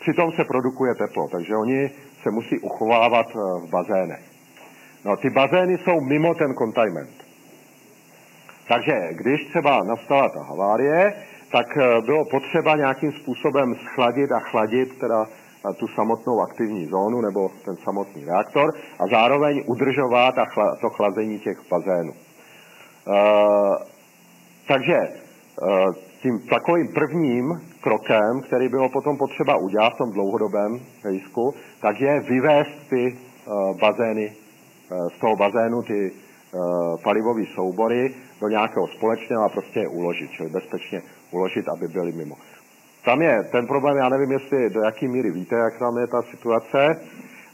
[0.00, 1.90] Přitom se produkuje teplo, takže oni
[2.22, 4.22] se musí uchovávat v bazénech.
[5.04, 7.23] No, ty bazény jsou mimo ten containment.
[8.68, 11.14] Takže když třeba nastala ta havárie,
[11.52, 11.66] tak
[12.06, 15.26] bylo potřeba nějakým způsobem schladit a chladit teda
[15.72, 21.38] tu samotnou aktivní zónu nebo ten samotný reaktor a zároveň udržovat a chla, to chlazení
[21.40, 22.12] těch bazénů.
[22.12, 22.16] E,
[24.68, 25.10] takže e,
[26.22, 32.20] tím takovým prvním krokem, který bylo potom potřeba udělat v tom dlouhodobém hejsku, tak je
[32.20, 33.14] vyvést ty e,
[33.80, 36.12] bazény, e, z toho bazénu ty
[37.02, 42.36] palivové soubory do nějakého společného a prostě je uložit, čili bezpečně uložit, aby byly mimo.
[43.04, 46.22] Tam je ten problém, já nevím, jestli do jaký míry víte, jak tam je ta
[46.22, 46.96] situace.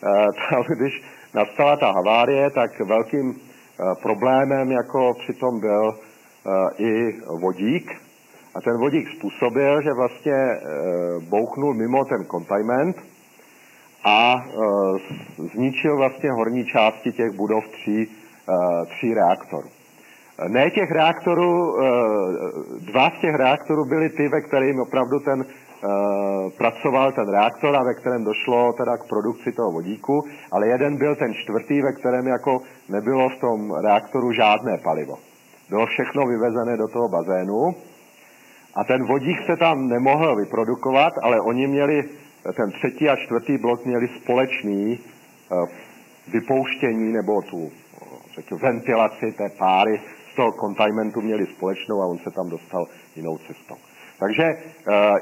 [0.05, 1.03] Eh, tam, když
[1.35, 7.91] nastala ta havárie, tak velkým eh, problémem jako přitom byl eh, i vodík.
[8.55, 10.57] A ten vodík způsobil, že vlastně
[11.29, 12.97] bouchnul mimo ten containment
[14.05, 14.35] a
[15.55, 18.17] zničil vlastně horní části těch budov tří,
[18.89, 19.69] tří reaktorů.
[20.49, 21.87] Ne těch reaktorů, eh,
[22.93, 25.89] dva z těch reaktorů byly ty, ve kterým opravdu ten eh,
[26.59, 31.17] pracoval ten reaktor a ve kterém došlo teda k produkci toho vodíku, ale jeden byl
[31.17, 35.15] ten čtvrtý, ve kterém jako nebylo v tom reaktoru žádné palivo.
[35.71, 37.75] Bylo všechno vyvezené do toho bazénu
[38.75, 42.03] a ten vodík se tam nemohl vyprodukovat, ale oni měli,
[42.57, 45.57] ten třetí a čtvrtý blok měli společný eh,
[46.33, 47.71] vypouštění nebo tu
[48.35, 50.01] řekl, ventilaci té páry
[50.33, 52.87] z toho containmentu měli společnou a on se tam dostal
[53.17, 53.77] jinou cestou.
[54.21, 54.57] Takže e,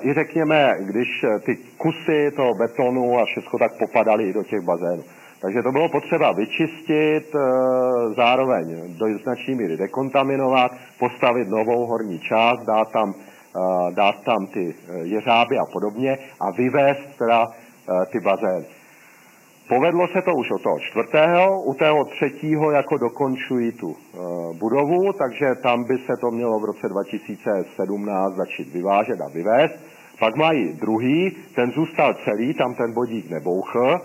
[0.00, 5.02] i řekněme, když eh, ty kusy toho betonu a všechno tak popadaly do těch bazénů.
[5.40, 7.38] Takže to bylo potřeba vyčistit, e,
[8.16, 13.14] zároveň do značné míry dekontaminovat, postavit novou horní část, dát tam,
[13.94, 17.46] dát tam ty jeřáby a podobně a vyvést teda
[18.12, 18.77] ty bazény.
[19.68, 24.18] Povedlo se to už od toho čtvrtého, u toho třetího jako dokončují tu e,
[24.58, 29.74] budovu, takže tam by se to mělo v roce 2017 začít vyvážet a vyvést.
[30.18, 33.94] Pak mají druhý, ten zůstal celý, tam ten bodík nebouchl.
[33.94, 34.00] E,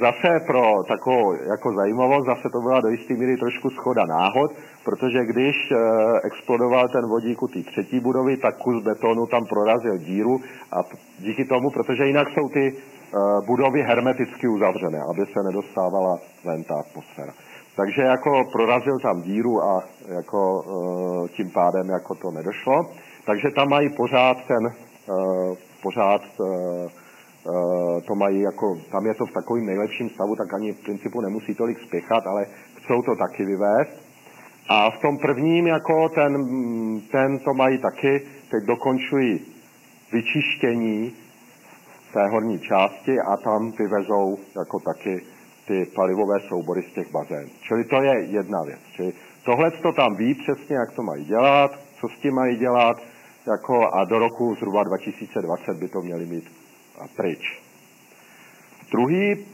[0.00, 4.50] zase pro takovou jako zajímavost, zase to byla do jisté míry trošku schoda náhod,
[4.84, 5.76] protože když e,
[6.24, 10.40] explodoval ten vodík u té třetí budovy, tak kus betonu tam prorazil díru
[10.72, 10.82] a
[11.18, 12.99] díky tomu, protože jinak jsou ty Eh,
[13.46, 17.32] budovy hermeticky uzavřené, aby se nedostávala ven ta atmosféra.
[17.76, 22.86] Takže jako prorazil tam díru a jako eh, tím pádem jako to nedošlo.
[23.26, 26.22] Takže tam mají pořád ten, eh, pořád
[28.06, 31.54] to mají jako, tam je to v takovém nejlepším stavu, tak ani v principu nemusí
[31.54, 32.46] tolik spěchat, ale
[32.76, 34.10] chcou to taky vyvést.
[34.68, 36.32] A v tom prvním jako ten,
[37.12, 39.40] ten to mají taky, teď dokončují
[40.12, 41.12] vyčištění
[42.12, 45.22] té horní části a tam vyvezou jako taky
[45.66, 47.48] ty palivové soubory z těch bazén.
[47.60, 48.80] Čili to je jedna věc.
[48.96, 49.12] Čili
[49.44, 51.70] tohle to tam ví přesně, jak to mají dělat,
[52.00, 52.96] co s tím mají dělat,
[53.46, 56.44] jako a do roku zhruba 2020 by to měli mít
[57.16, 57.62] pryč.
[58.92, 59.46] Druhý,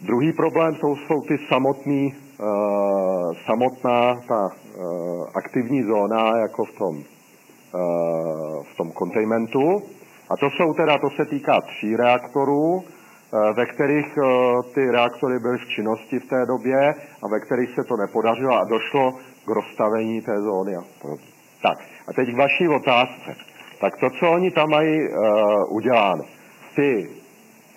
[0.00, 6.96] druhý problém jsou, jsou ty samotný, uh, samotná ta uh, aktivní zóna jako v tom,
[6.96, 7.04] uh,
[8.62, 9.82] v tom containmentu,
[10.30, 14.24] a to jsou teda, to se týká tří reaktorů, eh, ve kterých eh,
[14.74, 18.64] ty reaktory byly v činnosti v té době a ve kterých se to nepodařilo a
[18.64, 19.12] došlo
[19.46, 20.72] k rozstavení té zóny.
[21.62, 21.78] Tak,
[22.08, 23.36] a teď k vaší otázce.
[23.80, 26.24] Tak to, co oni tam mají uh, uděláno,
[26.76, 27.08] ty,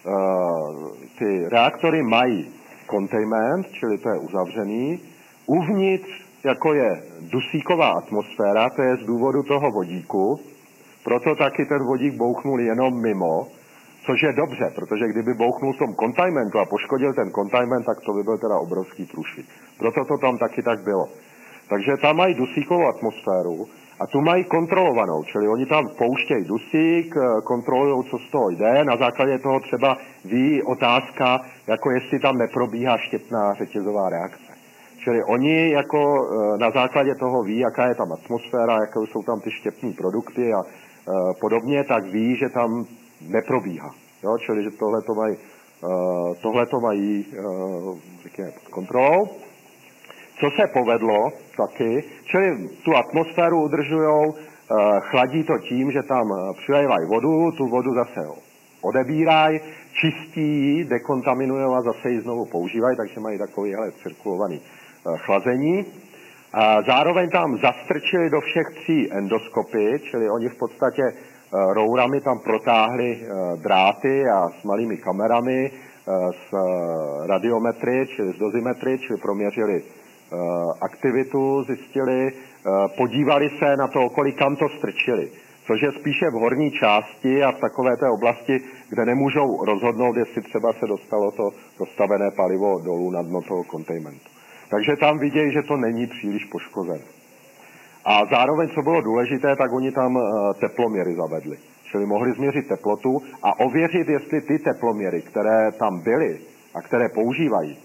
[0.06, 2.54] uh, ty reaktory mají
[2.92, 5.00] containment, čili to je uzavřený,
[5.46, 6.90] uvnitř, jako je
[7.22, 10.40] dusíková atmosféra, to je z důvodu toho vodíku,
[11.08, 13.48] proto taky ten vodík bouchnul jenom mimo,
[14.06, 18.14] což je dobře, protože kdyby bouchnul v tom containmentu a poškodil ten containment, tak to
[18.14, 19.46] by byl teda obrovský průšvih.
[19.80, 21.06] Proto to tam taky tak bylo.
[21.70, 23.66] Takže tam mají dusíkovou atmosféru
[24.00, 28.84] a tu mají kontrolovanou, čili oni tam pouštějí dusík, eh, kontrolují, co z toho jde,
[28.84, 34.52] na základě toho třeba ví otázka, jako jestli tam neprobíhá štěpná řetězová reakce.
[35.04, 39.40] Čili oni jako eh, na základě toho ví, jaká je tam atmosféra, jaké jsou tam
[39.40, 40.64] ty štěpní produkty a
[41.40, 42.86] podobně, tak ví, že tam
[43.22, 43.92] neprobíhá.
[44.24, 44.38] Jo?
[44.38, 47.42] Čili, že tohle to mají, eh, tohle to mají eh,
[48.24, 49.28] řekněme, pod kontrolou.
[50.40, 54.34] Co se povedlo taky, čili tu atmosféru udržují,
[55.00, 58.30] chladí to tím, že tam přilévají vodu, tu vodu zase
[58.82, 59.60] odebírají,
[59.94, 64.62] čistí ji, dekontaminují a zase ji znovu používají, takže mají takovýhle cirkulovaný
[65.18, 65.86] chlazení.
[66.54, 71.14] A zároveň tam zastrčili do všech tří endoskopy, čili oni v podstatě e,
[71.74, 75.72] rourami tam protáhli e, dráty a s malými kamerami, e,
[76.32, 76.54] s
[77.28, 79.84] radiometry, čili s dozimetry, čili proměřili
[80.82, 82.32] aktivitu, zjistili,
[82.98, 85.30] podívali se na to, kolik kam to strčili
[85.68, 88.60] což je spíše v horní části a v takové té oblasti,
[88.90, 91.50] kde nemůžou rozhodnout, jestli třeba se dostalo to
[91.80, 94.37] dostavené palivo dolů na dno toho kontejmentu.
[94.70, 97.06] Takže tam vidějí, že to není příliš poškozené.
[98.06, 100.22] A zároveň, co bylo důležité, tak oni tam eh,
[100.60, 101.58] teploměry zavedli.
[101.84, 106.40] Čili mohli změřit teplotu a ověřit, jestli ty teploměry, které tam byly
[106.76, 107.78] a které používají,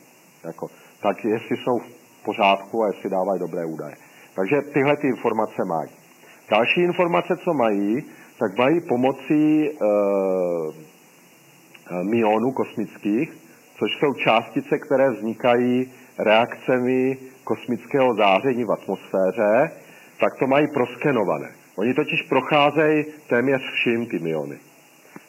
[0.45, 0.69] jako,
[1.03, 3.95] tak jestli jsou v pořádku a jestli dávají dobré údaje.
[4.35, 5.91] Takže tyhle ty informace mají.
[6.51, 8.05] Další informace, co mají,
[8.39, 9.73] tak mají pomocí e,
[12.03, 13.33] myonů kosmických,
[13.79, 19.71] což jsou částice, které vznikají reakcemi kosmického záření v atmosféře,
[20.21, 21.49] tak to mají proskenované.
[21.77, 24.59] Oni totiž procházejí téměř vším ty myony.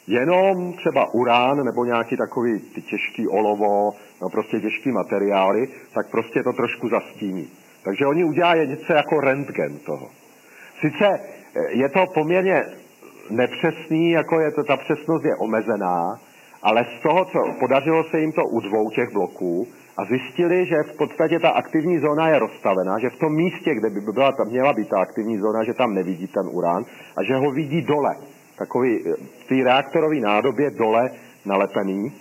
[0.08, 3.92] Jenom třeba urán nebo nějaký takový ty těžký olovo,
[4.22, 7.48] no prostě těžký materiály, tak prostě to trošku zastíní.
[7.84, 10.10] Takže oni udělají něco jako rentgen toho.
[10.80, 12.64] Sice eh, je to poměrně
[13.30, 16.20] nepřesný, jako je to, ta přesnost je omezená,
[16.64, 20.76] ale z toho, co podařilo se jim to u dvou těch bloků, a zjistili, že
[20.94, 24.48] v podstatě ta aktivní zóna je rozstavená, že v tom místě, kde by byla, tam
[24.48, 26.84] měla být ta aktivní zóna, že tam nevidí ten urán
[27.18, 28.16] a že ho vidí dole,
[28.58, 31.12] takový eh, v té reaktorové nádobě dole
[31.46, 32.12] nalepený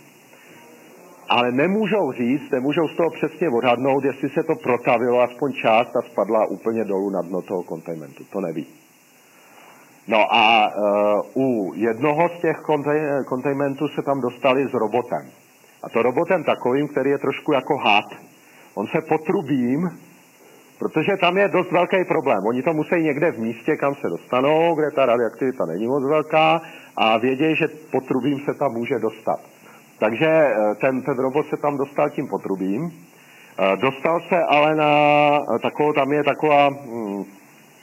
[1.33, 6.03] ale nemůžou říct, nemůžou z toho přesně odhadnout, jestli se to protavilo aspoň část a
[6.03, 8.25] spadla úplně dolů na dno toho kontejmentu.
[8.33, 8.67] To neví.
[10.09, 10.73] No a
[11.35, 12.57] uh, u jednoho z těch
[13.27, 15.31] kontejmentů se tam dostali s robotem.
[15.83, 18.05] A to robotem takovým, který je trošku jako had.
[18.75, 19.91] On se potrubím,
[20.79, 22.47] protože tam je dost velký problém.
[22.47, 26.63] Oni to musí někde v místě, kam se dostanou, kde ta radioaktivita není moc velká
[26.97, 29.41] a vědějí, že potrubím se tam může dostat.
[29.99, 32.91] Takže eh, ten, ten robot se tam dostal tím potrubím.
[33.59, 34.95] Eh, dostal se ale na
[35.39, 37.25] eh, takovou, tam je taková hm,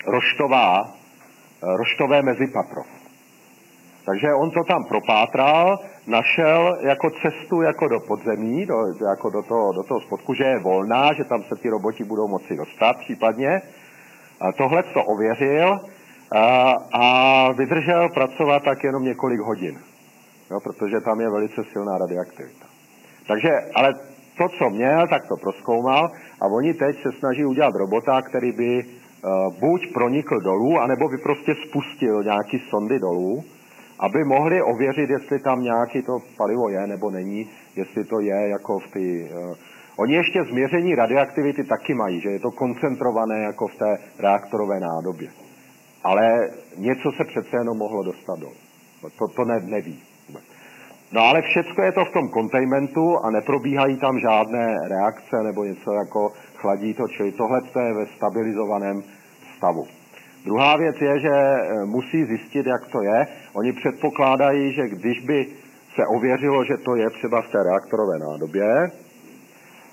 [0.08, 0.92] roštová,
[1.62, 2.99] roštové mezipatro.
[4.10, 8.76] Takže on to tam propátral, našel jako cestu jako do podzemí, do,
[9.10, 12.27] jako do toho, do toho spodku, že je volná, že tam se ty roboti budou
[12.27, 13.61] moci dostat případně.
[14.41, 15.80] A tohle to ověřil
[16.31, 17.03] a, a
[17.52, 19.80] vydržel pracovat tak jenom několik hodin
[20.52, 22.65] jo, protože tam je velice silná radioaktivita.
[23.27, 23.94] Takže, ale
[24.38, 26.11] to, co měl, tak to proskoumal
[26.41, 31.18] a oni teď se snaží udělat robota, který by uh, buď pronikl dolů, anebo by
[31.18, 33.44] prostě spustil nějaký sondy dolů,
[34.00, 38.80] aby mohli ověřit, jestli tam nějaký to palivo je nebo není, jestli to je jako
[38.80, 39.30] v ty...
[39.34, 39.56] Uh,
[39.98, 45.30] oni ještě změření radioaktivity taky mají, že je to koncentrované jako v té reaktorové nádobě.
[46.04, 48.56] Ale něco se přece jenom mohlo dostat dolů.
[49.18, 50.00] To, to ne, neví.
[51.12, 55.94] No ale všecko je to v tom kontajmentu a neprobíhají tam žádné reakce nebo něco
[55.94, 59.04] jako chladí to, čili tohle je ve stabilizovaném
[59.58, 59.99] stavu.
[60.45, 63.28] Druhá věc je, že e, musí zjistit, jak to je.
[63.53, 65.48] Oni předpokládají, že když by
[65.95, 68.91] se ověřilo, že to je třeba v té reaktorové nádobě,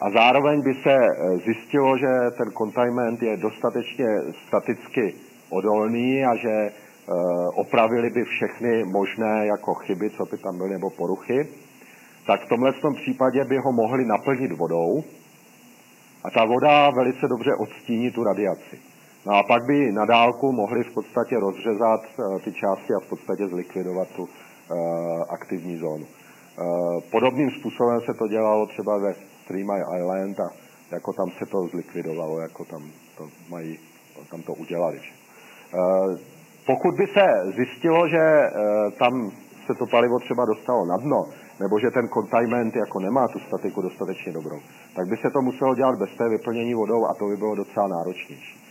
[0.00, 2.06] a zároveň by se e, zjistilo, že
[2.38, 4.06] ten containment je dostatečně
[4.46, 5.14] staticky
[5.50, 6.70] odolný a že
[7.08, 11.48] Eh, opravili by všechny možné jako chyby, co by tam byly, nebo poruchy,
[12.26, 15.04] tak v tomhle tom případě by ho mohli naplnit vodou
[16.24, 18.78] a ta voda velice dobře odstíní tu radiaci.
[19.26, 23.08] No a pak by na dálku mohli v podstatě rozřezat eh, ty části a v
[23.08, 24.28] podstatě zlikvidovat tu uh,
[25.28, 26.06] aktivní zónu.
[26.06, 29.14] Uh, podobným způsobem se to dělalo třeba ve
[29.46, 30.48] Three Mile Island a
[30.90, 32.82] jako tam se to zlikvidovalo, jako tam
[33.18, 33.78] to mají,
[34.30, 35.00] tam to udělali.
[36.66, 38.50] Pokud by se zjistilo, že
[38.98, 39.30] tam
[39.66, 41.24] se to palivo třeba dostalo na dno,
[41.60, 44.60] nebo že ten containment jako nemá tu statiku dostatečně dobrou,
[44.96, 47.88] tak by se to muselo dělat bez té vyplnění vodou a to by bylo docela
[47.88, 48.65] náročnější.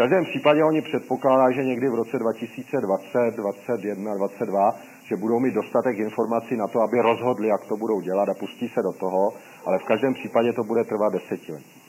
[0.00, 4.74] Každém případě oni předpokládají, že někdy v roce 2020, 2021, 2022,
[5.04, 8.68] že budou mít dostatek informací na to, aby rozhodli, jak to budou dělat a pustí
[8.68, 9.32] se do toho,
[9.66, 11.82] ale v každém případě to bude trvat desetiletí.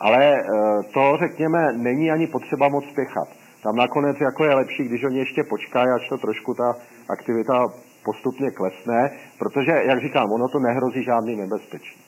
[0.00, 0.42] Ale e,
[0.94, 3.28] to, řekněme, není ani potřeba moc spěchat.
[3.62, 6.76] Tam nakonec jako je lepší, když oni ještě počkají, až to trošku ta
[7.08, 7.66] aktivita
[8.04, 12.00] postupně klesne, protože, jak říkám, ono to nehrozí žádný nebezpečí.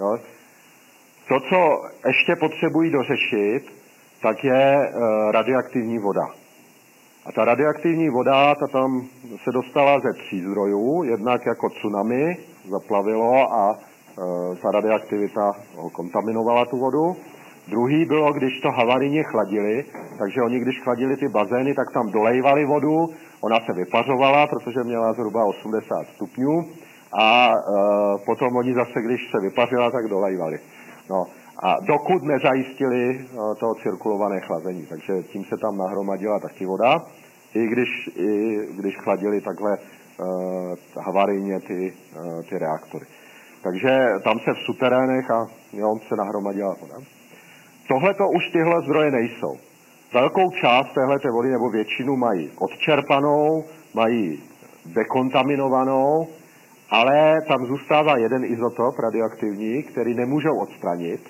[0.00, 0.18] No.
[1.28, 3.81] To, co ještě potřebují dořešit,
[4.22, 4.88] tak je e,
[5.32, 6.26] radioaktivní voda.
[7.26, 9.00] A ta radioaktivní voda, ta tam
[9.44, 12.36] se dostala ze tří zdrojů, jednak jako tsunami
[12.70, 15.52] zaplavilo a e, ta radioaktivita
[15.92, 17.16] kontaminovala tu vodu.
[17.68, 19.84] Druhý bylo, když to havarijně chladili,
[20.18, 23.06] takže oni, když chladili ty bazény, tak tam dolejvali vodu,
[23.40, 26.64] ona se vypařovala, protože měla zhruba 80 stupňů
[27.18, 27.54] a e,
[28.26, 30.58] potom oni zase, když se vypařila, tak dolejvali.
[31.10, 31.26] No.
[31.58, 33.26] A dokud nezajistili
[33.60, 37.02] to cirkulované chlazení, takže tím se tam nahromadila taky voda,
[37.54, 40.26] i když, i když chladili takhle uh,
[41.04, 43.06] havarijně ty, uh, ty reaktory.
[43.62, 46.94] Takže tam se v suterénech a jo, se nahromadila voda.
[47.88, 49.56] Tohle to už tyhle zdroje nejsou.
[50.14, 53.64] Velkou část téhle vody nebo většinu mají odčerpanou,
[53.94, 54.42] mají
[54.86, 56.26] dekontaminovanou,
[56.90, 61.20] ale tam zůstává jeden izotop radioaktivní, který nemůžou odstranit,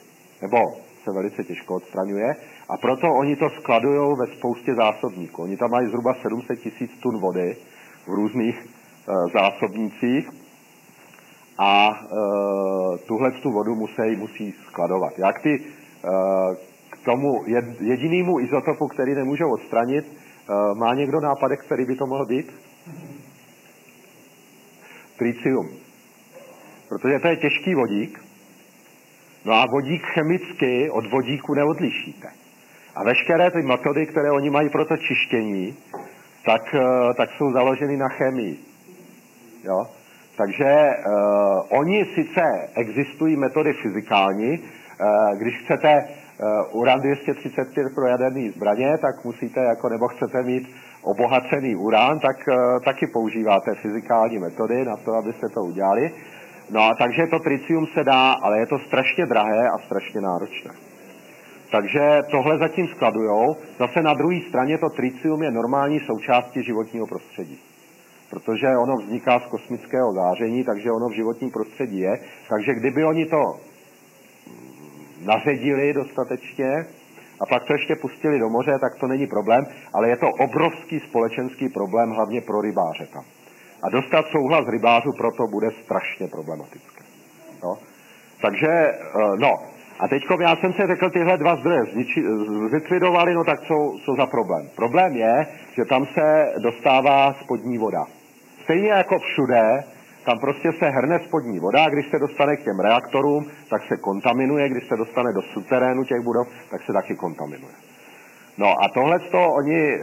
[0.43, 0.57] nebo
[1.05, 2.35] se velice těžko odstraňuje,
[2.69, 5.43] a proto oni to skladují ve spoustě zásobníků.
[5.43, 7.57] Oni tam mají zhruba 700 tisíc tun vody
[8.07, 8.67] v různých e,
[9.33, 10.31] zásobnících
[11.59, 12.07] a e,
[12.99, 15.19] tuhle tu vodu musí, musí skladovat.
[15.19, 15.61] Jak ty e,
[16.91, 17.45] k tomu
[17.81, 22.47] jedinému izotopu, který nemůžou odstranit, e, má někdo nápadek, který by to mohl být?
[25.19, 25.69] Tritium.
[26.89, 28.22] Protože to je těžký vodík,
[29.45, 32.29] no a vodík chemicky od vodíku neodlišíte.
[32.95, 35.77] A veškeré ty metody, které oni mají pro to čištění,
[36.45, 36.63] tak,
[37.17, 38.59] tak jsou založeny na chemii.
[39.65, 39.87] Jo?
[40.37, 48.51] Takže uh, oni sice existují metody fyzikální, uh, když chcete uh, uran 235 pro jaderný
[48.51, 50.69] zbraně, tak musíte, jako, nebo chcete mít
[51.03, 52.55] obohacený uran, tak uh,
[52.85, 56.11] taky používáte fyzikální metody na to, abyste to udělali.
[56.73, 60.71] No a takže to tricium se dá, ale je to strašně drahé a strašně náročné.
[61.71, 63.57] Takže tohle zatím skladujou.
[63.79, 67.59] Zase na druhé straně to tricium je normální součástí životního prostředí
[68.33, 72.19] protože ono vzniká z kosmického záření, takže ono v životním prostředí je.
[72.49, 73.61] Takže kdyby oni to
[75.25, 76.87] naředili dostatečně
[77.41, 81.01] a pak to ještě pustili do moře, tak to není problém, ale je to obrovský
[81.01, 83.25] společenský problém, hlavně pro rybáře tam.
[83.83, 87.03] A dostat souhlas rybářů proto bude strašně problematické.
[87.63, 87.79] No.
[88.43, 89.59] Takže, eh, no,
[90.01, 91.83] a teď já jsem si řekl, tyhle dva zdroje
[92.69, 94.69] zlikvidovali, no tak co, co za problém?
[94.77, 95.47] Problém je,
[95.77, 98.05] že tam se dostává spodní voda.
[98.65, 99.85] Stejně jako všude,
[100.25, 103.97] tam prostě se hrne spodní voda a když se dostane k těm reaktorům, tak se
[103.97, 107.75] kontaminuje, když se dostane do suterénu těch budov, tak se taky kontaminuje.
[108.59, 110.01] No a tohle to oni e, e,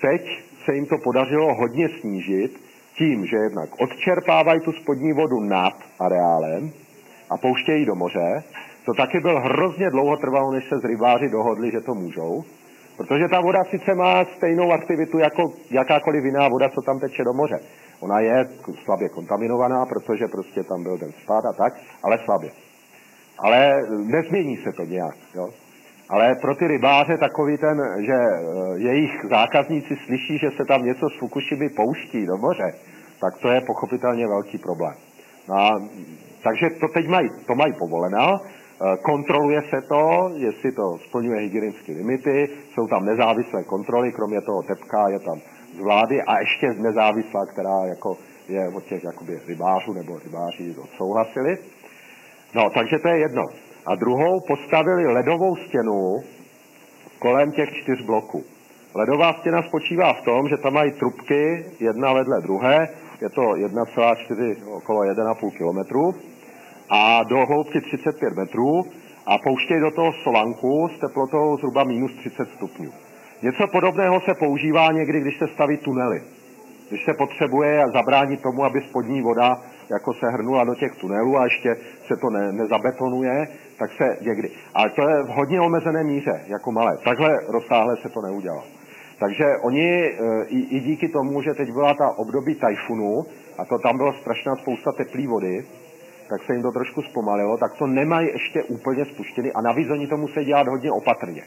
[0.00, 2.60] teď se jim to podařilo hodně snížit
[2.98, 6.72] tím, že jednak odčerpávají tu spodní vodu nad areálem
[7.30, 8.42] a pouštějí do moře.
[8.86, 12.44] To taky byl hrozně dlouho trvalo, než se z rybáři dohodli, že to můžou.
[12.96, 17.32] Protože ta voda sice má stejnou aktivitu jako jakákoliv jiná voda, co tam teče do
[17.32, 17.60] moře.
[18.00, 18.48] Ona je
[18.84, 22.50] slabě kontaminovaná, protože prostě tam byl ten spád a tak, ale slabě.
[23.38, 25.16] Ale nezmění se to nějak.
[25.34, 25.50] Jo?
[26.14, 27.76] Ale pro ty rybáře takový ten,
[28.06, 28.40] že eh,
[28.76, 32.68] jejich zákazníci slyší, že se tam něco z Fukushimy pouští do moře,
[33.20, 34.94] tak to je pochopitelně velký problém.
[35.48, 35.70] No a,
[36.42, 38.40] takže to teď mají, to mají povoleno,
[38.74, 44.62] Eh, kontroluje se to, jestli to splňuje hygienické limity, jsou tam nezávislé kontroly, kromě toho
[44.62, 45.38] tepka je tam
[45.76, 48.16] z vlády a ještě nezávislá, která jako
[48.48, 51.58] je od těch jakoby rybářů nebo rybáři odsouhlasili.
[52.54, 53.42] No, takže to je jedno.
[53.86, 56.16] A druhou postavili ledovou stěnu
[57.18, 58.44] kolem těch čtyř bloků.
[58.94, 62.88] Ledová stěna spočívá v tom, že tam mají trubky jedna vedle druhé,
[63.20, 66.14] je to 1,4 okolo 1,5 kilometru
[66.90, 68.82] a do hloubky 35 metrů
[69.26, 72.92] a pouštějí do toho solanku s teplotou zhruba minus 30 stupňů.
[73.42, 76.22] Něco podobného se používá někdy, když se staví tunely.
[76.88, 81.44] Když se potřebuje zabránit tomu, aby spodní voda jako se hrnula do těch tunelů a
[81.44, 83.48] ještě se to ne, nezabetonuje,
[83.78, 84.50] tak se někdy.
[84.74, 86.98] Ale to je v hodně omezené míře, jako malé.
[87.04, 88.62] Takhle rozsáhle se to neudělalo.
[89.18, 93.24] Takže oni e, i, i díky tomu, že teď byla ta období tajfunu,
[93.58, 95.64] a to tam bylo strašná spousta teplé vody,
[96.28, 100.06] tak se jim to trošku zpomalilo, tak to nemají ještě úplně spuštěny a navíc oni
[100.06, 101.42] to musí dělat hodně opatrně.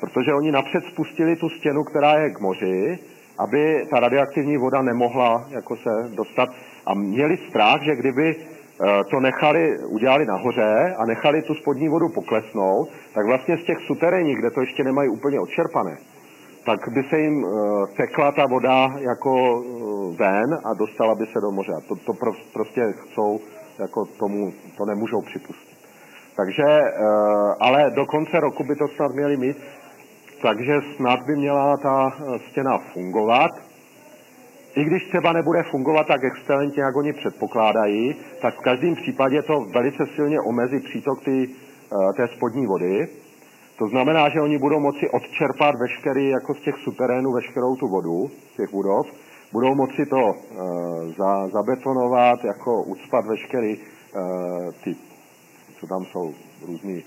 [0.00, 2.98] Protože oni napřed spustili tu stěnu, která je k moři,
[3.38, 6.48] aby ta radioaktivní voda nemohla jako se dostat
[6.86, 8.53] a měli strach, že kdyby eh,
[9.10, 14.34] to nechali, udělali nahoře a nechali tu spodní vodu poklesnout, tak vlastně z těch suterénní,
[14.34, 15.96] kde to ještě nemají úplně odčerpané,
[16.66, 21.40] tak by se jim uh, tekla ta voda jako uh, ven a dostala by se
[21.40, 21.72] do moře.
[21.88, 22.12] To, to
[22.52, 23.40] prostě chcou
[23.78, 25.74] jako tomu to nemůžou připustit.
[26.36, 26.94] Takže, eh,
[27.60, 29.56] ale do konce roku by to snad měli mít,
[30.42, 33.50] takže snad by měla ta eh, stěna fungovat.
[34.76, 39.60] I když třeba nebude fungovat tak excelentně, jak oni předpokládají, tak v každém případě to
[39.74, 43.08] velice silně omezí přítok ty, eh, té spodní vody.
[43.78, 48.30] To znamená, že oni budou moci odčerpat veškerý, jako z těch suterénů, veškerou tu vodu,
[48.52, 49.06] z těch budov,
[49.52, 54.96] budou moci to uh, za, zabetonovat, jako ucpat veškerý uh, ty
[55.80, 56.34] co tam jsou
[56.66, 57.04] různý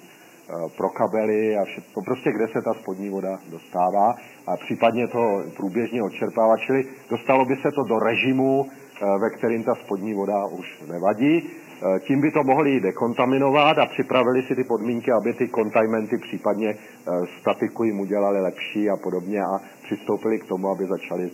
[0.78, 4.16] pro kabely a všechno, prostě kde se ta spodní voda dostává
[4.48, 8.66] a případně to průběžně odčerpává, čili dostalo by se to do režimu,
[9.22, 11.50] ve kterým ta spodní voda už nevadí.
[12.08, 16.76] Tím by to mohli dekontaminovat a připravili si ty podmínky, aby ty kontajmenty případně
[17.40, 21.32] statiku jim udělali lepší a podobně a přistoupili k tomu, aby začali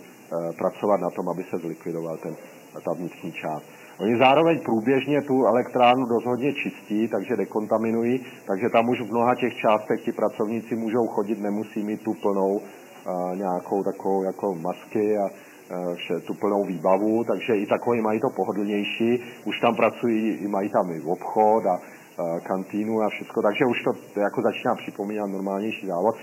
[0.58, 2.36] pracovat na tom, aby se zlikvidoval ten,
[2.84, 3.64] ta vnitřní část.
[3.98, 9.34] Oni zároveň průběžně tu elektrárnu dost hodně čistí, takže dekontaminují, takže tam už v mnoha
[9.34, 15.18] těch částech ti pracovníci můžou chodit, nemusí mít tu plnou uh, nějakou takovou jako masky
[15.18, 20.48] a uh, vše, tu plnou výbavu, takže i takový mají to pohodlnější, už tam pracují,
[20.48, 25.30] mají tam i obchod a uh, kantýnu a všechno, takže už to jako začíná připomínat
[25.30, 26.14] normálnější závod.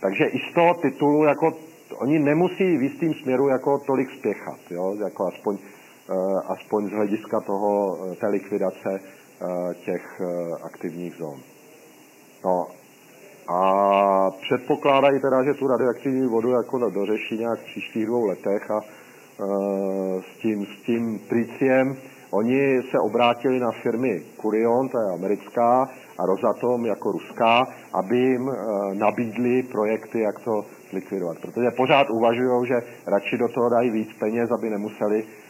[0.00, 1.52] Takže i z toho titulu jako
[1.98, 4.96] oni nemusí v jistým směru jako tolik spěchat, jo?
[5.00, 5.71] jako aspoň Eh,
[6.46, 10.20] aspoň z hlediska toho, eh, té likvidace eh, těch
[10.62, 11.40] aktivních zón.
[12.44, 12.66] No
[13.48, 18.80] a předpokládají teda, že tu radioaktivní vodu jako dořeší nějak v příštích dvou letech a
[20.20, 21.96] s tím, s tím triciem
[22.30, 25.88] Oni se obrátili na firmy Curion, to je americká,
[26.18, 28.50] a Rosatom jako ruská, aby jim
[28.94, 31.38] nabídli projekty, jak to zlikvidovat.
[31.40, 32.74] Protože pořád uvažují, že
[33.06, 35.41] radši do toho dají víc peněz, aby nemuseli Eh,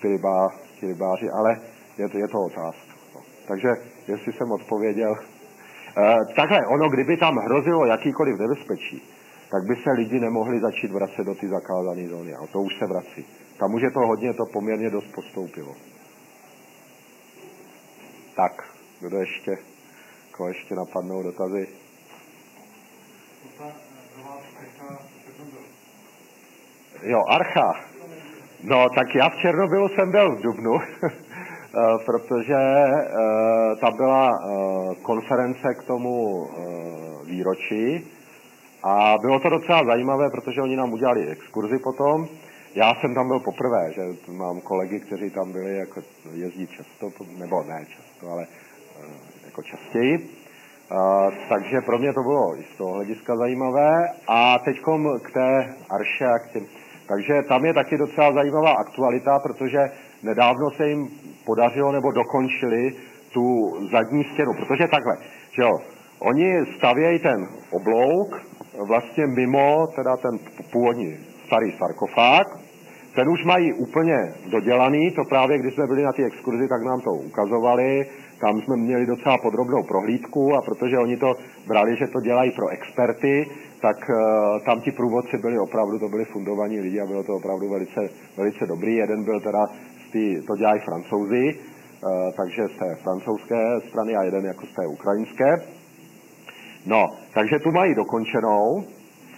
[0.00, 0.48] ty, rybá,
[0.80, 1.60] ty rybáři, ale
[1.98, 2.92] je to, je to otázka.
[3.14, 3.20] No.
[3.48, 3.68] Takže
[4.08, 5.14] jestli jsem odpověděl.
[5.98, 9.02] Eh, takhle, ono, kdyby tam hrozilo jakýkoliv nebezpečí,
[9.50, 12.34] tak by se lidi nemohli začít vracet do ty zakázané zóny.
[12.34, 13.26] A to už se vrací.
[13.58, 15.74] Tam už je to hodně, to poměrně dost postoupilo.
[18.36, 18.52] Tak,
[19.00, 19.58] kdo ještě,
[20.36, 21.68] koho ještě napadnou dotazy?
[27.02, 27.72] Jo, Archa.
[28.64, 31.10] No, tak já v Černobylu jsem byl v Dubnu, eh,
[32.06, 36.46] protože eh, tam byla eh, konference k tomu
[37.26, 38.06] výročí
[38.82, 42.26] a bylo to docela zajímavé, protože oni nám udělali exkurzi potom.
[42.74, 44.02] Já jsem tam byl poprvé, že
[44.32, 46.00] mám kolegy, kteří tam byli, jako
[46.32, 48.46] jezdí často, nebo ne často, ale
[49.44, 50.18] jako častěji.
[50.18, 54.08] Uh, takže pro mě to bylo i z toho hlediska zajímavé.
[54.28, 54.76] A teď
[55.22, 56.66] k té Arše a k těm,
[57.08, 59.78] takže tam je taky docela zajímavá aktualita, protože
[60.22, 61.08] nedávno se jim
[61.46, 62.92] podařilo nebo dokončili
[63.32, 65.16] tu zadní stěnu, protože takhle,
[65.52, 65.78] že jo,
[66.18, 68.42] oni stavějí ten oblouk
[68.86, 70.38] vlastně mimo teda ten
[70.72, 71.16] původní
[71.46, 72.46] starý sarkofág,
[73.14, 74.16] ten už mají úplně
[74.50, 78.06] dodělaný, to právě když jsme byli na té exkurzi, tak nám to ukazovali,
[78.40, 81.34] tam jsme měli docela podrobnou prohlídku a protože oni to
[81.66, 83.46] brali, že to dělají pro experty,
[83.82, 87.68] tak uh, tam ti průvodci byli opravdu, to byli fundovaní lidi a bylo to opravdu
[87.68, 88.00] velice,
[88.36, 88.96] velice dobrý.
[88.96, 89.66] Jeden byl teda,
[90.08, 94.74] z tý, to dělají francouzi, uh, takže z té francouzské strany a jeden jako z
[94.74, 95.62] té ukrajinské.
[96.86, 98.84] No, takže tu mají dokončenou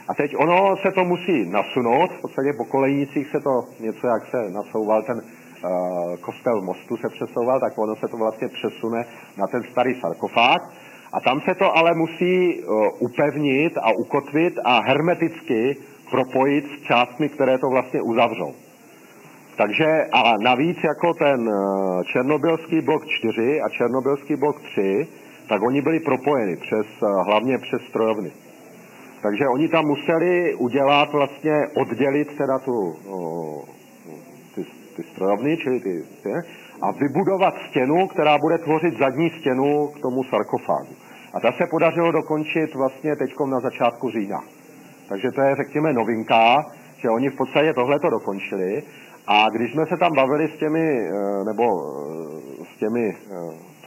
[0.08, 4.22] a teď ono se to musí nasunout, v podstatě po kolejnicích se to něco, jak
[4.30, 9.04] se nasouval ten uh, kostel mostu se přesouval, tak ono se to vlastně přesune
[9.38, 10.62] na ten starý sarkofág
[11.14, 15.76] a tam se to ale musí uh, upevnit a ukotvit a hermeticky
[16.10, 18.54] propojit s částmi, které to vlastně uzavřou.
[19.56, 25.06] Takže a navíc jako ten uh, černobylský blok 4 a černobylský blok 3,
[25.48, 28.32] tak oni byli propojeni přes, uh, hlavně přes strojovny.
[29.22, 32.94] Takže oni tam museli udělat vlastně, oddělit teda tu,
[34.54, 34.64] ty,
[34.96, 36.30] ty strojovny, čili ty, ty,
[36.82, 40.94] a vybudovat stěnu, která bude tvořit zadní stěnu k tomu sarkofágu.
[41.34, 44.40] A ta se podařilo dokončit vlastně teď na začátku října.
[45.08, 46.66] Takže to je, řekněme, novinka,
[46.96, 48.82] že oni v podstatě tohle to dokončili.
[49.26, 53.34] A když jsme se tam bavili s těmi, eh, nebo eh, s těmi eh,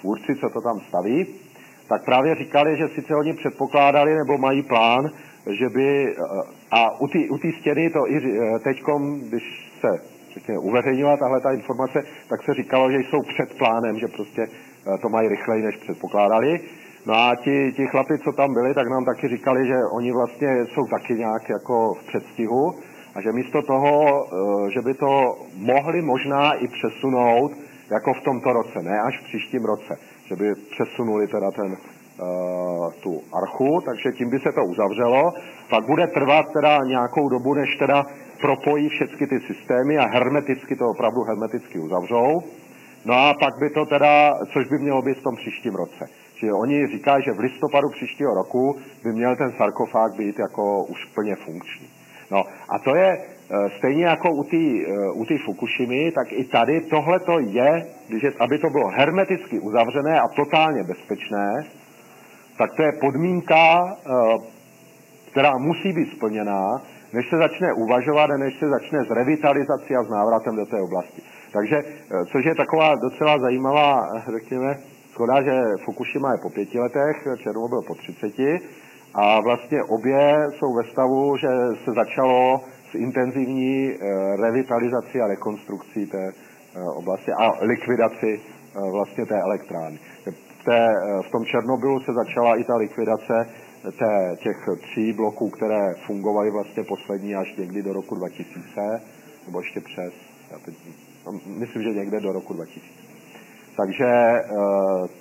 [0.02, 1.28] tvůrci, co to tam staví,
[1.90, 5.12] tak právě říkali, že sice oni předpokládali nebo mají plán,
[5.60, 6.16] že by,
[6.72, 8.22] a u té stěny to i
[8.64, 9.44] teďkom, když
[9.82, 9.88] se
[10.34, 14.48] řekněme, uveřejnila tahle ta informace, tak se říkalo, že jsou před plánem, že prostě
[15.02, 16.60] to mají rychleji, než předpokládali.
[17.08, 20.66] No a ti, ti chlapi, co tam byli, tak nám taky říkali, že oni vlastně
[20.66, 22.74] jsou taky nějak jako v předstihu
[23.16, 27.52] a že místo toho, eh, že by to mohli možná i přesunout
[27.92, 32.94] jako v tomto roce, ne až v příštím roce, že by přesunuli teda ten, uh,
[33.04, 35.34] tu archu, takže tím by se to uzavřelo.
[35.70, 38.06] Pak bude trvat teda nějakou dobu, než teda
[38.42, 42.44] propojí všechny ty systémy a hermeticky to opravdu hermeticky uzavřou.
[43.06, 46.06] No a pak by to teda, což by mělo být v tom příštím roce.
[46.40, 51.06] Čili oni říkají, že v listopadu příštího roku by měl ten sarkofág být jako už
[51.06, 51.88] plně funkční.
[52.32, 53.18] No a to je,
[53.78, 54.58] stejně jako u té
[55.14, 59.60] u tý Fukushimy, tak i tady tohle to je, když je, aby to bylo hermeticky
[59.60, 61.64] uzavřené a totálně bezpečné,
[62.58, 63.96] tak to je podmínka,
[65.32, 66.82] která musí být splněná,
[67.14, 70.82] než se začne uvažovat a než se začne s revitalizací a s návratem do té
[70.82, 71.22] oblasti.
[71.52, 71.84] Takže,
[72.32, 74.78] což je taková docela zajímavá, řekněme,
[75.18, 78.60] Škoda, že Fukushima je po pěti letech, Černobyl po třiceti
[79.14, 81.48] a vlastně obě jsou ve stavu, že
[81.86, 82.62] se začalo
[82.92, 83.98] s intenzivní eh,
[84.42, 90.00] revitalizací a rekonstrukcí té eh, oblasti a likvidaci eh, vlastně té elektrárny.
[90.26, 90.32] V,
[91.28, 93.50] v tom Černobylu se začala i ta likvidace
[94.00, 99.02] té, těch tří bloků, které fungovaly vlastně poslední až někdy do roku 2000,
[99.46, 100.14] nebo ještě přes,
[100.52, 100.76] já teď,
[101.26, 102.97] no, myslím, že někde do roku 2000.
[103.78, 104.44] Takže eh,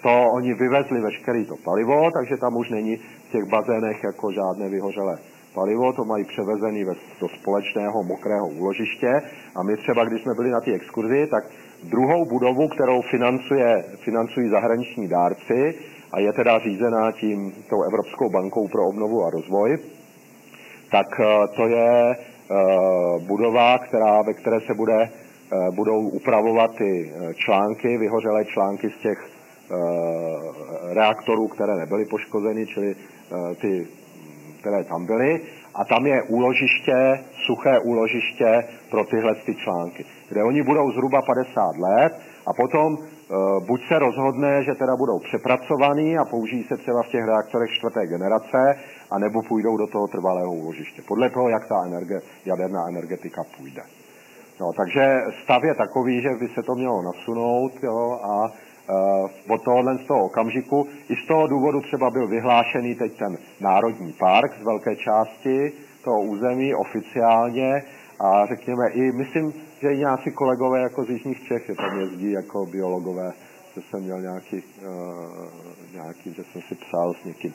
[0.02, 4.68] to oni vyvezli veškeré to palivo, takže tam už není v těch bazénech jako žádné
[4.68, 5.18] vyhořelé
[5.54, 6.84] palivo, to mají převezený
[7.20, 9.22] do společného mokrého úložiště.
[9.54, 11.44] A my třeba, když jsme byli na té exkurzi, tak
[11.84, 15.74] druhou budovu, kterou financuje, financují zahraniční dárci
[16.12, 19.78] a je teda řízená tím tou Evropskou bankou pro obnovu a rozvoj,
[20.90, 21.24] tak eh,
[21.56, 22.54] to je eh,
[23.26, 25.08] budova, která, ve které se bude
[25.70, 29.74] budou upravovat ty eh, články, vyhořelé články z těch eh,
[30.94, 32.96] reaktorů, které nebyly poškozeny, čili
[33.60, 33.86] ty,
[34.60, 35.40] které tam byly.
[35.74, 41.76] A tam je úložiště, suché úložiště pro tyhle ty články, kde oni budou zhruba 50
[41.76, 42.12] let
[42.46, 42.96] a potom
[43.66, 48.06] buď se rozhodne, že teda budou přepracovaný a použijí se třeba v těch reaktorech čtvrté
[48.06, 48.78] generace,
[49.10, 51.02] anebo půjdou do toho trvalého úložiště.
[51.08, 53.82] Podle toho, jak ta energe, jaderná energetika půjde.
[54.60, 59.62] No, takže stav je takový, že by se to mělo nasunout jo, a uh, od
[59.64, 64.52] tohohle z toho okamžiku, i z toho důvodu třeba byl vyhlášený teď ten národní park
[64.60, 65.72] z velké části
[66.04, 67.82] toho území oficiálně
[68.20, 72.32] a řekněme i, myslím, že i nějací kolegové jako z Jižních Čech, že tam jezdí
[72.32, 73.32] jako biologové,
[73.74, 77.54] že jsem měl nějaký, uh, nějaký že jsem si psal s někým.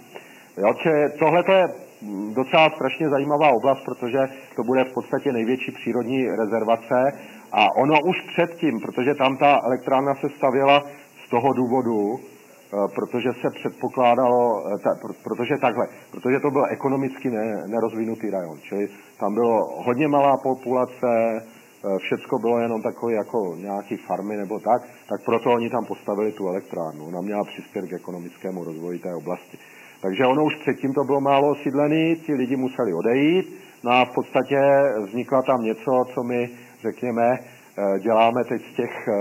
[0.58, 0.74] Jo,
[1.20, 1.91] tohle je
[2.34, 4.20] docela strašně zajímavá oblast, protože
[4.56, 7.12] to bude v podstatě největší přírodní rezervace
[7.52, 10.84] a ono už předtím, protože tam ta elektrárna se stavěla
[11.26, 17.64] z toho důvodu, eh, protože se předpokládalo, eh, protože takhle, protože to byl ekonomicky ne,
[17.68, 18.88] nerozvinutý rajon, čili
[19.20, 24.82] tam bylo hodně malá populace, eh, všecko bylo jenom takové jako nějaký farmy nebo tak,
[25.10, 27.06] tak proto oni tam postavili tu elektrárnu.
[27.06, 29.58] Ona měla přispět k ekonomickému rozvoji té oblasti.
[30.02, 33.46] Takže ono už předtím to bylo málo osídlený, ti lidi museli odejít,
[33.84, 34.60] no a v podstatě
[35.08, 36.50] vznikla tam něco, co my,
[36.82, 39.14] řekněme, eh, děláme teď z těch eh,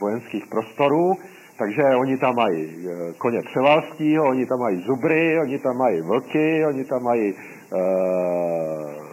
[0.00, 1.12] vojenských prostorů,
[1.58, 6.66] takže oni tam mají eh, koně převalského, oni tam mají zubry, oni tam mají vlky,
[6.66, 7.34] oni tam mají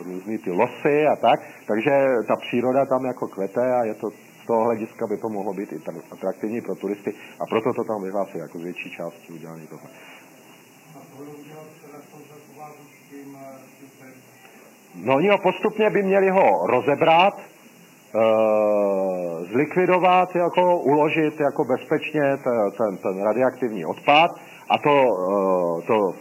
[0.06, 1.92] různý ty losy a tak, takže
[2.28, 4.10] ta příroda tam jako kvete a je to
[4.46, 5.80] z toho hlediska by to mohlo být i
[6.12, 9.90] atraktivní pro turisty a proto to tam vyhlásí jako z větší části udělané tohle.
[15.04, 17.44] No oni ho postupně by měli ho rozebrat, e,
[19.46, 22.22] zlikvidovat, jako uložit jako bezpečně
[22.78, 24.32] ten, ten radioaktivní odpad
[24.70, 26.14] a to, e, to,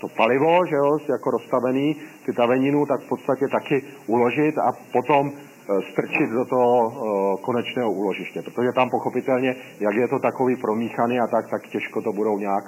[0.00, 1.96] to palivo, že jo, jako rozstavený,
[2.26, 5.32] ty taveninu, tak v podstatě taky uložit a potom e,
[5.92, 8.42] strčit do toho konečného úložiště.
[8.42, 12.64] Protože tam pochopitelně, jak je to takový promíchaný a tak, tak těžko to budou nějak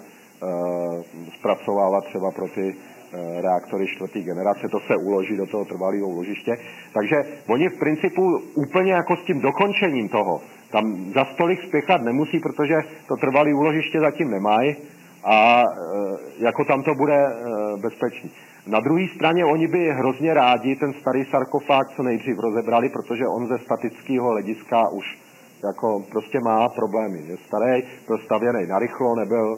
[1.39, 2.92] zpracovávat třeba pro ty Eh,
[3.41, 6.57] reaktory čtvrtý generace, to se uloží do toho trvalého úložiště.
[6.95, 7.17] Takže
[7.49, 8.23] oni v principu
[8.55, 10.41] úplně jako s tím dokončením toho,
[10.71, 12.75] tam za stolik spěchat nemusí, protože
[13.09, 14.77] to trvalé úložiště zatím nemají
[15.25, 17.41] a eh, jako tam to bude eh,
[17.83, 18.31] bezpečný.
[18.67, 23.47] Na druhé straně oni by hrozně rádi ten starý sarkofág co nejdřív rozebrali, protože on
[23.47, 25.19] ze statického hlediska už
[25.65, 27.19] jako prostě má problémy.
[27.27, 29.57] Je starý, byl stavěný narychlo, nebyl,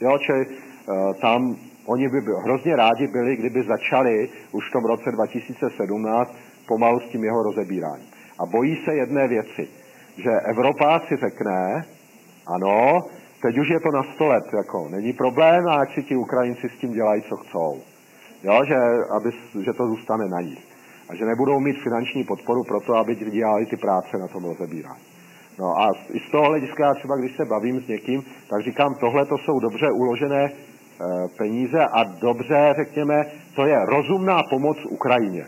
[0.00, 0.46] jo, čili
[1.20, 1.56] tam
[1.86, 6.34] Oni by byl, hrozně rádi byli, kdyby začali už v tom roce 2017
[6.68, 8.06] pomalu s tím jeho rozebíráním.
[8.38, 9.68] A bojí se jedné věci,
[10.16, 11.84] že Evropa si řekne,
[12.46, 13.00] ano,
[13.42, 16.68] teď už je to na sto let, jako není problém a ať si ti Ukrajinci
[16.68, 17.80] s tím dělají, co chcou.
[18.42, 18.76] Jo, že,
[19.10, 19.30] aby,
[19.64, 20.66] že to zůstane na nich.
[21.08, 25.02] A že nebudou mít finanční podporu pro to, aby dělali ty práce na tom rozebírání.
[25.58, 29.26] No a i z toho hlediska, třeba když se bavím s někým, tak říkám, tohle
[29.26, 30.50] to jsou dobře uložené
[31.38, 33.24] peníze a dobře, řekněme,
[33.56, 35.44] to je rozumná pomoc Ukrajině.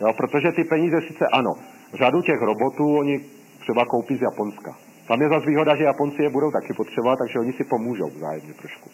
[0.00, 1.54] Jo, protože ty peníze sice ano,
[1.94, 3.20] řadu těch robotů oni
[3.60, 4.74] třeba koupí z Japonska.
[5.08, 8.52] Tam je zase výhoda, že Japonci je budou taky potřebovat, takže oni si pomůžou vzájemně
[8.54, 8.90] trošku.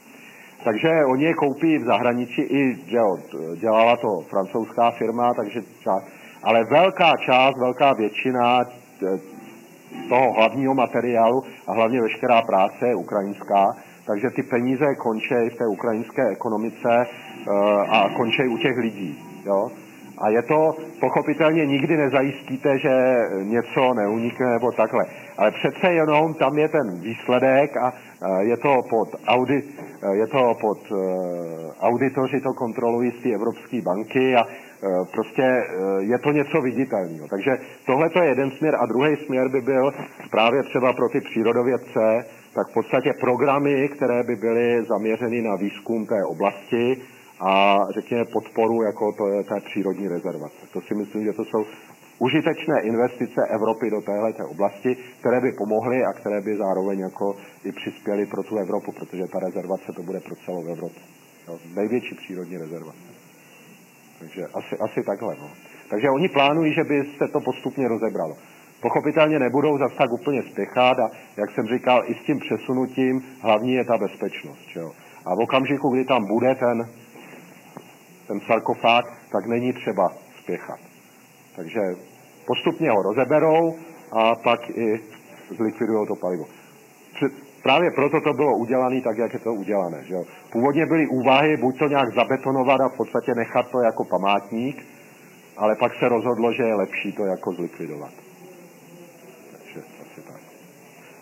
[0.65, 3.17] Takže oni je koupí v zahraničí, i že jo,
[3.57, 6.03] dělala to francouzská firma, takže třeba,
[6.43, 8.65] ale velká část, velká většina
[10.09, 13.77] toho hlavního materiálu a hlavně veškerá práce je ukrajinská,
[14.09, 17.07] takže ty peníze končí v té ukrajinské ekonomice
[17.89, 19.19] a končí u těch lidí.
[19.47, 19.69] Jo?
[20.19, 22.95] A je to, pochopitelně nikdy nezajistíte, že
[23.43, 25.05] něco neunikne nebo takhle.
[25.39, 27.93] Ale přece jenom tam je ten výsledek a
[28.41, 29.65] je to pod, audit,
[30.13, 30.79] je to pod
[31.81, 34.43] auditoři, to kontrolují z té Evropské banky a
[35.13, 35.63] prostě
[35.99, 37.29] je to něco viditelného.
[37.29, 37.51] Takže
[37.87, 39.93] tohle je jeden směr a druhý směr by byl
[40.31, 42.25] právě třeba pro ty přírodovědce,
[42.59, 47.03] tak v podstatě programy, které by byly zaměřeny na výzkum té oblasti,
[47.41, 50.63] a řekněme podporu jako to je té přírodní rezervace.
[50.73, 51.65] To si myslím, že to jsou
[52.19, 57.73] užitečné investice Evropy do téhle oblasti, které by pomohly a které by zároveň jako i
[57.73, 61.01] přispěly pro tu Evropu, protože ta rezervace to bude pro celou Evropu.
[61.49, 63.09] Jo, největší přírodní rezervace.
[64.19, 65.37] Takže asi, asi takhle.
[65.41, 65.51] No.
[65.91, 68.37] Takže oni plánují, že by se to postupně rozebralo.
[68.83, 73.73] Pochopitelně nebudou zase tak úplně spěchat a jak jsem říkal, i s tím přesunutím hlavní
[73.73, 74.69] je ta bezpečnost.
[74.77, 74.93] Jo.
[75.27, 76.89] A v okamžiku, kdy tam bude ten
[78.29, 80.81] ten sarkofág, tak není třeba spěchat.
[81.57, 81.81] Takže
[82.47, 83.75] postupně ho rozeberou
[84.13, 85.01] a pak i
[85.57, 86.45] zlikvidují to palivo.
[87.63, 90.05] Právě proto to bylo udělané tak, jak je to udělané.
[90.05, 90.15] Že
[90.53, 94.87] Původně byly úvahy buď to nějak zabetonovat a v podstatě nechat to jako památník,
[95.57, 98.13] ale pak se rozhodlo, že je lepší to jako zlikvidovat.
[99.53, 100.41] Takže asi tak.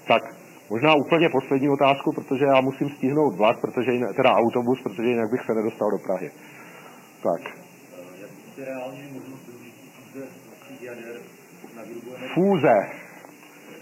[0.07, 0.23] Tak,
[0.71, 5.31] možná úplně poslední otázku, protože já musím stihnout vlak, protože jinak, teda autobus, protože jinak
[5.31, 6.31] bych se nedostal do Prahy.
[7.23, 7.43] Tak.
[12.35, 12.75] Fúze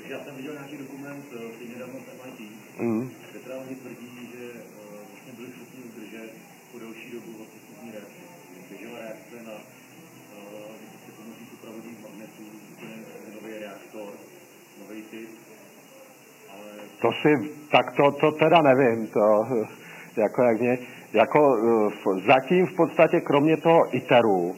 [0.09, 1.25] já jsem viděl nějaký dokument
[1.59, 2.41] teď nedávno z MIT,
[2.79, 3.11] mm.
[3.31, 4.53] kde teda oni tvrdí, že
[5.11, 6.31] vlastně byli schopni udržet
[6.73, 8.23] po delší dobu vlastně fúzní reakci.
[8.71, 9.53] Běžela reakce na
[10.91, 12.43] vlastně pomocí supravodních magnetů,
[12.73, 12.97] úplně
[13.35, 14.13] nový reaktor,
[14.79, 15.29] nový typ,
[16.49, 16.85] ale...
[17.05, 19.47] To si, tak to, to teda nevím, to,
[20.16, 20.78] jako jak mě,
[21.12, 21.56] jako
[22.26, 24.55] zatím v podstatě kromě toho ITERu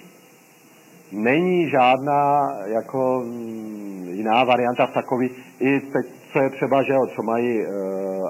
[1.12, 7.06] není žádná jako mm, jiná varianta v takový, i teď, co je třeba, že jo,
[7.16, 7.66] co mají e,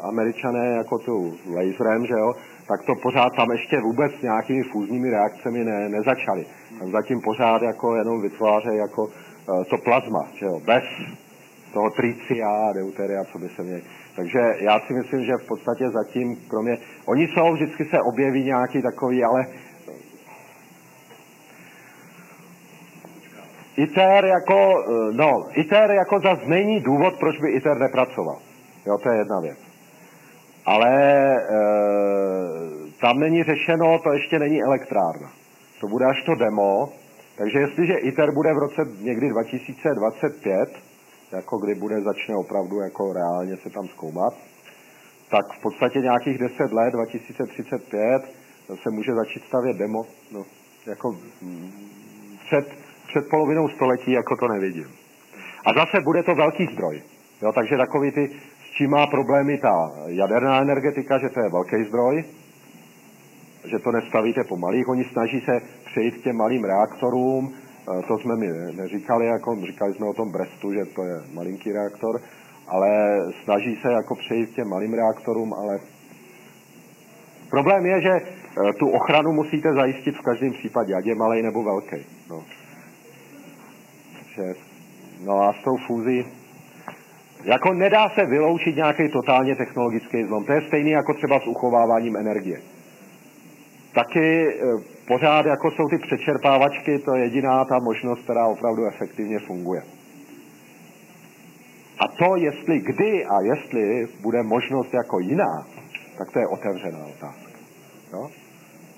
[0.02, 2.34] američané jako tu laserem, že jo,
[2.68, 6.46] tak to pořád tam ještě vůbec nějakými fúzními reakcemi ne, nezačaly.
[6.78, 10.84] Tam zatím pořád jako jenom vytvářejí jako e, to plazma, že jo, bez
[11.76, 13.82] toho tricia, deuteria, co by se měli.
[14.16, 16.78] Takže já si myslím, že v podstatě zatím, kromě...
[17.04, 19.46] Oni jsou, vždycky se objeví nějaký takový, ale
[23.76, 28.38] ITER jako, no, ITER jako zase není důvod, proč by ITER nepracoval.
[28.86, 29.58] Jo, to je jedna věc.
[30.66, 30.92] Ale
[31.36, 31.40] e,
[33.00, 35.30] tam není řešeno, to ještě není elektrárna.
[35.80, 36.88] To bude až to demo.
[37.38, 40.85] Takže jestliže ITER bude v roce někdy 2025,
[41.32, 44.34] jako kdy bude začne opravdu jako reálně se tam zkoumat,
[45.30, 48.22] tak v podstatě nějakých 10 let, 2035,
[48.82, 50.44] se může začít stavět demo, no,
[50.86, 51.16] jako
[52.46, 52.66] před,
[53.08, 54.88] před polovinou století, jako to nevidím.
[55.66, 57.02] A zase bude to velký zdroj.
[57.42, 58.30] Jo, takže takový ty,
[58.64, 62.24] s čím má problémy ta jaderná energetika, že to je velký zdroj,
[63.70, 64.88] že to nestavíte po malých.
[64.88, 67.54] Oni snaží se přejít k těm malým reaktorům,
[68.08, 68.46] to jsme mi
[68.76, 72.20] neříkali, jako říkali jsme o tom Brestu, že to je malinký reaktor,
[72.68, 75.78] ale snaží se jako přejít těm malým reaktorům, ale
[77.50, 81.62] problém je, že e, tu ochranu musíte zajistit v každém případě, ať je malý nebo
[81.62, 81.96] velký.
[82.30, 82.44] No.
[85.24, 86.24] No a s tou fúzí,
[87.44, 90.44] jako nedá se vyloučit nějaký totálně technologický zlom.
[90.44, 92.60] To je stejný jako třeba s uchováváním energie.
[93.96, 94.54] Taky e,
[95.08, 99.82] pořád jako jsou ty přečerpávačky, to je jediná ta možnost, která opravdu efektivně funguje.
[101.98, 105.66] A to, jestli kdy a jestli bude možnost jako jiná,
[106.18, 107.50] tak to je otevřená otázka.
[108.12, 108.30] Jo?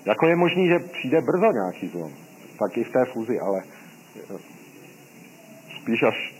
[0.05, 2.11] Jako je možný, že přijde brzo nějaký zlom,
[2.59, 3.61] tak i v té fuzi, ale
[5.81, 6.35] spíš až,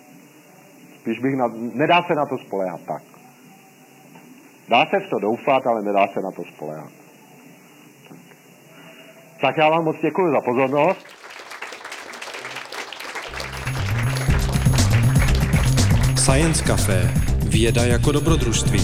[1.00, 3.04] spíš bych na, nedá se na to spolehat tak.
[4.70, 6.99] Dá se v to doufat, ale nedá se na to spolehat.
[9.42, 11.08] Tak já vám moc děkuji za pozornost.
[16.18, 17.14] Science Café.
[17.50, 18.80] Věda jako dobrodružství.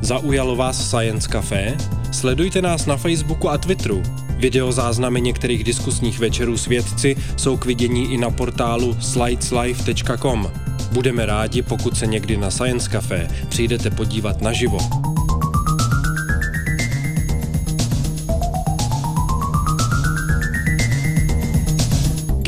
[0.00, 1.76] Zaujalo vás Science Café?
[2.12, 4.02] Sledujte nás na Facebooku a Twitteru.
[4.36, 10.50] Videozáznamy některých diskusních večerů s vědci jsou k vidění i na portálu slideslife.com.
[10.92, 14.78] Budeme rádi, pokud se někdy na Science Café přijdete podívat naživo.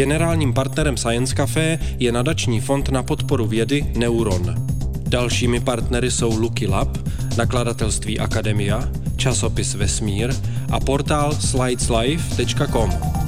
[0.03, 4.55] Generálním partnerem Science Café je nadační fond na podporu vědy Neuron.
[5.09, 6.99] Dalšími partnery jsou Lucky Lab,
[7.37, 10.35] nakladatelství Akademia, časopis Vesmír
[10.71, 13.22] a portál slideslife.com.